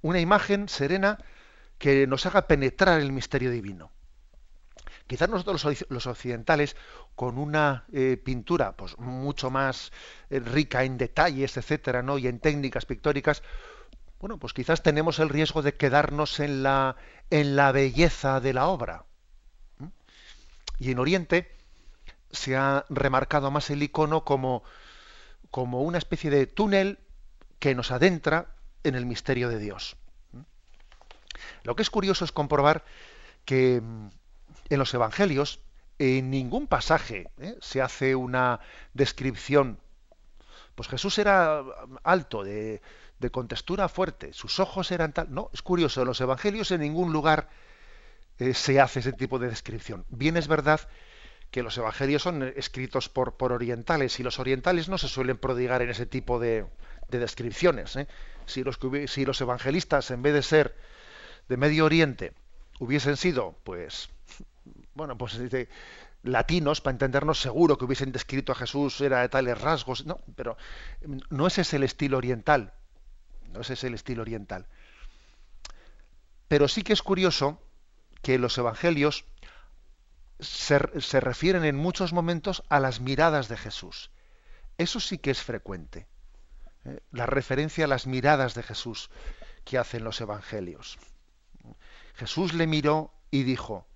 Una 0.00 0.20
imagen 0.20 0.68
serena 0.68 1.18
que 1.78 2.06
nos 2.06 2.24
haga 2.26 2.46
penetrar 2.46 3.00
el 3.00 3.10
misterio 3.10 3.50
divino. 3.50 3.90
Quizás 5.06 5.28
nosotros 5.28 5.66
los 5.88 6.06
occidentales, 6.06 6.76
con 7.16 7.36
una 7.36 7.84
eh, 7.92 8.16
pintura 8.16 8.76
pues, 8.76 8.96
mucho 8.98 9.50
más 9.50 9.90
eh, 10.30 10.38
rica 10.38 10.84
en 10.84 10.98
detalles, 10.98 11.56
etcétera, 11.56 12.00
¿no? 12.02 12.16
y 12.16 12.28
en 12.28 12.38
técnicas 12.38 12.86
pictóricas, 12.86 13.42
bueno, 14.20 14.38
pues 14.38 14.52
quizás 14.52 14.82
tenemos 14.82 15.18
el 15.18 15.30
riesgo 15.30 15.62
de 15.62 15.74
quedarnos 15.74 16.40
en 16.40 16.62
la, 16.62 16.96
en 17.30 17.56
la 17.56 17.72
belleza 17.72 18.40
de 18.40 18.52
la 18.52 18.66
obra. 18.66 19.06
Y 20.78 20.90
en 20.90 20.98
Oriente 20.98 21.50
se 22.30 22.54
ha 22.56 22.84
remarcado 22.90 23.50
más 23.50 23.70
el 23.70 23.82
icono 23.82 24.24
como, 24.24 24.62
como 25.50 25.82
una 25.82 25.98
especie 25.98 26.30
de 26.30 26.46
túnel 26.46 26.98
que 27.58 27.74
nos 27.74 27.90
adentra 27.90 28.54
en 28.84 28.94
el 28.94 29.06
misterio 29.06 29.48
de 29.48 29.58
Dios. 29.58 29.96
Lo 31.62 31.74
que 31.74 31.82
es 31.82 31.90
curioso 31.90 32.24
es 32.24 32.32
comprobar 32.32 32.84
que 33.46 33.80
mm, 33.80 34.08
en 34.68 34.78
los 34.78 34.92
evangelios 34.92 35.60
en 35.98 36.30
ningún 36.30 36.66
pasaje 36.66 37.30
¿eh? 37.38 37.56
se 37.60 37.80
hace 37.80 38.14
una 38.14 38.60
descripción. 38.92 39.80
Pues 40.74 40.88
Jesús 40.88 41.18
era 41.18 41.62
mm, 41.62 41.96
alto, 42.04 42.44
de, 42.44 42.80
contextura 43.28 43.88
fuerte, 43.90 44.32
sus 44.32 44.58
ojos 44.60 44.90
eran 44.90 45.12
tal. 45.12 45.34
No, 45.34 45.50
es 45.52 45.60
curioso, 45.60 46.00
en 46.00 46.06
los 46.06 46.20
evangelios 46.22 46.70
en 46.70 46.80
ningún 46.80 47.12
lugar 47.12 47.50
eh, 48.38 48.54
se 48.54 48.80
hace 48.80 49.00
ese 49.00 49.12
tipo 49.12 49.38
de 49.38 49.50
descripción. 49.50 50.06
Bien 50.08 50.38
es 50.38 50.48
verdad 50.48 50.80
que 51.50 51.62
los 51.62 51.76
evangelios 51.76 52.22
son 52.22 52.42
escritos 52.56 53.10
por, 53.10 53.36
por, 53.36 53.52
orientales 53.52 54.18
y 54.18 54.22
los 54.22 54.38
orientales 54.38 54.88
no 54.88 54.96
se 54.96 55.08
suelen 55.08 55.36
prodigar 55.36 55.82
en 55.82 55.90
ese 55.90 56.06
tipo 56.06 56.38
de, 56.38 56.64
descripciones. 57.08 57.96
¿eh? 57.96 58.06
Si, 58.46 58.64
los, 58.64 58.78
si 59.08 59.26
los 59.26 59.40
evangelistas, 59.40 60.10
en 60.10 60.22
vez 60.22 60.32
de 60.32 60.42
ser 60.42 60.76
de 61.48 61.56
Medio 61.58 61.84
Oriente 61.84 62.32
hubiesen 62.78 63.16
sido, 63.16 63.56
pues, 63.64 64.08
bueno, 64.94 65.18
pues 65.18 65.36
de 65.38 65.68
latinos, 66.22 66.80
para 66.80 66.92
entendernos, 66.92 67.40
seguro 67.40 67.76
que 67.76 67.84
hubiesen 67.84 68.12
descrito 68.12 68.52
a 68.52 68.54
Jesús, 68.54 69.00
era 69.00 69.20
de 69.20 69.28
tales 69.28 69.60
rasgos, 69.60 70.06
no, 70.06 70.20
pero 70.36 70.56
no 71.30 71.46
ese 71.46 71.62
es 71.62 71.74
el 71.74 71.82
estilo 71.82 72.18
oriental, 72.18 72.72
no 73.52 73.60
ese 73.60 73.74
es 73.74 73.84
el 73.84 73.94
estilo 73.94 74.22
oriental. 74.22 74.66
Pero 76.48 76.68
sí 76.68 76.82
que 76.82 76.92
es 76.92 77.02
curioso 77.02 77.62
que 78.22 78.38
los 78.38 78.56
evangelios 78.58 79.24
se, 80.40 80.80
se 81.00 81.20
refieren 81.20 81.64
en 81.64 81.76
muchos 81.76 82.12
momentos 82.12 82.62
a 82.68 82.80
las 82.80 83.00
miradas 83.00 83.48
de 83.48 83.56
Jesús. 83.56 84.10
Eso 84.78 85.00
sí 85.00 85.18
que 85.18 85.30
es 85.30 85.42
frecuente. 85.42 86.06
¿eh? 86.84 87.00
La 87.12 87.26
referencia 87.26 87.84
a 87.84 87.88
las 87.88 88.06
miradas 88.06 88.54
de 88.54 88.62
Jesús 88.62 89.10
que 89.64 89.78
hacen 89.78 90.04
los 90.04 90.20
evangelios. 90.20 90.98
Jesús 92.14 92.54
le 92.54 92.66
miró 92.66 93.12
y 93.30 93.44
dijo, 93.44 93.86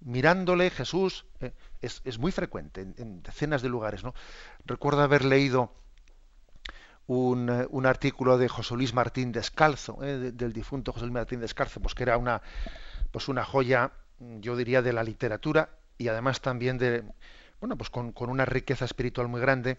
mirándole 0.00 0.70
Jesús, 0.70 1.26
eh, 1.40 1.52
es, 1.80 2.18
muy 2.18 2.32
frecuente 2.32 2.80
en, 2.80 3.22
decenas 3.22 3.62
de 3.62 3.68
lugares. 3.68 4.04
¿no? 4.04 4.14
Recuerdo 4.64 5.02
haber 5.02 5.24
leído 5.24 5.72
un, 7.06 7.86
artículo 7.86 8.38
de 8.38 8.48
José 8.48 8.74
Luis 8.74 8.94
Martín 8.94 9.32
Descalzo, 9.32 10.02
eh, 10.02 10.32
del 10.32 10.52
difunto 10.52 10.92
José 10.92 11.04
Luis 11.06 11.14
Martín 11.14 11.40
Descalzo, 11.40 11.80
pues 11.80 11.94
que 11.94 12.02
era 12.02 12.16
una, 12.16 12.42
pues 13.12 13.28
una 13.28 13.44
joya, 13.44 13.92
yo 14.18 14.56
diría, 14.56 14.82
de 14.82 14.92
la 14.92 15.04
literatura 15.04 15.70
y 15.98 16.08
además 16.08 16.40
también 16.40 16.78
de, 16.78 17.04
bueno, 17.60 17.76
pues 17.76 17.90
con, 17.90 18.12
con 18.12 18.30
una 18.30 18.44
riqueza 18.44 18.84
espiritual 18.84 19.28
muy 19.28 19.40
grande, 19.40 19.78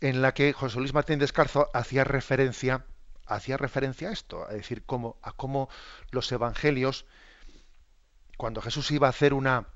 en 0.00 0.22
la 0.22 0.32
que 0.34 0.52
José 0.52 0.78
Luis 0.78 0.94
Martín 0.94 1.18
Descalzo 1.18 1.70
hacía 1.72 2.04
referencia 2.04 2.84
hacía 3.26 3.56
referencia 3.56 4.08
a 4.08 4.12
esto, 4.12 4.44
a 4.46 4.52
decir, 4.52 4.84
cómo, 4.84 5.16
a 5.22 5.32
cómo 5.32 5.68
los 6.10 6.30
evangelios, 6.32 7.06
cuando 8.36 8.60
Jesús 8.60 8.90
iba 8.90 9.06
a 9.06 9.10
hacer 9.10 9.34
una, 9.34 9.68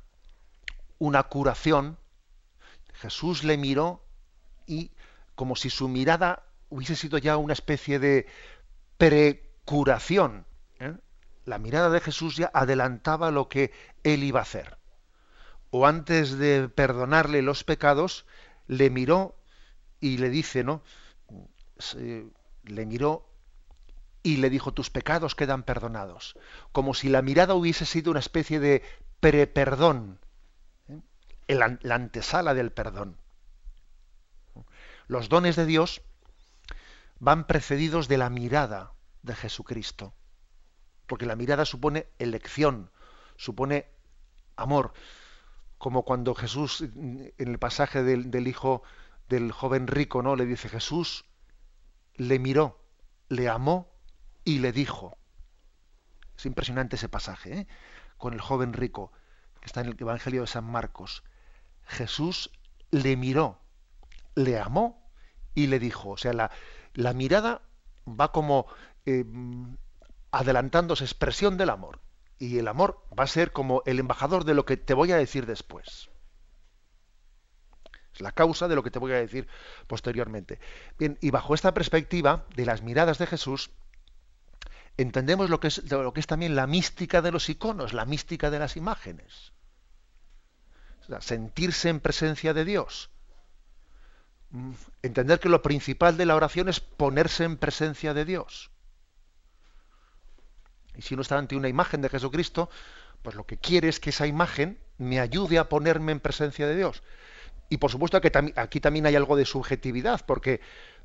una 0.98 1.22
curación, 1.24 1.98
Jesús 2.94 3.44
le 3.44 3.56
miró 3.56 4.04
y 4.66 4.90
como 5.38 5.54
si 5.54 5.70
su 5.70 5.86
mirada 5.86 6.42
hubiese 6.68 6.96
sido 6.96 7.16
ya 7.16 7.36
una 7.36 7.52
especie 7.52 8.00
de 8.00 8.26
precuración. 8.96 10.46
¿eh? 10.80 10.96
La 11.44 11.58
mirada 11.58 11.90
de 11.90 12.00
Jesús 12.00 12.36
ya 12.36 12.50
adelantaba 12.52 13.30
lo 13.30 13.48
que 13.48 13.70
él 14.02 14.24
iba 14.24 14.40
a 14.40 14.42
hacer. 14.42 14.78
O 15.70 15.86
antes 15.86 16.36
de 16.38 16.68
perdonarle 16.68 17.42
los 17.42 17.62
pecados, 17.62 18.26
le 18.66 18.90
miró 18.90 19.36
y 20.00 20.18
le 20.18 20.28
dice, 20.28 20.64
¿no? 20.64 20.82
Le 21.94 22.86
miró 22.86 23.30
y 24.24 24.38
le 24.38 24.50
dijo, 24.50 24.74
tus 24.74 24.90
pecados 24.90 25.36
quedan 25.36 25.62
perdonados, 25.62 26.36
como 26.72 26.94
si 26.94 27.10
la 27.10 27.22
mirada 27.22 27.54
hubiese 27.54 27.86
sido 27.86 28.10
una 28.10 28.18
especie 28.18 28.58
de 28.58 28.82
preperdón, 29.20 30.18
¿eh? 30.88 30.98
la 31.54 31.94
antesala 31.94 32.54
del 32.54 32.72
perdón. 32.72 33.17
Los 35.08 35.30
dones 35.30 35.56
de 35.56 35.64
Dios 35.64 36.02
van 37.18 37.46
precedidos 37.46 38.08
de 38.08 38.18
la 38.18 38.28
mirada 38.28 38.92
de 39.22 39.34
Jesucristo, 39.34 40.14
porque 41.06 41.26
la 41.26 41.34
mirada 41.34 41.64
supone 41.64 42.08
elección, 42.18 42.90
supone 43.36 43.90
amor, 44.56 44.92
como 45.78 46.04
cuando 46.04 46.34
Jesús, 46.34 46.82
en 46.82 47.32
el 47.38 47.58
pasaje 47.58 48.02
del, 48.02 48.46
hijo 48.46 48.82
del 49.30 49.50
joven 49.50 49.86
rico, 49.86 50.22
¿no? 50.22 50.36
Le 50.36 50.44
dice 50.44 50.68
Jesús, 50.68 51.24
le 52.14 52.38
miró, 52.38 52.84
le 53.28 53.48
amó 53.48 53.90
y 54.44 54.58
le 54.58 54.72
dijo. 54.72 55.16
Es 56.36 56.44
impresionante 56.44 56.96
ese 56.96 57.08
pasaje, 57.08 57.60
¿eh? 57.60 57.66
con 58.18 58.34
el 58.34 58.42
joven 58.42 58.74
rico, 58.74 59.12
que 59.60 59.66
está 59.66 59.80
en 59.80 59.86
el 59.86 59.96
Evangelio 59.98 60.42
de 60.42 60.46
San 60.48 60.64
Marcos. 60.64 61.24
Jesús 61.86 62.50
le 62.90 63.16
miró, 63.16 63.60
le 64.38 64.58
amó 64.58 65.10
y 65.54 65.66
le 65.66 65.78
dijo. 65.78 66.10
O 66.10 66.16
sea, 66.16 66.32
la, 66.32 66.50
la 66.94 67.12
mirada 67.12 67.62
va 68.06 68.32
como 68.32 68.66
eh, 69.06 69.24
adelantándose, 70.30 71.04
expresión 71.04 71.56
del 71.56 71.70
amor. 71.70 72.00
y 72.38 72.58
el 72.58 72.68
amor 72.68 73.04
va 73.18 73.24
a 73.24 73.26
ser 73.26 73.50
como 73.50 73.82
el 73.84 73.98
embajador 73.98 74.44
de 74.44 74.54
lo 74.54 74.64
que 74.64 74.76
te 74.76 74.94
voy 74.94 75.10
a 75.12 75.16
decir 75.16 75.44
después. 75.46 76.08
Es 78.14 78.20
la 78.20 78.32
causa 78.32 78.68
de 78.68 78.76
lo 78.76 78.82
que 78.82 78.90
te 78.90 78.98
voy 79.00 79.12
a 79.12 79.16
decir 79.16 79.48
posteriormente. 79.86 80.60
Bien, 80.98 81.18
y 81.20 81.30
bajo 81.30 81.54
esta 81.54 81.74
perspectiva 81.74 82.46
de 82.54 82.64
las 82.64 82.82
miradas 82.82 83.18
de 83.18 83.26
Jesús, 83.26 83.70
entendemos 84.96 85.50
lo 85.50 85.58
que 85.60 85.68
es, 85.68 85.90
lo 85.90 86.12
que 86.12 86.20
es 86.20 86.26
también 86.26 86.54
la 86.54 86.66
mística 86.66 87.22
de 87.22 87.32
los 87.32 87.48
iconos, 87.48 87.92
la 87.92 88.04
mística 88.04 88.50
de 88.50 88.58
las 88.58 88.76
imágenes. 88.76 89.52
sentirse 91.20 91.88
en 91.88 92.00
presencia 92.00 92.54
de 92.54 92.64
Dios. 92.64 93.10
Mm, 94.50 94.72
entender 95.02 95.40
que 95.40 95.48
lo 95.48 95.62
principal 95.62 96.16
de 96.16 96.26
la 96.26 96.36
oración 96.36 96.68
es 96.68 96.80
ponerse 96.80 97.44
en 97.44 97.56
presencia 97.56 98.14
de 98.14 98.24
Dios. 98.24 98.70
Y 100.96 101.02
si 101.02 101.14
uno 101.14 101.22
está 101.22 101.38
ante 101.38 101.56
una 101.56 101.68
imagen 101.68 102.00
de 102.00 102.08
Jesucristo, 102.08 102.70
pues 103.22 103.36
lo 103.36 103.46
que 103.46 103.58
quiere 103.58 103.88
es 103.88 104.00
que 104.00 104.10
esa 104.10 104.26
imagen 104.26 104.78
me 104.96 105.20
ayude 105.20 105.58
a 105.58 105.68
ponerme 105.68 106.12
en 106.12 106.20
presencia 106.20 106.66
de 106.66 106.76
Dios. 106.76 107.02
Y 107.68 107.76
por 107.76 107.90
supuesto 107.90 108.20
que 108.20 108.32
aquí 108.56 108.80
también 108.80 109.06
hay 109.06 109.14
algo 109.14 109.36
de 109.36 109.44
subjetividad, 109.44 110.22
porque, 110.26 110.60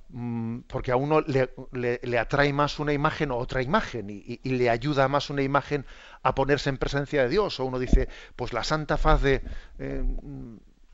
mm, 0.09 0.59
porque 0.61 0.91
a 0.91 0.95
uno 0.95 1.21
le, 1.21 2.19
atrae 2.19 2.53
más 2.53 2.79
una 2.79 2.93
imagen 2.93 3.31
o 3.31 3.37
otra 3.37 3.61
imagen 3.61 4.09
y, 4.09 4.39
le 4.43 4.69
ayuda 4.69 5.07
más 5.09 5.29
una 5.29 5.41
imagen 5.41 5.85
a 6.21 6.33
ponerse 6.33 6.69
en 6.69 6.77
presencia 6.77 7.23
de 7.23 7.29
Dios. 7.29 7.59
O 7.59 7.65
uno 7.65 7.77
dice, 7.77 8.07
pues 8.37 8.53
la 8.53 8.63
santa 8.63 8.97
faz 8.97 9.21
de, 9.21 9.41
eh, 9.79 10.03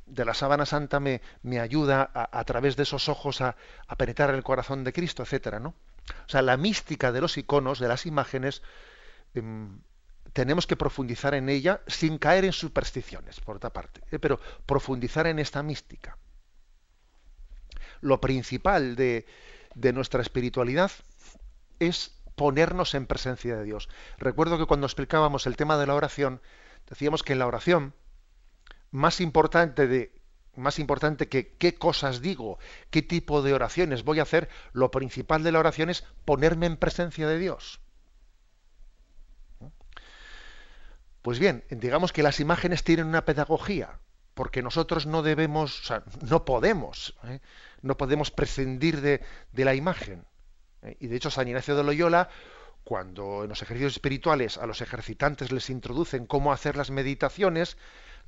de 0.10 0.26
la 0.26 0.34
sábana 0.34 0.66
santa 0.66 1.00
me, 1.00 1.22
me 1.44 1.60
ayuda 1.60 2.12
a, 2.14 2.44
través 2.44 2.76
de 2.76 2.84
esos 2.84 3.10
ojos 3.10 3.42
a, 3.42 3.56
a 3.88 3.96
penetrar 3.96 4.34
el 4.34 4.44
corazón 4.44 4.84
de 4.84 4.94
Cristo, 4.94 5.24
etcétera, 5.24 5.60
¿no? 5.60 5.70
O 5.70 6.30
sea, 6.30 6.42
la 6.42 6.58
mística 6.58 7.12
de 7.12 7.22
los 7.22 7.38
iconos, 7.38 7.80
de 7.80 7.88
las 7.88 8.06
imágenes, 8.06 8.64
Em, 9.34 9.82
tenemos 10.34 10.68
que 10.68 10.76
profundizar 10.76 11.34
en 11.34 11.50
ella 11.50 11.82
sin 11.88 12.18
caer 12.18 12.46
en 12.46 12.54
supersticiones, 12.54 13.40
por 13.40 13.58
otra 13.58 13.72
parte, 13.72 14.02
¿eh? 14.12 14.20
pero 14.20 14.40
profundizar 14.66 15.28
en 15.28 15.40
esta 15.40 15.64
mística. 15.64 16.18
Lo 18.02 18.22
principal 18.22 18.96
de, 18.96 19.26
de 19.76 19.94
nuestra 19.94 20.22
espiritualidad 20.22 20.92
es 21.80 22.16
ponernos 22.36 22.94
en 22.96 23.08
presencia 23.08 23.58
de 23.58 23.64
Dios. 23.64 23.90
Recuerdo 24.18 24.58
que 24.58 24.66
cuando 24.66 24.88
explicábamos 24.88 25.48
el 25.48 25.58
tema 25.58 25.78
de 25.78 25.88
la 25.88 25.96
oración, 25.96 26.42
decíamos 26.88 27.24
que 27.24 27.34
en 27.34 27.40
la 27.40 27.48
oración, 27.48 27.94
más 28.92 29.22
importante 29.22 29.88
de 29.88 30.20
más 30.56 30.78
importante 30.78 31.30
que 31.30 31.54
qué 31.54 31.76
cosas 31.76 32.22
digo, 32.22 32.60
qué 32.90 33.02
tipo 33.02 33.42
de 33.42 33.54
oraciones 33.54 34.04
voy 34.04 34.20
a 34.20 34.24
hacer, 34.24 34.50
lo 34.74 34.92
principal 34.92 35.42
de 35.42 35.52
la 35.52 35.60
oración 35.60 35.90
es 35.90 36.04
ponerme 36.26 36.66
en 36.66 36.78
presencia 36.78 37.28
de 37.28 37.38
Dios. 37.40 37.80
Pues 41.22 41.40
bien, 41.40 41.64
digamos 41.70 42.14
que 42.14 42.24
las 42.24 42.40
imágenes 42.40 42.84
tienen 42.84 43.08
una 43.08 43.26
pedagogía, 43.26 44.00
porque 44.34 44.62
nosotros 44.62 45.06
no 45.06 45.22
debemos, 45.22 45.82
o 45.82 45.84
sea, 45.84 46.04
no 46.22 46.46
podemos, 46.46 47.16
¿eh? 47.26 47.40
no 47.82 47.98
podemos 47.98 48.32
prescindir 48.32 49.02
de, 49.02 49.22
la 49.54 49.76
imagen. 49.76 50.26
¿eh? 50.82 50.96
Y 51.00 51.08
de 51.08 51.18
hecho, 51.18 51.30
San 51.30 51.48
Ignacio 51.48 51.76
de 51.76 51.84
Loyola, 51.84 52.30
cuando 52.86 53.44
en 53.44 53.50
los 53.50 53.62
ejercicios 53.62 53.94
espirituales 53.94 54.58
a 54.58 54.66
los 54.66 54.82
ejercitantes 54.82 55.52
les 55.52 55.70
introducen 55.70 56.26
cómo 56.26 56.54
hacer 56.54 56.78
las 56.78 56.90
meditaciones, 56.90 57.78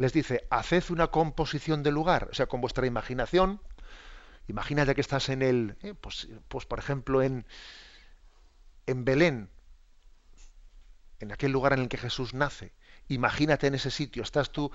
les 0.01 0.13
dice, 0.13 0.47
haced 0.49 0.83
una 0.89 1.07
composición 1.07 1.83
del 1.83 1.93
lugar, 1.93 2.27
o 2.31 2.33
sea, 2.33 2.47
con 2.47 2.61
vuestra 2.61 2.85
imaginación. 2.85 3.61
Imagínate 4.47 4.95
que 4.95 5.01
estás 5.01 5.29
en 5.29 5.41
el, 5.41 5.77
¿eh? 5.81 5.93
pues, 5.93 6.27
pues 6.47 6.65
por 6.65 6.79
ejemplo 6.79 7.21
en, 7.21 7.45
en 8.87 9.05
Belén, 9.05 9.49
en 11.19 11.31
aquel 11.31 11.51
lugar 11.51 11.73
en 11.73 11.79
el 11.79 11.89
que 11.89 11.97
Jesús 11.97 12.33
nace 12.33 12.73
imagínate 13.13 13.67
en 13.67 13.75
ese 13.75 13.91
sitio, 13.91 14.23
estás 14.23 14.51
tú, 14.51 14.71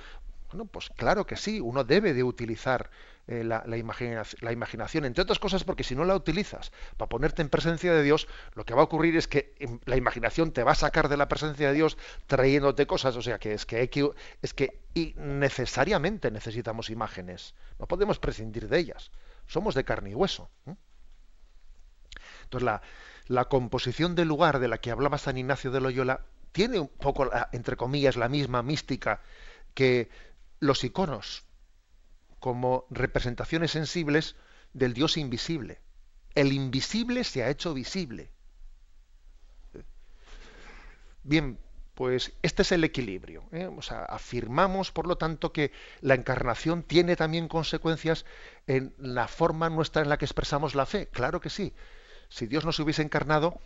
bueno, 0.51 0.67
pues 0.67 0.91
claro 0.97 1.27
que 1.27 1.37
sí, 1.37 1.61
uno 1.61 1.85
debe 1.85 2.15
de 2.15 2.23
utilizar 2.23 2.91
eh, 3.29 3.43
la, 3.43 3.77
imaginación, 3.77 5.05
entre 5.05 5.23
otras 5.23 5.41
cosas 5.41 5.65
porque 5.65 5.83
si 5.83 5.97
no 5.97 6.05
la 6.05 6.15
utilizas 6.15 6.71
para 6.97 7.09
ponerte 7.09 7.43
en 7.43 7.49
presencia 7.49 7.93
de 7.93 8.05
Dios, 8.05 8.29
lo 8.55 8.65
que 8.65 8.73
va 8.75 8.83
a 8.83 8.85
ocurrir 8.85 9.17
es 9.17 9.27
que 9.27 9.55
em, 9.59 9.81
la 9.85 9.97
imaginación 9.97 10.53
te 10.53 10.63
va 10.63 10.73
a 10.73 10.77
sacar 10.77 11.09
de 11.09 11.17
la 11.17 11.29
presencia 11.29 11.69
de 11.69 11.75
Dios 11.75 11.99
trayéndote 12.29 12.87
cosas, 12.87 13.17
o 13.17 13.23
sea 13.23 13.39
que 13.39 13.53
es 13.53 13.67
que, 13.67 13.91
es 14.43 14.55
que 14.55 14.81
necesariamente 15.17 16.31
necesitamos 16.31 16.89
imágenes, 16.89 17.55
no 17.81 17.87
podemos 17.87 18.21
prescindir 18.21 18.69
de 18.69 18.79
ellas, 18.79 19.11
somos 19.47 19.75
de 19.75 19.85
carne 19.85 20.11
y 20.11 20.15
hueso. 20.15 20.49
Entonces 22.45 22.65
la, 22.65 22.81
la 23.27 23.47
composición 23.47 24.15
del 24.15 24.29
lugar 24.29 24.61
de 24.61 24.69
la 24.69 24.79
que 24.79 24.93
hablaba 24.93 25.19
San 25.19 25.37
Ignacio 25.37 25.73
de 25.73 25.81
Loyola 25.81 26.21
tiene 26.53 26.79
un 26.79 26.89
poco, 26.89 27.29
entre 27.53 27.77
comillas, 27.77 28.17
la 28.17 28.29
misma 28.29 28.63
mística 28.63 29.21
que 29.75 30.09
los 30.61 30.85
iconos, 30.85 31.45
como 32.39 32.87
representaciones 32.91 33.73
sensibles 33.73 34.37
del 34.73 34.95
Dios 34.95 35.17
invisible. 35.17 35.81
El 36.35 36.53
invisible 36.53 37.25
se 37.25 37.43
ha 37.43 37.51
hecho 37.51 37.73
visible. 37.75 38.31
Bien, 41.23 41.59
pues 41.95 42.35
este 42.43 42.61
es 42.61 42.73
el 42.73 42.85
equilibrio. 42.85 43.43
¿eh? 43.53 43.69
Afirmamos, 44.09 44.93
por 44.93 45.07
lo 45.07 45.17
tanto, 45.17 45.53
que 45.53 45.73
la 46.03 46.15
encarnación 46.15 46.83
tiene 46.83 47.17
también 47.17 47.49
consecuencias 47.49 48.27
en 48.67 48.95
la 48.99 49.29
forma 49.29 49.71
nuestra 49.71 50.03
en 50.03 50.11
la 50.11 50.19
que 50.19 50.27
expresamos 50.27 50.75
la 50.75 50.85
fe. 50.85 51.09
Claro 51.09 51.41
que 51.41 51.49
sí. 51.49 51.73
Si 52.29 52.47
Dios 52.47 52.67
no 52.67 52.73
se 52.73 52.83
hubiese 52.83 53.01
encarnado, 53.01 53.59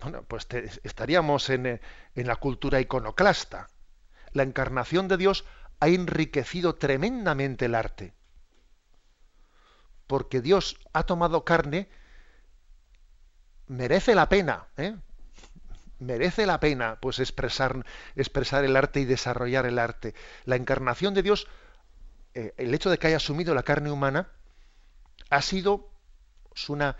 bueno, 0.00 0.22
pues 0.24 0.46
estaríamos 0.84 1.48
en, 1.48 1.80
en 2.14 2.26
la 2.26 2.36
cultura 2.36 2.80
iconoclasta. 2.80 3.68
La 4.32 4.42
encarnación 4.42 5.08
de 5.08 5.16
Dios 5.16 5.46
ha 5.80 5.88
enriquecido 5.88 6.74
tremendamente 6.74 7.66
el 7.66 7.74
arte. 7.74 8.14
Porque 10.06 10.40
Dios 10.40 10.78
ha 10.92 11.04
tomado 11.04 11.44
carne, 11.44 11.88
merece 13.66 14.14
la 14.14 14.28
pena, 14.28 14.68
¿eh? 14.76 14.96
merece 15.98 16.46
la 16.46 16.60
pena 16.60 16.98
pues 17.00 17.18
expresar, 17.18 17.84
expresar 18.16 18.64
el 18.64 18.76
arte 18.76 19.00
y 19.00 19.04
desarrollar 19.04 19.66
el 19.66 19.78
arte. 19.78 20.14
La 20.44 20.56
encarnación 20.56 21.14
de 21.14 21.22
Dios, 21.22 21.46
eh, 22.34 22.54
el 22.56 22.74
hecho 22.74 22.90
de 22.90 22.98
que 22.98 23.08
haya 23.08 23.16
asumido 23.16 23.54
la 23.54 23.62
carne 23.62 23.90
humana, 23.90 24.28
ha 25.30 25.42
sido 25.42 25.90
una, 26.68 26.96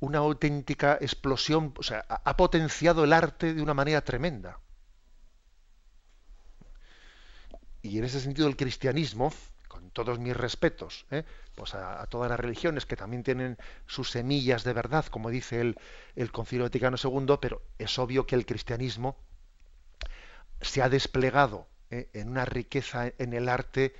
una 0.00 0.18
auténtica 0.18 0.96
explosión, 1.00 1.74
o 1.78 1.82
sea, 1.82 2.04
ha 2.08 2.36
potenciado 2.36 3.04
el 3.04 3.12
arte 3.12 3.54
de 3.54 3.62
una 3.62 3.74
manera 3.74 4.02
tremenda. 4.02 4.60
Y 7.84 7.98
en 7.98 8.04
ese 8.04 8.18
sentido 8.18 8.48
el 8.48 8.56
cristianismo, 8.56 9.30
con 9.68 9.90
todos 9.90 10.18
mis 10.18 10.34
respetos, 10.34 11.04
¿eh? 11.10 11.24
pues 11.54 11.74
a, 11.74 12.06
todas 12.06 12.30
las 12.30 12.40
religiones 12.40 12.86
que 12.86 12.96
también 12.96 13.22
tienen 13.22 13.58
sus 13.86 14.10
semillas 14.10 14.64
de 14.64 14.72
verdad, 14.72 15.04
como 15.04 15.28
dice 15.28 15.60
el, 15.60 15.76
el 16.16 16.32
Concilio 16.32 16.64
Vaticano 16.64 16.96
II, 16.96 17.36
pero 17.38 17.60
es 17.78 17.98
obvio 17.98 18.26
que 18.26 18.36
el 18.36 18.46
cristianismo 18.46 19.18
se 20.62 20.80
ha 20.80 20.88
desplegado 20.88 21.68
¿eh? 21.90 22.08
en 22.14 22.30
una 22.30 22.46
riqueza 22.46 23.12
en 23.18 23.34
el 23.34 23.50
arte 23.50 23.94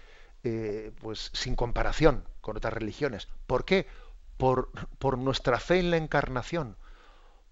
eh, 0.44 0.90
pues 1.02 1.30
sin 1.34 1.54
comparación 1.54 2.24
con 2.40 2.56
otras 2.56 2.72
religiones. 2.72 3.28
¿Por 3.46 3.66
qué? 3.66 3.86
por, 4.38 4.70
por 4.98 5.18
nuestra 5.18 5.60
fe 5.60 5.78
en 5.78 5.90
la 5.90 5.98
encarnación, 5.98 6.78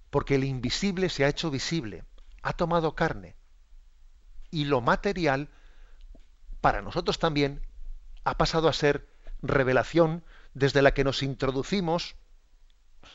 porque 0.08 0.36
el 0.36 0.44
invisible 0.44 1.10
se 1.10 1.26
ha 1.26 1.28
hecho 1.28 1.50
visible, 1.50 2.04
ha 2.42 2.54
tomado 2.54 2.94
carne. 2.94 3.36
Y 4.50 4.64
lo 4.64 4.80
material, 4.80 5.50
para 6.62 6.80
nosotros 6.80 7.18
también, 7.18 7.60
ha 8.24 8.38
pasado 8.38 8.68
a 8.68 8.72
ser 8.72 9.06
revelación 9.42 10.24
desde 10.54 10.80
la 10.80 10.94
que 10.94 11.04
nos 11.04 11.22
introducimos, 11.22 12.14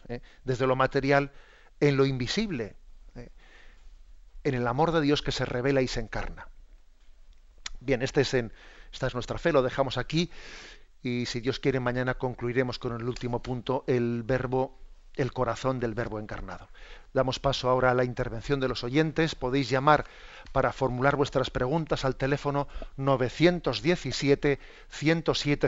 ¿eh? 0.10 0.22
desde 0.44 0.68
lo 0.68 0.76
material, 0.76 1.32
en 1.80 1.98
lo 1.98 2.06
invisible, 2.06 2.76
¿eh? 3.16 3.32
en 4.44 4.54
el 4.54 4.68
amor 4.68 4.92
de 4.92 5.02
Dios 5.02 5.22
que 5.22 5.32
se 5.32 5.46
revela 5.46 5.82
y 5.82 5.88
se 5.88 6.02
encarna. 6.02 6.50
Bien, 7.80 8.02
este 8.02 8.22
es 8.22 8.34
en, 8.34 8.52
esta 8.92 9.08
es 9.08 9.14
nuestra 9.14 9.38
fe, 9.38 9.54
lo 9.54 9.64
dejamos 9.64 9.98
aquí 9.98 10.30
y 11.02 11.26
si 11.26 11.40
Dios 11.40 11.60
quiere 11.60 11.80
mañana 11.80 12.16
concluiremos 12.16 12.80
con 12.80 12.94
el 12.94 13.08
último 13.08 13.42
punto, 13.42 13.86
el 13.88 14.24
verbo, 14.24 14.78
el 15.18 15.34
corazón 15.34 15.80
del 15.80 15.94
verbo 15.94 16.20
encarnado. 16.20 16.70
Damos 17.14 17.40
paso 17.40 17.70
ahora 17.70 17.92
a 17.92 17.94
la 17.94 18.04
intervención 18.04 18.60
de 18.60 18.68
los 18.68 18.84
oyentes. 18.84 19.36
Podéis 19.36 19.70
llamar 19.70 20.06
para 20.52 20.72
formular 20.72 21.16
vuestras 21.16 21.50
preguntas 21.50 22.06
al 22.06 22.16
teléfono 22.16 22.68
917 22.98 24.60
107 24.90 25.68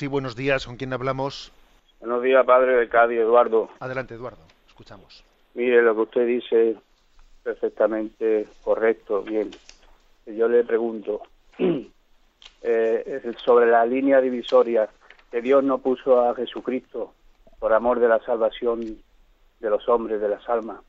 Sí, 0.00 0.06
buenos 0.06 0.34
días. 0.34 0.64
¿Con 0.64 0.78
quién 0.78 0.94
hablamos? 0.94 1.52
Buenos 1.98 2.22
días, 2.22 2.46
padre 2.46 2.74
de 2.74 2.88
Cádiz, 2.88 3.18
Eduardo. 3.18 3.68
Adelante, 3.80 4.14
Eduardo. 4.14 4.40
Escuchamos. 4.66 5.22
Mire, 5.52 5.82
lo 5.82 5.94
que 5.94 6.00
usted 6.00 6.26
dice 6.26 6.76
perfectamente 7.42 8.48
correcto. 8.64 9.20
Bien, 9.20 9.50
yo 10.24 10.48
le 10.48 10.64
pregunto 10.64 11.20
eh, 12.62 13.34
sobre 13.44 13.66
la 13.66 13.84
línea 13.84 14.22
divisoria 14.22 14.88
que 15.30 15.42
Dios 15.42 15.62
no 15.64 15.76
puso 15.76 16.26
a 16.26 16.34
Jesucristo 16.34 17.12
por 17.58 17.74
amor 17.74 18.00
de 18.00 18.08
la 18.08 18.20
salvación 18.20 18.80
de 18.80 19.68
los 19.68 19.86
hombres, 19.86 20.18
de 20.18 20.30
las 20.30 20.48
almas. 20.48 20.80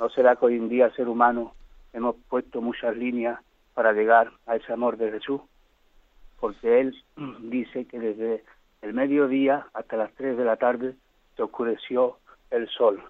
¿No 0.00 0.08
será 0.08 0.36
que 0.36 0.46
hoy 0.46 0.54
en 0.54 0.70
día, 0.70 0.90
ser 0.92 1.08
humano, 1.10 1.54
hemos 1.92 2.16
puesto 2.30 2.62
muchas 2.62 2.96
líneas 2.96 3.38
para 3.74 3.92
llegar 3.92 4.32
a 4.46 4.56
ese 4.56 4.72
amor 4.72 4.96
de 4.96 5.12
Jesús? 5.12 5.42
Porque 6.40 6.80
él 6.80 6.94
dice 7.40 7.86
que 7.86 7.98
desde 7.98 8.44
el 8.82 8.94
mediodía 8.94 9.66
hasta 9.74 9.96
las 9.96 10.12
3 10.14 10.36
de 10.36 10.44
la 10.44 10.56
tarde 10.56 10.94
se 11.36 11.42
oscureció 11.42 12.18
el 12.50 12.68
sol. 12.68 13.02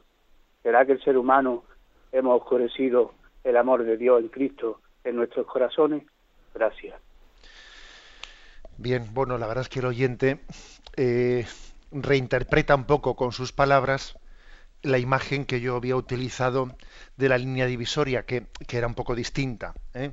¿Será 0.63 0.85
que 0.85 0.93
el 0.93 1.03
ser 1.03 1.17
humano 1.17 1.65
hemos 2.13 2.41
oscurecido 2.41 3.15
el 3.45 3.57
amor 3.57 3.85
de 3.85 3.97
Dios 3.97 4.21
en 4.21 4.29
Cristo 4.29 4.81
en 5.05 5.17
nuestros 5.17 5.47
corazones? 5.47 6.03
Gracias. 6.55 6.95
Bien, 8.79 9.07
bueno, 9.13 9.39
la 9.39 9.47
verdad 9.47 9.63
es 9.63 9.69
que 9.69 9.79
el 9.79 9.87
oyente 9.87 10.41
eh, 10.97 11.47
reinterpreta 11.93 12.75
un 12.75 12.85
poco 12.85 13.17
con 13.17 13.33
sus 13.33 13.53
palabras 13.53 14.19
la 14.83 14.99
imagen 14.99 15.47
que 15.47 15.61
yo 15.61 15.77
había 15.77 15.97
utilizado 15.97 16.77
de 17.17 17.29
la 17.29 17.39
línea 17.39 17.67
divisoria, 17.67 18.25
que, 18.25 18.47
era 18.71 18.87
un 18.87 18.95
poco 18.95 19.15
distinta. 19.15 19.75
¿eh? 19.95 20.13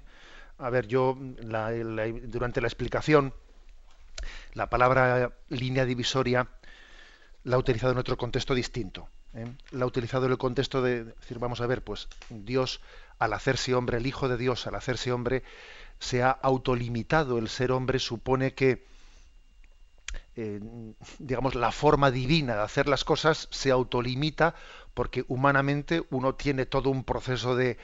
A 0.58 0.70
ver, 0.70 0.88
yo 0.88 1.18
durante 1.20 2.62
la 2.62 2.68
explicación, 2.68 3.34
la 4.54 4.70
palabra 4.70 5.34
línea 5.50 5.86
divisoria 5.86 6.48
la 7.44 7.56
he 7.56 7.60
utilizado 7.60 7.92
en 7.92 8.00
otro 8.00 8.18
contexto 8.18 8.54
distinto. 8.54 9.10
¿eh? 9.34 9.52
La 9.72 9.84
he 9.84 9.88
utilizado 9.88 10.26
en 10.26 10.32
el 10.32 10.38
contexto 10.38 10.82
de 10.82 11.06
decir, 11.06 11.40
vamos 11.40 11.62
a 11.62 11.68
ver, 11.68 11.84
pues 11.84 12.08
Dios, 12.30 12.82
al 13.20 13.34
hacerse 13.34 13.74
hombre, 13.74 13.98
el 13.98 14.08
Hijo 14.08 14.30
de 14.30 14.38
Dios, 14.38 14.68
al 14.68 14.76
hacerse 14.76 15.12
hombre, 15.12 15.44
se 16.00 16.24
ha 16.24 16.32
autolimitado. 16.32 17.38
El 17.38 17.50
ser 17.50 17.72
hombre 17.72 18.00
supone 18.00 18.54
que, 18.54 18.86
eh, 20.36 20.62
digamos, 21.20 21.56
la 21.56 21.72
forma 21.72 22.12
divina 22.12 22.56
de 22.56 22.62
hacer 22.62 22.88
las 22.88 23.04
cosas 23.04 23.48
se 23.52 23.72
autolimita 23.72 24.56
porque 24.94 25.26
humanamente 25.28 26.06
uno 26.10 26.36
tiene 26.36 26.66
todo 26.66 26.90
un 26.90 27.04
proceso 27.04 27.56
de, 27.56 27.78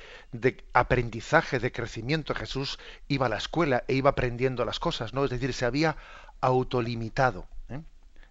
aprendizaje, 0.74 1.60
de 1.60 1.72
crecimiento. 1.72 2.36
Jesús 2.36 2.80
iba 3.08 3.26
a 3.26 3.30
la 3.30 3.38
escuela 3.38 3.84
e 3.88 3.96
iba 3.96 4.12
aprendiendo 4.12 4.66
las 4.66 4.80
cosas, 4.80 5.14
¿no? 5.14 5.24
Es 5.24 5.32
decir, 5.32 5.54
se 5.54 5.66
había 5.66 5.98
autolimitado. 6.42 7.48
¿eh? 7.70 7.82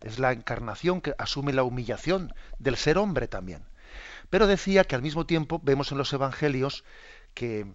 Es 0.00 0.18
la 0.18 0.32
encarnación 0.32 1.00
que 1.00 1.14
asume 1.18 1.52
la 1.52 1.64
humillación 1.64 2.32
del 2.58 2.76
ser 2.76 2.98
hombre 2.98 3.26
también. 3.26 3.64
Pero 4.30 4.46
decía 4.46 4.84
que 4.84 4.94
al 4.94 5.02
mismo 5.02 5.26
tiempo 5.26 5.60
vemos 5.62 5.90
en 5.90 5.98
los 5.98 6.12
evangelios 6.12 6.84
que 7.34 7.66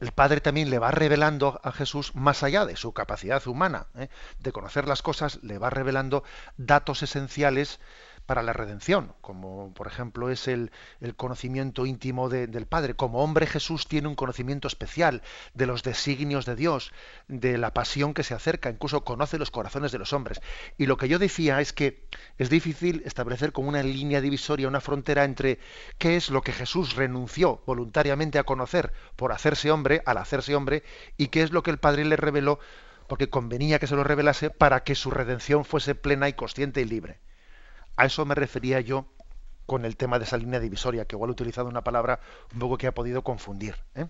el 0.00 0.12
Padre 0.12 0.40
también 0.40 0.70
le 0.70 0.78
va 0.78 0.90
revelando 0.90 1.60
a 1.62 1.72
Jesús 1.72 2.14
más 2.14 2.42
allá 2.42 2.66
de 2.66 2.76
su 2.76 2.92
capacidad 2.92 3.46
humana 3.46 3.86
¿eh? 3.96 4.08
de 4.40 4.52
conocer 4.52 4.88
las 4.88 5.02
cosas, 5.02 5.38
le 5.42 5.58
va 5.58 5.70
revelando 5.70 6.24
datos 6.56 7.02
esenciales 7.02 7.80
para 8.26 8.42
la 8.42 8.52
redención, 8.52 9.12
como 9.20 9.72
por 9.74 9.86
ejemplo 9.86 10.30
es 10.30 10.48
el, 10.48 10.70
conocimiento 11.16 11.86
íntimo 11.86 12.28
del 12.28 12.66
Padre. 12.66 12.94
Como 12.94 13.22
hombre 13.22 13.46
Jesús 13.46 13.86
tiene 13.86 14.08
un 14.08 14.14
conocimiento 14.14 14.68
especial 14.68 15.22
de 15.52 15.66
los 15.66 15.82
designios 15.82 16.46
de 16.46 16.56
Dios, 16.56 16.92
de 17.28 17.58
la 17.58 17.74
pasión 17.74 18.14
que 18.14 18.22
se 18.22 18.34
acerca, 18.34 18.70
incluso 18.70 19.04
conoce 19.04 19.38
los 19.38 19.50
corazones 19.50 19.92
de 19.92 19.98
los 19.98 20.12
hombres. 20.12 20.40
Y 20.78 20.86
lo 20.86 20.96
que 20.96 21.08
yo 21.08 21.18
decía 21.18 21.60
es 21.60 21.72
que 21.72 22.06
es 22.38 22.50
difícil 22.50 23.02
establecer 23.04 23.52
como 23.52 23.68
una 23.68 23.82
línea 23.82 24.20
divisoria, 24.20 24.68
una 24.68 24.80
frontera 24.80 25.24
entre 25.24 25.58
qué 25.98 26.16
es 26.16 26.30
lo 26.30 26.42
que 26.42 26.52
Jesús 26.52 26.96
renunció 26.96 27.62
voluntariamente 27.66 28.38
a 28.38 28.44
conocer 28.44 28.92
por 29.16 29.32
hacerse 29.32 29.70
hombre, 29.70 30.02
al 30.06 30.18
hacerse 30.18 30.54
hombre, 30.54 30.82
y 31.16 31.28
qué 31.28 31.42
es 31.42 31.52
lo 31.52 31.62
que 31.62 31.70
el 31.70 31.78
Padre 31.78 32.04
le 32.04 32.16
reveló 32.16 32.58
porque 33.06 33.28
convenía 33.28 33.78
que 33.78 33.86
se 33.86 33.96
lo 33.96 34.04
revelase 34.04 34.50
para 34.50 34.82
que 34.82 34.94
su 34.94 35.10
redención 35.10 35.64
fuese 35.64 35.94
plena 35.94 36.28
y 36.28 36.32
consciente 36.32 36.80
y 36.80 36.84
libre. 36.84 37.20
A 37.96 38.06
eso 38.06 38.24
me 38.24 38.34
refería 38.34 38.80
yo 38.80 39.06
con 39.66 39.84
el 39.84 39.96
tema 39.96 40.18
de 40.18 40.24
esa 40.24 40.36
línea 40.36 40.60
divisoria, 40.60 41.04
que 41.06 41.16
igual 41.16 41.30
he 41.30 41.32
utilizado 41.32 41.68
una 41.68 41.84
palabra 41.84 42.20
un 42.52 42.58
poco 42.58 42.76
que 42.76 42.86
ha 42.86 42.94
podido 42.94 43.22
confundir. 43.22 43.76
¿eh? 43.94 44.06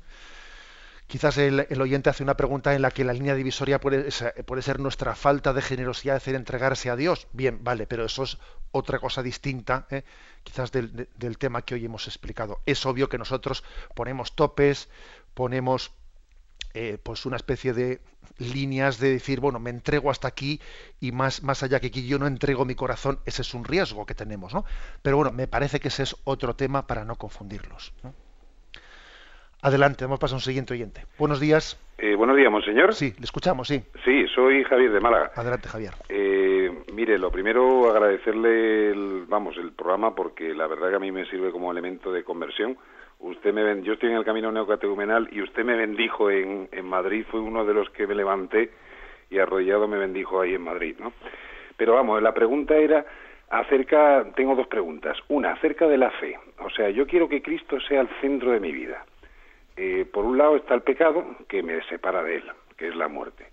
Quizás 1.07 1.37
el, 1.39 1.81
oyente 1.81 2.11
hace 2.11 2.23
una 2.23 2.37
pregunta 2.37 2.75
en 2.75 2.83
la 2.83 2.91
que 2.91 3.05
la 3.05 3.13
línea 3.13 3.35
divisoria 3.35 3.79
puede, 3.79 4.11
ser 4.11 4.81
nuestra 4.81 5.15
falta 5.15 5.53
de 5.53 5.63
generosidad 5.63 6.15
de 6.15 6.17
hacer 6.17 6.35
entregarse 6.35 6.91
a 6.91 6.97
Dios. 6.97 7.29
Bien, 7.33 7.63
vale, 7.63 7.87
pero 7.87 8.05
eso 8.07 8.25
es 8.25 8.39
otra 8.73 8.99
cosa 8.99 9.23
distinta, 9.23 9.87
¿eh? 9.91 10.03
quizás 10.43 10.73
del, 10.73 11.09
del 11.15 11.39
tema 11.39 11.63
que 11.63 11.75
hoy 11.75 11.85
hemos 11.85 12.09
explicado. 12.09 12.61
Es 12.67 12.85
obvio 12.87 13.09
que 13.09 13.19
nosotros 13.19 13.63
ponemos 13.95 14.35
topes, 14.35 14.89
ponemos 15.35 15.93
eh, 16.75 16.99
pues 17.03 17.25
una 17.25 17.37
especie 17.37 17.73
de 17.73 18.01
líneas 18.39 18.99
de 18.99 19.11
decir, 19.11 19.41
bueno, 19.41 19.61
me 19.61 19.71
entrego 19.71 20.11
hasta 20.11 20.27
aquí 20.29 20.61
y 21.01 21.13
más, 21.13 21.43
más 21.43 21.63
allá 21.63 21.79
que 21.81 21.87
aquí 21.89 22.07
yo 22.07 22.19
no 22.19 22.27
entrego 22.27 22.65
mi 22.65 22.75
corazón, 22.75 23.21
ese 23.27 23.43
es 23.43 23.55
un 23.55 23.65
riesgo 23.65 24.07
que 24.07 24.15
tenemos, 24.15 24.53
¿no? 24.53 24.65
Pero 25.03 25.17
bueno, 25.17 25.31
me 25.31 25.47
parece 25.47 25.79
que 25.79 25.89
ese 25.89 26.03
es 26.03 26.17
otro 26.25 26.55
tema 26.55 26.87
para 26.87 27.05
no 27.05 27.15
confundirlos. 27.17 27.93
Adelante, 29.63 30.05
vamos 30.05 30.19
a 30.19 30.21
pasar 30.21 30.35
a 30.35 30.39
un 30.39 30.43
siguiente 30.43 30.75
oyente. 30.75 31.07
Buenos 31.17 31.41
días. 31.41 31.79
Eh, 31.97 32.15
buenos 32.17 32.37
días, 32.37 32.51
monseñor. 32.51 32.93
Sí, 32.93 33.15
le 33.17 33.25
escuchamos, 33.25 33.69
sí. 33.69 33.83
Sí, 34.05 34.27
soy 34.35 34.65
Javier 34.65 34.93
de 34.93 35.01
Málaga. 35.01 35.31
Adelante, 35.37 35.69
Javier. 35.69 35.95
Eh, 36.09 36.71
mire, 36.93 37.19
lo 37.19 37.31
primero 37.31 37.89
agradecerle, 37.89 38.91
el, 38.91 39.25
vamos, 39.27 39.57
el 39.57 39.73
programa 39.73 40.15
porque 40.15 40.53
la 40.55 40.67
verdad 40.67 40.91
que 40.91 40.97
a 40.97 40.99
mí 40.99 41.13
me 41.13 41.25
sirve 41.31 41.51
como 41.51 41.71
elemento 41.71 42.13
de 42.13 42.25
conversión 42.25 42.77
usted 43.25 43.55
me 43.55 43.83
yo 43.83 43.95
estoy 43.95 44.11
en 44.11 44.17
el 44.17 44.25
camino 44.25 44.53
neocatecumenal 44.53 45.29
y 45.33 45.41
usted 45.41 45.65
me 45.65 45.77
bendijo 45.77 46.31
en, 46.31 46.69
en 46.71 46.85
Madrid, 46.85 47.25
fue 47.31 47.41
uno 47.41 47.65
de 47.65 47.75
los 47.75 47.89
que 47.91 48.07
me 48.07 48.15
levanté 48.15 48.71
y 49.31 49.39
arrodillado 49.39 49.89
me 49.89 49.99
bendijo 49.99 50.41
ahí 50.41 50.55
en 50.55 50.63
Madrid, 50.63 50.97
¿no? 50.99 51.13
Pero 51.77 51.95
vamos, 51.95 52.23
la 52.23 52.35
pregunta 52.35 52.77
era 52.77 53.05
acerca, 53.49 54.25
tengo 54.37 54.55
dos 54.55 54.67
preguntas. 54.67 55.17
Una, 55.29 55.53
acerca 55.53 55.89
de 55.89 55.99
la 55.99 56.11
fe. 56.11 56.39
O 56.61 56.71
sea, 56.71 56.91
yo 56.91 57.07
quiero 57.07 57.29
que 57.29 57.43
Cristo 57.43 57.81
sea 57.81 58.03
el 58.03 58.09
centro 58.21 58.53
de 58.53 58.61
mi 58.61 58.71
vida. 58.71 59.05
Eh, 59.77 60.07
por 60.13 60.25
un 60.25 60.39
lado 60.39 60.57
está 60.57 60.75
el 60.75 60.83
pecado 60.83 61.25
que 61.49 61.63
me 61.63 61.83
separa 61.85 62.23
de 62.23 62.37
él, 62.37 62.45
que 62.77 62.89
es 62.89 62.95
la 62.95 63.09
muerte. 63.09 63.47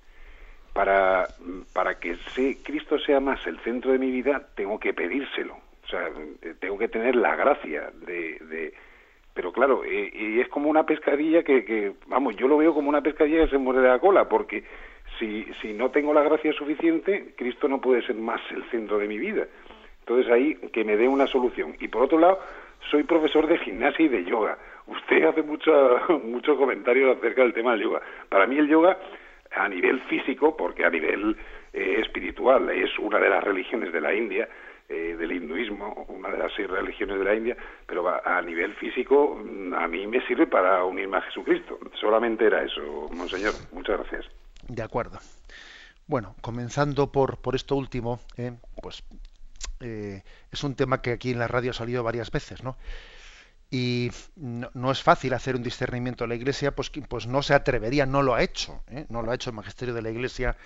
Para, 0.74 1.28
para 1.74 2.00
que 2.00 2.16
Cristo 2.64 3.00
sea 3.00 3.20
más 3.20 3.46
el 3.48 3.60
centro 3.60 3.92
de 3.92 4.00
mi 4.00 4.12
vida, 4.12 4.50
tengo 4.56 4.80
que 4.80 4.94
pedírselo. 4.94 5.56
O 5.84 5.88
sea, 5.88 6.10
tengo 6.60 6.78
que 6.78 6.88
tener 6.88 7.16
la 7.16 7.36
gracia 7.36 7.90
de 8.06 8.74
pero 9.42 9.52
claro, 9.52 9.84
eh, 9.84 10.12
y 10.14 10.40
es 10.40 10.48
como 10.50 10.70
una 10.70 10.86
pescadilla 10.86 11.42
que, 11.42 11.66
que, 11.66 11.94
vamos, 12.06 12.36
yo 12.36 12.48
lo 12.48 12.58
veo 12.58 12.76
como 12.76 12.90
una 12.90 13.02
pescadilla 13.02 13.46
que 13.46 13.50
se 13.50 13.58
muere 13.58 13.82
de 13.82 13.88
la 13.88 13.98
cola, 13.98 14.30
porque 14.30 14.64
si, 15.18 15.48
si 15.60 15.74
no 15.74 15.90
tengo 15.90 16.14
la 16.14 16.22
gracia 16.22 16.54
suficiente, 16.54 17.34
Cristo 17.36 17.68
no 17.68 17.82
puede 17.82 18.04
ser 18.04 18.18
más 18.18 18.40
el 18.52 18.64
centro 18.70 19.00
de 19.00 19.08
mi 19.08 19.18
vida. 19.18 19.48
Entonces 20.02 20.32
ahí 20.32 20.54
que 20.72 20.84
me 20.84 20.96
dé 20.96 21.08
una 21.08 21.26
solución. 21.26 21.76
Y 21.80 21.88
por 21.88 22.04
otro 22.04 22.20
lado, 22.20 22.38
soy 22.92 23.02
profesor 23.02 23.48
de 23.48 23.58
gimnasia 23.58 24.06
y 24.06 24.10
de 24.10 24.26
yoga. 24.26 24.60
Usted 24.86 25.24
hace 25.28 25.42
mucho, 25.42 25.72
muchos 26.24 26.56
comentarios 26.56 27.18
acerca 27.18 27.42
del 27.42 27.56
tema 27.56 27.72
del 27.72 27.82
yoga. 27.82 28.02
Para 28.30 28.46
mí 28.46 28.60
el 28.60 28.68
yoga, 28.68 28.96
a 29.56 29.68
nivel 29.68 30.02
físico, 30.02 30.56
porque 30.56 30.86
a 30.86 30.92
nivel 30.92 31.36
eh, 31.74 31.96
espiritual 32.00 32.70
es 32.70 32.92
una 33.00 33.18
de 33.18 33.28
las 33.28 33.44
religiones 33.44 33.92
de 33.92 34.02
la 34.02 34.14
India, 34.14 34.48
eh, 34.94 35.16
del 35.16 35.32
hinduismo, 35.32 36.06
una 36.10 36.30
de 36.30 36.38
las 36.38 36.52
seis 36.54 36.70
religiones 36.70 37.18
de 37.18 37.24
la 37.24 37.34
India, 37.34 37.56
pero 37.88 38.10
a, 38.10 38.42
nivel 38.42 38.76
físico 38.76 39.42
mm, 39.42 39.74
a 39.74 39.88
mí 39.88 40.06
me 40.06 40.20
sirve 40.28 40.48
para 40.48 40.84
unirme 40.84 41.18
a 41.18 41.22
Jesucristo. 41.22 41.80
Solamente 41.98 42.46
era 42.46 42.62
eso, 42.62 43.08
monseñor. 43.14 43.54
Muchas 43.72 44.00
gracias. 44.00 44.26
De 44.68 44.84
acuerdo. 44.84 45.18
Bueno, 46.08 46.36
comenzando 46.42 47.10
por, 47.10 47.38
por 47.38 47.56
esto 47.56 47.78
último, 47.78 48.20
eh, 48.36 48.52
pues 48.82 49.02
eh, 49.80 50.24
es 50.52 50.64
un 50.66 50.76
tema 50.76 51.02
que 51.02 51.14
aquí 51.14 51.32
en 51.32 51.40
la 51.40 51.48
radio 51.48 51.72
ha 51.72 51.74
salido 51.74 52.04
varias 52.04 52.30
veces, 52.30 52.62
¿no? 52.62 52.76
Y 53.70 54.12
no, 54.36 54.92
es 54.92 55.02
fácil 55.02 55.34
hacer 55.34 55.56
un 55.56 55.64
discernimiento 55.64 56.26
de 56.26 56.28
la 56.28 56.36
Iglesia, 56.36 56.76
pues, 56.76 56.92
pues 57.08 57.28
no 57.28 57.42
se 57.42 57.54
atrevería, 57.54 58.06
no 58.06 58.24
lo 58.24 58.36
ha 58.36 58.44
hecho, 58.44 58.84
no 59.08 59.22
lo 59.22 59.32
ha 59.32 59.36
hecho 59.36 59.52
el 59.52 59.56
magisterio 59.56 59.94
de 59.94 60.02
la 60.02 60.10
Iglesia, 60.10 60.58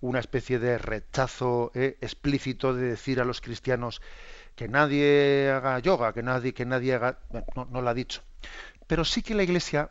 una 0.00 0.20
especie 0.20 0.58
de 0.58 0.78
rechazo 0.78 1.70
explícito 1.74 2.74
de 2.74 2.88
decir 2.90 3.20
a 3.20 3.24
los 3.24 3.40
cristianos 3.40 4.00
que 4.56 4.68
nadie 4.68 5.50
haga 5.50 5.78
yoga, 5.78 6.12
que 6.12 6.22
nadie, 6.22 6.54
que 6.54 6.64
nadie 6.64 6.94
haga, 6.94 7.18
no, 7.54 7.66
no 7.70 7.82
lo 7.82 7.90
ha 7.90 7.94
dicho. 7.94 8.22
Pero 8.86 9.04
sí 9.04 9.22
que 9.22 9.34
la 9.34 9.42
Iglesia, 9.42 9.90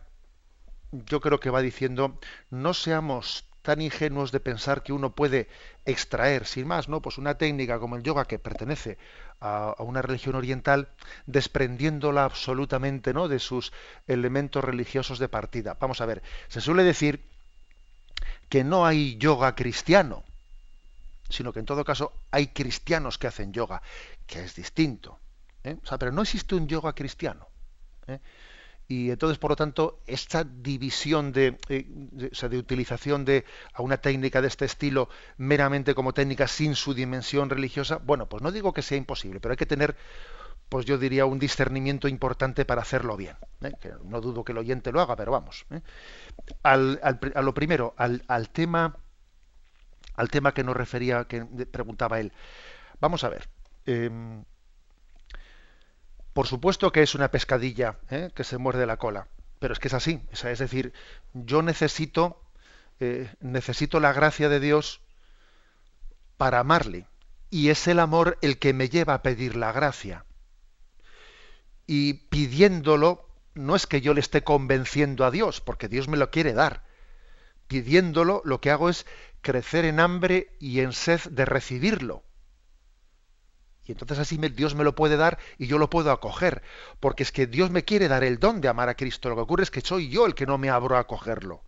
yo 0.92 1.22
creo 1.22 1.40
que 1.40 1.50
va 1.50 1.62
diciendo, 1.62 2.20
no 2.50 2.74
seamos 2.74 3.46
tan 3.62 3.82
ingenuos 3.82 4.32
de 4.32 4.40
pensar 4.40 4.84
que 4.84 4.94
uno 4.94 5.14
puede 5.14 5.48
extraer, 5.86 6.46
sin 6.46 6.68
más, 6.68 6.90
¿no? 6.90 7.02
Pues 7.02 7.18
una 7.18 7.38
técnica 7.38 7.80
como 7.80 7.96
el 7.96 8.04
yoga 8.04 8.26
que 8.26 8.40
pertenece 8.40 8.98
a, 9.42 9.76
una 9.80 10.02
religión 10.02 10.36
oriental, 10.36 10.90
desprendiéndola 11.28 12.24
absolutamente, 12.24 13.14
¿no? 13.14 13.28
De 13.28 13.40
sus 13.40 13.72
elementos 14.08 14.64
religiosos 14.64 15.20
de 15.20 15.30
partida. 15.30 15.78
Vamos 15.80 16.02
a 16.02 16.06
ver, 16.06 16.24
se 16.48 16.62
suele 16.62 16.84
decir 16.84 17.22
que 18.50 18.64
no 18.64 18.86
hay 18.86 19.18
yoga 19.18 19.56
cristiano, 19.56 20.24
sino 21.30 21.54
que 21.54 21.60
en 21.60 21.66
todo 21.66 21.86
caso 21.86 22.12
hay 22.32 22.48
cristianos 22.48 23.18
que 23.18 23.28
hacen 23.28 23.54
yoga, 23.54 23.82
que 24.26 24.44
es 24.44 24.56
distinto. 24.56 25.20
¿eh? 25.64 25.78
O 25.84 25.86
sea, 25.86 25.98
pero 25.98 26.12
no 26.12 26.24
existe 26.24 26.56
un 26.56 26.68
yoga 26.68 26.94
cristiano. 26.94 27.48
¿eh? 28.08 28.20
y 28.90 29.12
entonces 29.12 29.38
por 29.38 29.52
lo 29.52 29.56
tanto 29.56 30.02
esta 30.08 30.44
división 30.44 31.32
de, 31.32 31.60
eh, 31.70 31.86
de, 31.88 32.58
utilización 32.58 33.24
de 33.24 33.46
a 33.72 33.84
una 33.84 33.98
técnica 33.98 34.42
de 34.42 34.48
este 34.48 34.66
estilo 34.66 35.10
meramente 35.38 35.94
como 35.94 36.12
técnica 36.12 36.48
sin 36.48 36.74
su 36.74 36.96
dimensión 36.96 37.52
religiosa 37.52 37.98
bueno 37.98 38.28
pues 38.28 38.42
no 38.42 38.52
digo 38.52 38.74
que 38.74 38.82
sea 38.82 38.98
imposible 38.98 39.40
pero 39.40 39.54
hay 39.54 39.58
que 39.58 39.68
tener 39.68 39.96
pues 40.70 40.86
yo 40.86 40.98
diría 40.98 41.26
un 41.26 41.40
discernimiento 41.40 42.08
importante 42.08 42.64
para 42.64 42.82
hacerlo 42.82 43.18
bien 43.18 43.36
¿eh? 43.62 43.74
no 44.04 44.22
dudo 44.22 44.44
que 44.44 44.52
el 44.52 44.60
oyente 44.60 44.92
lo 44.92 45.02
haga 45.02 45.16
pero 45.16 45.32
vamos 45.32 45.66
¿eh? 45.72 45.82
al, 46.64 47.00
a 47.04 47.42
lo 47.42 47.54
primero 47.54 47.94
al, 47.98 48.24
al, 48.28 48.50
tema 48.50 48.96
al 50.16 50.30
tema 50.30 50.54
que 50.54 50.64
nos 50.64 50.78
refería 50.78 51.26
que 51.26 51.44
preguntaba 51.46 52.20
él 52.20 52.32
vamos 53.00 53.24
a 53.24 53.30
ver 53.30 53.50
em, 53.86 54.44
por 56.40 56.48
supuesto 56.48 56.94
que 56.94 57.02
es 57.02 57.16
una 57.16 57.32
pescadilla 57.32 58.00
¿eh? 58.10 58.30
que 58.34 58.46
se 58.46 58.58
muerde 58.58 58.86
la 58.86 58.96
cola, 58.96 59.28
pero 59.60 59.74
es 59.74 59.80
que 59.80 59.90
es 59.90 59.94
así. 59.94 60.22
Es 60.32 60.60
decir, 60.60 60.94
yo 61.34 61.62
necesito, 61.62 62.42
necesito 63.42 64.00
la 64.00 64.14
gracia 64.14 64.48
de 64.48 64.62
Dios 64.62 65.02
para 66.38 66.60
amarle. 66.60 67.08
Y 67.50 67.70
es 67.72 67.88
el 67.90 68.00
amor 68.00 68.38
el 68.42 68.58
que 68.58 68.74
me 68.74 68.88
lleva 68.88 69.16
a 69.16 69.22
pedir 69.22 69.58
la 69.58 69.74
gracia. 69.74 70.24
Y 71.92 72.14
pidiéndolo, 72.30 73.28
no 73.56 73.76
es 73.76 73.88
que 73.88 74.00
yo 74.00 74.14
le 74.14 74.20
esté 74.20 74.44
convenciendo 74.44 75.26
a 75.26 75.32
Dios, 75.32 75.60
porque 75.60 75.88
Dios 75.88 76.08
me 76.08 76.18
lo 76.18 76.30
quiere 76.30 76.54
dar. 76.54 76.84
Pidiéndolo, 77.68 78.44
lo 78.46 78.62
que 78.62 78.70
hago 78.70 78.90
es 78.90 79.08
crecer 79.42 79.86
en 79.86 80.00
hambre 80.00 80.56
y 80.60 80.82
en 80.82 80.94
sed 80.94 81.20
de 81.32 81.46
recibirlo. 81.46 82.22
Y 83.86 83.94
entonces 83.94 84.20
así 84.20 84.38
Dios 84.38 84.76
me 84.76 84.84
lo 84.84 84.94
puede 84.94 85.18
dar 85.18 85.40
y 85.58 85.66
yo 85.66 85.80
lo 85.80 85.90
puedo 85.90 86.12
acoger. 86.12 86.62
Porque 87.00 87.24
es 87.24 87.32
que 87.32 87.48
Dios 87.48 87.72
me 87.72 87.84
quiere 87.84 88.08
dar 88.08 88.24
el 88.24 88.38
don 88.38 88.62
de 88.62 88.68
amar 88.68 88.90
a 88.90 88.94
Cristo. 88.94 89.28
Lo 89.30 89.36
que 89.36 89.42
ocurre 89.42 89.64
es 89.64 89.72
que 89.72 89.82
soy 89.82 90.10
yo 90.10 90.28
el 90.28 90.36
que 90.36 90.46
no 90.46 90.60
me 90.60 90.70
abro 90.70 90.96
a 90.96 91.00
acogerlo. 91.00 91.64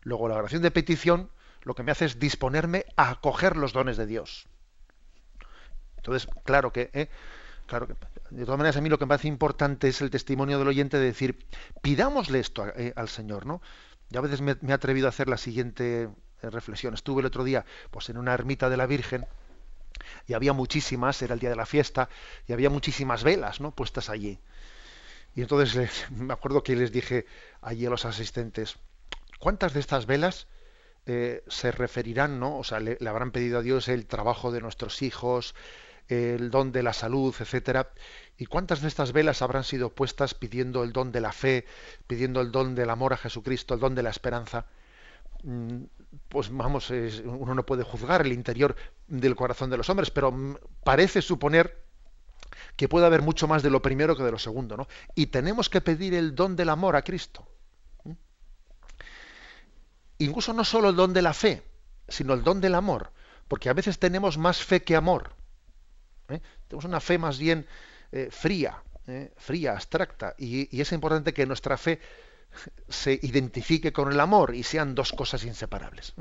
Luego 0.00 0.26
la 0.26 0.36
oración 0.36 0.62
de 0.62 0.70
petición 0.70 1.28
lo 1.64 1.74
que 1.74 1.82
me 1.82 1.92
hace 1.92 2.06
es 2.06 2.18
disponerme 2.18 2.86
a 2.96 3.10
acoger 3.10 3.58
los 3.58 3.74
dones 3.74 3.98
de 3.98 4.06
Dios. 4.06 4.48
Entonces, 5.98 6.26
claro 6.44 6.72
que, 6.72 6.88
¿eh? 6.94 7.10
claro 7.66 7.86
que, 7.86 7.94
de 8.30 8.44
todas 8.44 8.58
maneras 8.58 8.76
a 8.76 8.80
mí 8.80 8.88
lo 8.88 8.98
que 8.98 9.04
me 9.04 9.10
parece 9.10 9.28
importante 9.28 9.88
es 9.88 10.00
el 10.00 10.10
testimonio 10.10 10.58
del 10.58 10.68
oyente 10.68 10.98
de 10.98 11.06
decir, 11.06 11.46
pidámosle 11.82 12.40
esto 12.40 12.66
eh, 12.76 12.92
al 12.96 13.08
Señor, 13.08 13.46
¿no? 13.46 13.60
Ya 14.10 14.18
a 14.18 14.22
veces 14.22 14.40
me, 14.40 14.56
me, 14.60 14.70
he 14.70 14.74
atrevido 14.74 15.06
a 15.06 15.10
hacer 15.10 15.28
la 15.28 15.36
siguiente 15.36 16.08
eh, 16.42 16.50
reflexión. 16.50 16.94
Estuve 16.94 17.20
el 17.20 17.26
otro 17.26 17.44
día, 17.44 17.64
pues 17.90 18.08
en 18.08 18.18
una 18.18 18.34
ermita 18.34 18.68
de 18.68 18.76
la 18.76 18.86
Virgen, 18.86 19.26
y 20.26 20.34
había 20.34 20.52
muchísimas, 20.52 21.20
era 21.22 21.34
el 21.34 21.40
día 21.40 21.50
de 21.50 21.56
la 21.56 21.66
fiesta, 21.66 22.08
y 22.46 22.52
había 22.52 22.70
muchísimas 22.70 23.24
velas 23.24 23.60
¿no? 23.60 23.70
puestas 23.70 24.10
allí. 24.10 24.38
Y 25.34 25.42
entonces 25.42 26.06
me 26.10 26.32
acuerdo 26.32 26.62
que 26.62 26.76
les 26.76 26.92
dije 26.92 27.26
allí 27.60 27.86
a 27.86 27.90
los 27.90 28.04
asistentes, 28.04 28.76
¿cuántas 29.38 29.74
de 29.74 29.80
estas 29.80 30.06
velas 30.06 30.46
eh, 31.06 31.42
se 31.48 31.70
referirán, 31.70 32.40
¿no? 32.40 32.58
O 32.58 32.64
sea, 32.64 32.80
le, 32.80 32.96
habrán 33.06 33.30
pedido 33.30 33.58
a 33.58 33.62
Dios 33.62 33.88
el 33.88 34.06
trabajo 34.06 34.52
de 34.52 34.60
nuestros 34.60 35.02
hijos, 35.02 35.54
el 36.08 36.50
don 36.50 36.72
de 36.72 36.82
la 36.82 36.92
salud, 36.92 37.34
etcétera. 37.38 37.90
¿Y 38.36 38.46
cuántas 38.46 38.82
de 38.82 38.88
estas 38.88 39.12
velas 39.12 39.42
habrán 39.42 39.64
sido 39.64 39.94
puestas 39.94 40.34
pidiendo 40.34 40.82
el 40.82 40.92
don 40.92 41.12
de 41.12 41.20
la 41.20 41.32
fe, 41.32 41.66
pidiendo 42.06 42.40
el 42.40 42.50
don 42.50 42.74
del 42.74 42.90
amor 42.90 43.12
a 43.12 43.16
Jesucristo, 43.16 43.74
el 43.74 43.80
don 43.80 43.94
de 43.94 44.02
la 44.02 44.10
esperanza? 44.10 44.66
Mm, 45.42 45.84
pues 46.28 46.50
vamos, 46.50 46.90
uno 46.90 47.54
no 47.54 47.66
puede 47.66 47.84
juzgar 47.84 48.22
el 48.22 48.32
interior 48.32 48.76
del 49.06 49.36
corazón 49.36 49.70
de 49.70 49.76
los 49.76 49.88
hombres, 49.90 50.10
pero 50.10 50.34
parece 50.82 51.22
suponer 51.22 51.84
que 52.76 52.88
puede 52.88 53.06
haber 53.06 53.22
mucho 53.22 53.46
más 53.46 53.62
de 53.62 53.70
lo 53.70 53.82
primero 53.82 54.16
que 54.16 54.22
de 54.22 54.30
lo 54.30 54.38
segundo, 54.38 54.76
¿no? 54.76 54.88
Y 55.14 55.26
tenemos 55.26 55.68
que 55.68 55.80
pedir 55.80 56.14
el 56.14 56.34
don 56.34 56.56
del 56.56 56.70
amor 56.70 56.96
a 56.96 57.02
Cristo. 57.02 57.46
Incluso 60.18 60.52
no 60.52 60.64
solo 60.64 60.90
el 60.90 60.96
don 60.96 61.12
de 61.12 61.22
la 61.22 61.34
fe, 61.34 61.62
sino 62.08 62.34
el 62.34 62.42
don 62.42 62.60
del 62.60 62.74
amor, 62.74 63.12
porque 63.48 63.68
a 63.68 63.74
veces 63.74 63.98
tenemos 63.98 64.38
más 64.38 64.62
fe 64.62 64.82
que 64.82 64.96
amor. 64.96 65.34
¿Eh? 66.28 66.40
Tenemos 66.68 66.84
una 66.84 67.00
fe 67.00 67.18
más 67.18 67.38
bien 67.38 67.66
eh, 68.12 68.28
fría, 68.30 68.82
¿eh? 69.06 69.30
fría, 69.36 69.72
abstracta, 69.72 70.34
y, 70.38 70.76
y 70.76 70.80
es 70.80 70.92
importante 70.92 71.32
que 71.32 71.46
nuestra 71.46 71.76
fe 71.76 72.00
se 72.88 73.18
identifique 73.22 73.92
con 73.92 74.12
el 74.12 74.20
amor 74.20 74.54
y 74.54 74.62
sean 74.62 74.94
dos 74.94 75.12
cosas 75.12 75.44
inseparables. 75.44 76.14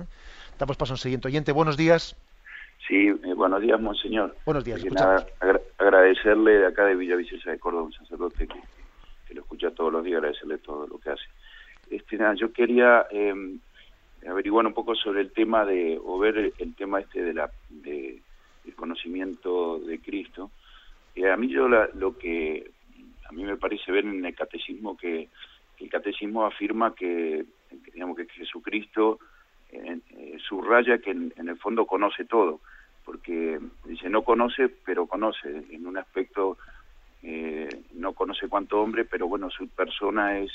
Damos 0.58 0.78
paso 0.78 0.94
a 0.94 0.96
un 0.96 1.00
siguiente 1.00 1.28
oyente. 1.28 1.52
Buenos 1.52 1.78
días. 1.78 2.16
Sí, 2.88 3.12
buenos 3.36 3.62
días, 3.62 3.80
monseñor. 3.80 4.36
Buenos 4.46 4.64
días. 4.66 4.84
agradecerle 5.78 6.60
de 6.60 6.68
acá 6.68 6.86
de 6.86 6.96
Villaviciosa 6.96 7.52
de 7.52 7.60
Córdoba, 7.60 7.84
un 7.84 7.94
sacerdote 7.94 8.48
que, 8.48 9.34
lo 9.34 9.42
escucha 9.42 9.72
todos 9.72 9.92
los 9.92 10.04
días, 10.04 10.18
agradecerle 10.18 10.58
todo 10.60 10.86
lo 10.86 11.00
que 11.00 11.12
hace. 11.12 11.24
Este, 11.90 12.18
nada, 12.18 12.34
yo 12.36 12.52
quería 12.52 13.08
em, 13.10 13.60
averiguar 14.28 14.66
un 14.68 14.74
poco 14.74 14.96
sobre 14.96 15.22
el 15.22 15.32
tema 15.32 15.66
de, 15.66 16.00
o 16.04 16.20
ver 16.20 16.38
el, 16.38 16.76
tema 16.76 17.00
este 17.00 17.22
de 17.24 17.34
la 17.34 17.50
de, 17.70 18.22
el 18.66 18.76
conocimiento 18.76 19.80
de 19.80 20.00
Cristo. 20.00 20.52
Eh, 21.16 21.30
a 21.30 21.38
mí 21.38 21.50
yo 21.50 21.68
lo 21.68 22.18
que 22.18 22.72
a 23.28 23.32
mí 23.32 23.44
me 23.44 23.58
parece 23.58 23.92
ver 23.92 24.06
en 24.06 24.26
el 24.26 24.36
catecismo 24.36 24.98
que 24.98 25.30
el 25.80 25.90
catecismo 25.90 26.46
afirma 26.46 26.96
que, 26.96 27.46
digamos, 27.94 28.18
que 28.18 28.26
Jesucristo 28.28 29.20
eh, 29.72 30.00
eh, 30.12 30.38
subraya 30.48 30.98
que 31.00 31.12
en, 31.12 31.34
el 31.36 31.58
fondo 31.58 31.86
conoce 31.86 32.26
todo, 32.26 32.62
porque 33.06 33.60
dice 33.86 34.10
no 34.10 34.22
conoce, 34.24 34.70
pero 34.70 35.08
conoce, 35.08 35.64
en 35.72 35.86
un 35.86 35.98
aspecto 35.98 36.58
eh, 37.22 37.70
no 37.94 38.14
conoce 38.14 38.48
cuánto 38.48 38.82
hombre, 38.82 39.06
pero 39.06 39.28
bueno, 39.28 39.50
su 39.50 39.68
persona 39.68 40.40
es, 40.40 40.52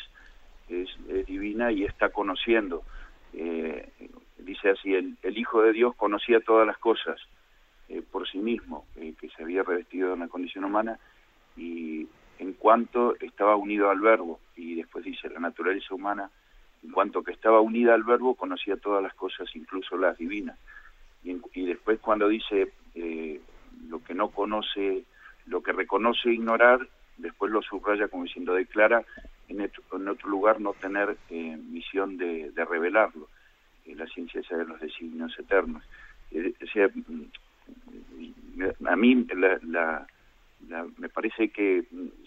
es, 0.69 0.89
divina 1.27 1.73
y 1.73 1.85
está 1.85 2.11
conociendo. 2.11 2.83
dice 4.39 4.71
así, 4.71 4.95
el, 4.95 5.17
el, 5.23 5.37
Hijo 5.37 5.63
de 5.63 5.73
Dios 5.73 5.95
conocía 5.95 6.41
todas 6.41 6.67
las 6.67 6.79
cosas 6.79 7.21
por 8.11 8.29
sí 8.29 8.39
mismo, 8.39 8.87
que 8.95 9.29
se 9.37 9.43
había 9.43 9.63
revestido 9.63 10.09
de 10.09 10.15
una 10.15 10.29
condición 10.29 10.65
humana 10.65 10.99
y 11.57 12.07
en 12.39 12.53
cuanto 12.53 13.17
estaba 13.21 13.57
unido 13.57 13.91
al 13.91 14.01
verbo, 14.01 14.41
y 14.57 14.77
después 14.77 15.05
dice 15.05 15.29
la 15.29 15.41
naturaleza 15.41 15.95
humana, 15.95 16.31
en 16.83 16.93
cuanto 16.93 17.23
que 17.23 17.33
estaba 17.33 17.61
unida 17.61 17.95
al 17.95 18.05
verbo, 18.05 18.35
conocía 18.35 18.77
todas 18.77 19.03
las 19.03 19.15
cosas, 19.15 19.49
incluso 19.55 19.97
las 19.97 20.17
divinas. 20.17 20.59
Y, 21.25 21.67
después 21.67 21.99
cuando 22.01 22.29
dice 22.29 22.73
eh, 22.95 23.41
lo 23.89 24.03
que 24.03 24.15
no 24.15 24.29
conoce, 24.29 25.05
lo 25.47 25.63
que 25.63 25.73
reconoce 25.73 26.31
ignorar, 26.31 26.89
después 27.17 27.51
lo 27.51 27.61
subraya 27.63 28.09
como 28.09 28.25
diciendo, 28.25 28.55
declara 28.55 29.05
en, 29.49 29.61
otro 30.09 30.29
lugar 30.29 30.61
no 30.61 30.75
tener 30.75 31.17
eh, 31.31 31.57
misión 31.57 32.17
de, 32.17 32.53
revelarlo, 32.55 33.29
eh, 33.85 33.95
la 33.97 34.07
ciencia 34.07 34.41
esa 34.41 34.57
de 34.57 34.65
los 34.65 34.81
designios 34.81 35.37
eternos. 35.39 35.83
A 38.87 38.97
mí 38.97 39.27
la 39.63 40.07
me 40.99 41.09
parece 41.09 41.49
que 41.51 41.85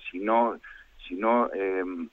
si 0.10 0.20
no, 0.20 0.60
si 1.08 1.16
no 1.16 1.52
em, 1.54 2.10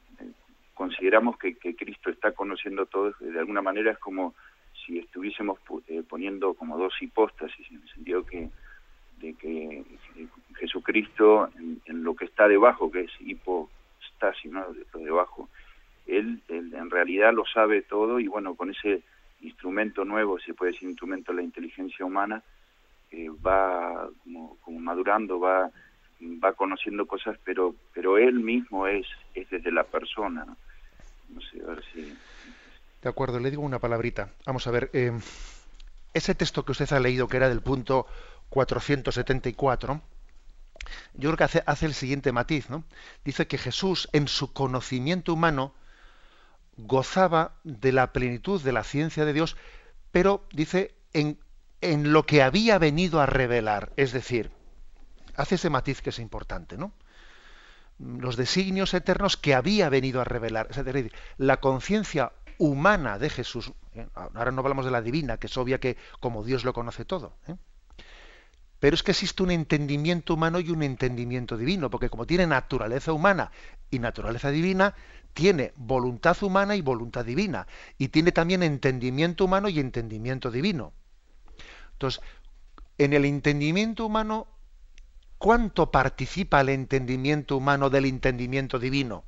consideramos 0.74 1.38
que, 1.38 1.56
Cristo 1.56 2.10
está 2.10 2.32
conociendo 2.32 2.86
todo, 2.86 3.12
de 3.20 3.38
alguna 3.38 3.62
manera 3.62 3.92
es 3.92 3.98
como 3.98 4.34
si 4.84 4.98
estuviésemos 4.98 5.58
eh, 5.88 6.02
poniendo 6.08 6.54
como 6.54 6.78
dos 6.78 6.94
hipóstasis, 7.00 7.70
en 7.70 7.82
el 7.82 7.88
sentido 7.90 8.24
que 8.24 8.48
de 9.18 9.34
que 9.34 9.84
Jesucristo 10.60 11.50
en, 11.86 12.04
lo 12.04 12.14
que 12.14 12.24
está 12.26 12.46
debajo, 12.46 12.90
que 12.90 13.00
es 13.00 13.10
hipostasis, 13.18 14.52
¿no? 14.52 14.64
lo 14.92 15.00
debajo, 15.00 15.48
él, 16.06 16.40
en 16.48 16.88
realidad 16.88 17.32
lo 17.34 17.44
sabe 17.44 17.82
todo 17.82 18.20
y 18.20 18.28
bueno, 18.28 18.54
con 18.54 18.70
ese 18.70 19.02
instrumento 19.40 20.04
nuevo, 20.04 20.38
se 20.38 20.54
puede 20.54 20.72
decir 20.72 20.88
instrumento 20.88 21.32
de 21.32 21.38
la 21.38 21.42
inteligencia 21.42 22.06
humana, 22.06 22.44
eh, 23.10 23.28
va 23.30 24.08
como, 24.24 24.80
madurando, 24.80 25.40
va 25.40 25.70
va 26.20 26.52
conociendo 26.52 27.06
cosas, 27.06 27.38
pero 27.44 27.74
pero 27.94 28.18
él 28.18 28.40
mismo 28.40 28.86
es 28.86 29.06
es 29.34 29.48
desde 29.50 29.70
la 29.70 29.84
persona. 29.84 30.44
No, 31.28 31.40
sé, 31.42 31.62
a 31.62 31.66
ver 31.66 31.84
si... 31.92 32.16
De 33.02 33.08
acuerdo, 33.08 33.38
le 33.38 33.50
digo 33.50 33.62
una 33.62 33.78
palabrita. 33.78 34.30
Vamos 34.46 34.66
a 34.66 34.70
ver, 34.70 34.90
eh, 34.94 35.12
ese 36.14 36.34
texto 36.34 36.64
que 36.64 36.72
usted 36.72 36.90
ha 36.92 37.00
leído, 37.00 37.28
que 37.28 37.36
era 37.36 37.48
del 37.48 37.60
punto 37.60 38.06
474, 38.48 40.00
yo 41.14 41.28
creo 41.28 41.36
que 41.36 41.44
hace, 41.44 41.62
hace 41.66 41.86
el 41.86 41.94
siguiente 41.94 42.32
matiz, 42.32 42.70
¿no? 42.70 42.84
Dice 43.24 43.46
que 43.46 43.58
Jesús, 43.58 44.08
en 44.12 44.26
su 44.26 44.52
conocimiento 44.52 45.34
humano, 45.34 45.74
gozaba 46.76 47.56
de 47.64 47.92
la 47.92 48.12
plenitud 48.12 48.62
de 48.62 48.72
la 48.72 48.84
ciencia 48.84 49.24
de 49.24 49.32
Dios, 49.32 49.56
pero 50.12 50.46
dice 50.52 50.94
en, 51.12 51.38
en 51.80 52.12
lo 52.12 52.26
que 52.26 52.42
había 52.42 52.78
venido 52.78 53.20
a 53.20 53.26
revelar, 53.26 53.92
es 53.96 54.12
decir, 54.12 54.50
hace 55.36 55.54
ese 55.54 55.70
matiz 55.70 56.02
que 56.02 56.10
es 56.10 56.18
importante, 56.18 56.76
¿no? 56.76 56.92
Los 57.98 58.36
designios 58.36 58.94
eternos 58.94 59.36
que 59.36 59.54
había 59.54 59.88
venido 59.88 60.20
a 60.20 60.24
revelar, 60.24 60.68
es 60.70 60.84
decir, 60.84 61.12
la 61.36 61.58
conciencia 61.58 62.32
humana 62.58 63.18
de 63.18 63.30
Jesús, 63.30 63.72
¿eh? 63.94 64.06
ahora 64.14 64.50
no 64.50 64.60
hablamos 64.60 64.84
de 64.84 64.90
la 64.90 65.02
divina, 65.02 65.38
que 65.38 65.46
es 65.46 65.56
obvia 65.56 65.78
que 65.78 65.96
como 66.20 66.44
Dios 66.44 66.64
lo 66.64 66.72
conoce 66.72 67.04
todo, 67.04 67.34
¿eh? 67.46 67.56
pero 68.80 68.94
es 68.94 69.02
que 69.02 69.10
existe 69.10 69.42
un 69.42 69.50
entendimiento 69.50 70.34
humano 70.34 70.60
y 70.60 70.70
un 70.70 70.82
entendimiento 70.82 71.56
divino, 71.56 71.90
porque 71.90 72.10
como 72.10 72.26
tiene 72.26 72.46
naturaleza 72.46 73.12
humana 73.12 73.50
y 73.90 73.98
naturaleza 73.98 74.50
divina, 74.50 74.94
tiene 75.34 75.72
voluntad 75.76 76.36
humana 76.42 76.76
y 76.76 76.80
voluntad 76.80 77.24
divina, 77.24 77.66
y 77.96 78.08
tiene 78.08 78.32
también 78.32 78.62
entendimiento 78.62 79.44
humano 79.44 79.68
y 79.68 79.80
entendimiento 79.80 80.50
divino. 80.50 80.92
Entonces, 81.98 82.22
en 82.96 83.12
el 83.12 83.24
entendimiento 83.24 84.06
humano, 84.06 84.46
¿cuánto 85.36 85.90
participa 85.90 86.60
el 86.60 86.68
entendimiento 86.68 87.56
humano 87.56 87.90
del 87.90 88.04
entendimiento 88.04 88.78
divino? 88.78 89.24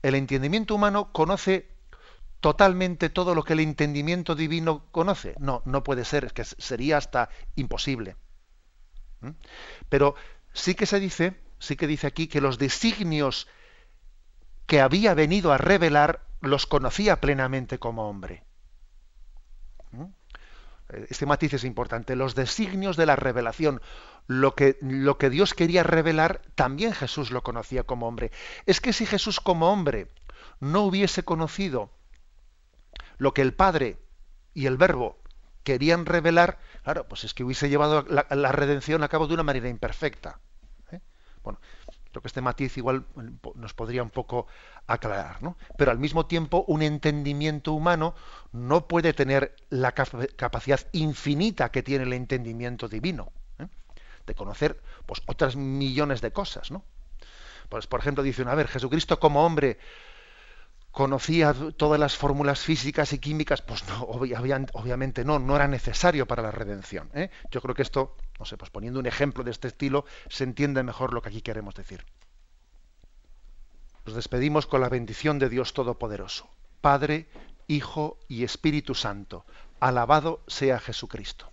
El 0.00 0.14
entendimiento 0.14 0.74
humano 0.74 1.12
conoce 1.12 1.68
totalmente 2.40 3.10
todo 3.10 3.34
lo 3.34 3.42
que 3.42 3.52
el 3.52 3.60
entendimiento 3.60 4.34
divino 4.34 4.86
conoce. 4.90 5.34
No, 5.38 5.60
no 5.66 5.82
puede 5.82 6.06
ser, 6.06 6.24
es 6.24 6.32
que 6.32 6.44
sería 6.44 6.96
hasta 6.96 7.28
imposible. 7.56 8.16
¿Mm? 9.20 9.32
Pero 9.90 10.14
sí 10.54 10.74
que 10.74 10.86
se 10.86 10.98
dice, 10.98 11.38
sí 11.58 11.76
que 11.76 11.86
dice 11.86 12.06
aquí 12.06 12.26
que 12.26 12.40
los 12.40 12.56
designios 12.56 13.48
que 14.66 14.80
había 14.80 15.12
venido 15.12 15.52
a 15.52 15.58
revelar 15.58 16.22
los 16.40 16.64
conocía 16.64 17.20
plenamente 17.20 17.78
como 17.78 18.08
hombre. 18.08 18.47
Este 20.88 21.26
matiz 21.26 21.52
es 21.54 21.64
importante. 21.64 22.16
Los 22.16 22.34
designios 22.34 22.96
de 22.96 23.06
la 23.06 23.16
revelación, 23.16 23.82
lo 24.26 24.54
que, 24.54 24.78
lo 24.80 25.18
que 25.18 25.30
Dios 25.30 25.54
quería 25.54 25.82
revelar, 25.82 26.40
también 26.54 26.92
Jesús 26.92 27.30
lo 27.30 27.42
conocía 27.42 27.82
como 27.82 28.08
hombre. 28.08 28.30
Es 28.64 28.80
que 28.80 28.92
si 28.92 29.04
Jesús 29.04 29.40
como 29.40 29.70
hombre 29.70 30.08
no 30.60 30.82
hubiese 30.82 31.24
conocido 31.24 31.90
lo 33.18 33.34
que 33.34 33.42
el 33.42 33.52
Padre 33.52 33.98
y 34.54 34.66
el 34.66 34.76
Verbo 34.76 35.18
querían 35.62 36.06
revelar, 36.06 36.58
claro, 36.82 37.06
pues 37.06 37.24
es 37.24 37.34
que 37.34 37.44
hubiese 37.44 37.68
llevado 37.68 38.06
la, 38.08 38.52
redención 38.52 39.02
a 39.02 39.08
cabo 39.08 39.26
de 39.26 39.34
una 39.34 39.42
manera 39.42 39.68
imperfecta. 39.68 40.40
¿eh? 40.90 41.00
Bueno, 41.42 41.60
creo 42.10 42.22
que 42.22 42.28
este 42.28 42.40
matiz 42.40 42.76
igual 42.76 43.04
nos 43.54 43.74
podría 43.74 44.02
un 44.02 44.10
poco 44.10 44.46
aclarar, 44.86 45.42
¿no? 45.42 45.56
Pero 45.76 45.90
al 45.90 45.98
mismo 45.98 46.26
tiempo, 46.26 46.64
un 46.66 46.82
entendimiento 46.82 47.72
humano 47.72 48.14
no 48.52 48.88
puede 48.88 49.12
tener 49.12 49.54
la 49.70 49.92
capacidad 49.92 50.80
infinita 50.92 51.70
que 51.70 51.82
tiene 51.82 52.04
el 52.04 52.12
entendimiento 52.12 52.88
divino, 52.88 53.32
¿eh? 53.58 53.66
de 54.26 54.34
conocer 54.34 54.80
pues 55.06 55.22
otras 55.26 55.56
millones 55.56 56.20
de 56.20 56.32
cosas, 56.32 56.70
¿no? 56.70 56.84
Pues, 57.68 57.86
por 57.86 58.00
ejemplo, 58.00 58.22
dice 58.22 58.42
a 58.46 58.54
ver, 58.54 58.68
Jesucristo 58.68 59.20
como 59.20 59.44
hombre 59.44 59.78
conocía 60.98 61.54
todas 61.76 62.00
las 62.00 62.16
fórmulas 62.16 62.58
físicas 62.58 63.12
y 63.12 63.20
químicas, 63.20 63.62
pues 63.62 63.86
no, 63.86 64.02
obviamente 64.02 65.24
no, 65.24 65.38
no 65.38 65.54
era 65.54 65.68
necesario 65.68 66.26
para 66.26 66.42
la 66.42 66.50
redención. 66.50 67.08
¿eh? 67.14 67.30
Yo 67.52 67.62
creo 67.62 67.72
que 67.72 67.82
esto, 67.82 68.16
no 68.40 68.44
sé, 68.44 68.56
pues 68.56 68.72
poniendo 68.72 68.98
un 68.98 69.06
ejemplo 69.06 69.44
de 69.44 69.52
este 69.52 69.68
estilo, 69.68 70.06
se 70.28 70.42
entiende 70.42 70.82
mejor 70.82 71.14
lo 71.14 71.22
que 71.22 71.28
aquí 71.28 71.40
queremos 71.40 71.76
decir. 71.76 72.04
Nos 74.06 74.16
despedimos 74.16 74.66
con 74.66 74.80
la 74.80 74.88
bendición 74.88 75.38
de 75.38 75.48
Dios 75.48 75.72
Todopoderoso, 75.72 76.50
Padre, 76.80 77.28
Hijo 77.68 78.18
y 78.26 78.42
Espíritu 78.42 78.96
Santo. 78.96 79.46
Alabado 79.78 80.42
sea 80.48 80.80
Jesucristo. 80.80 81.52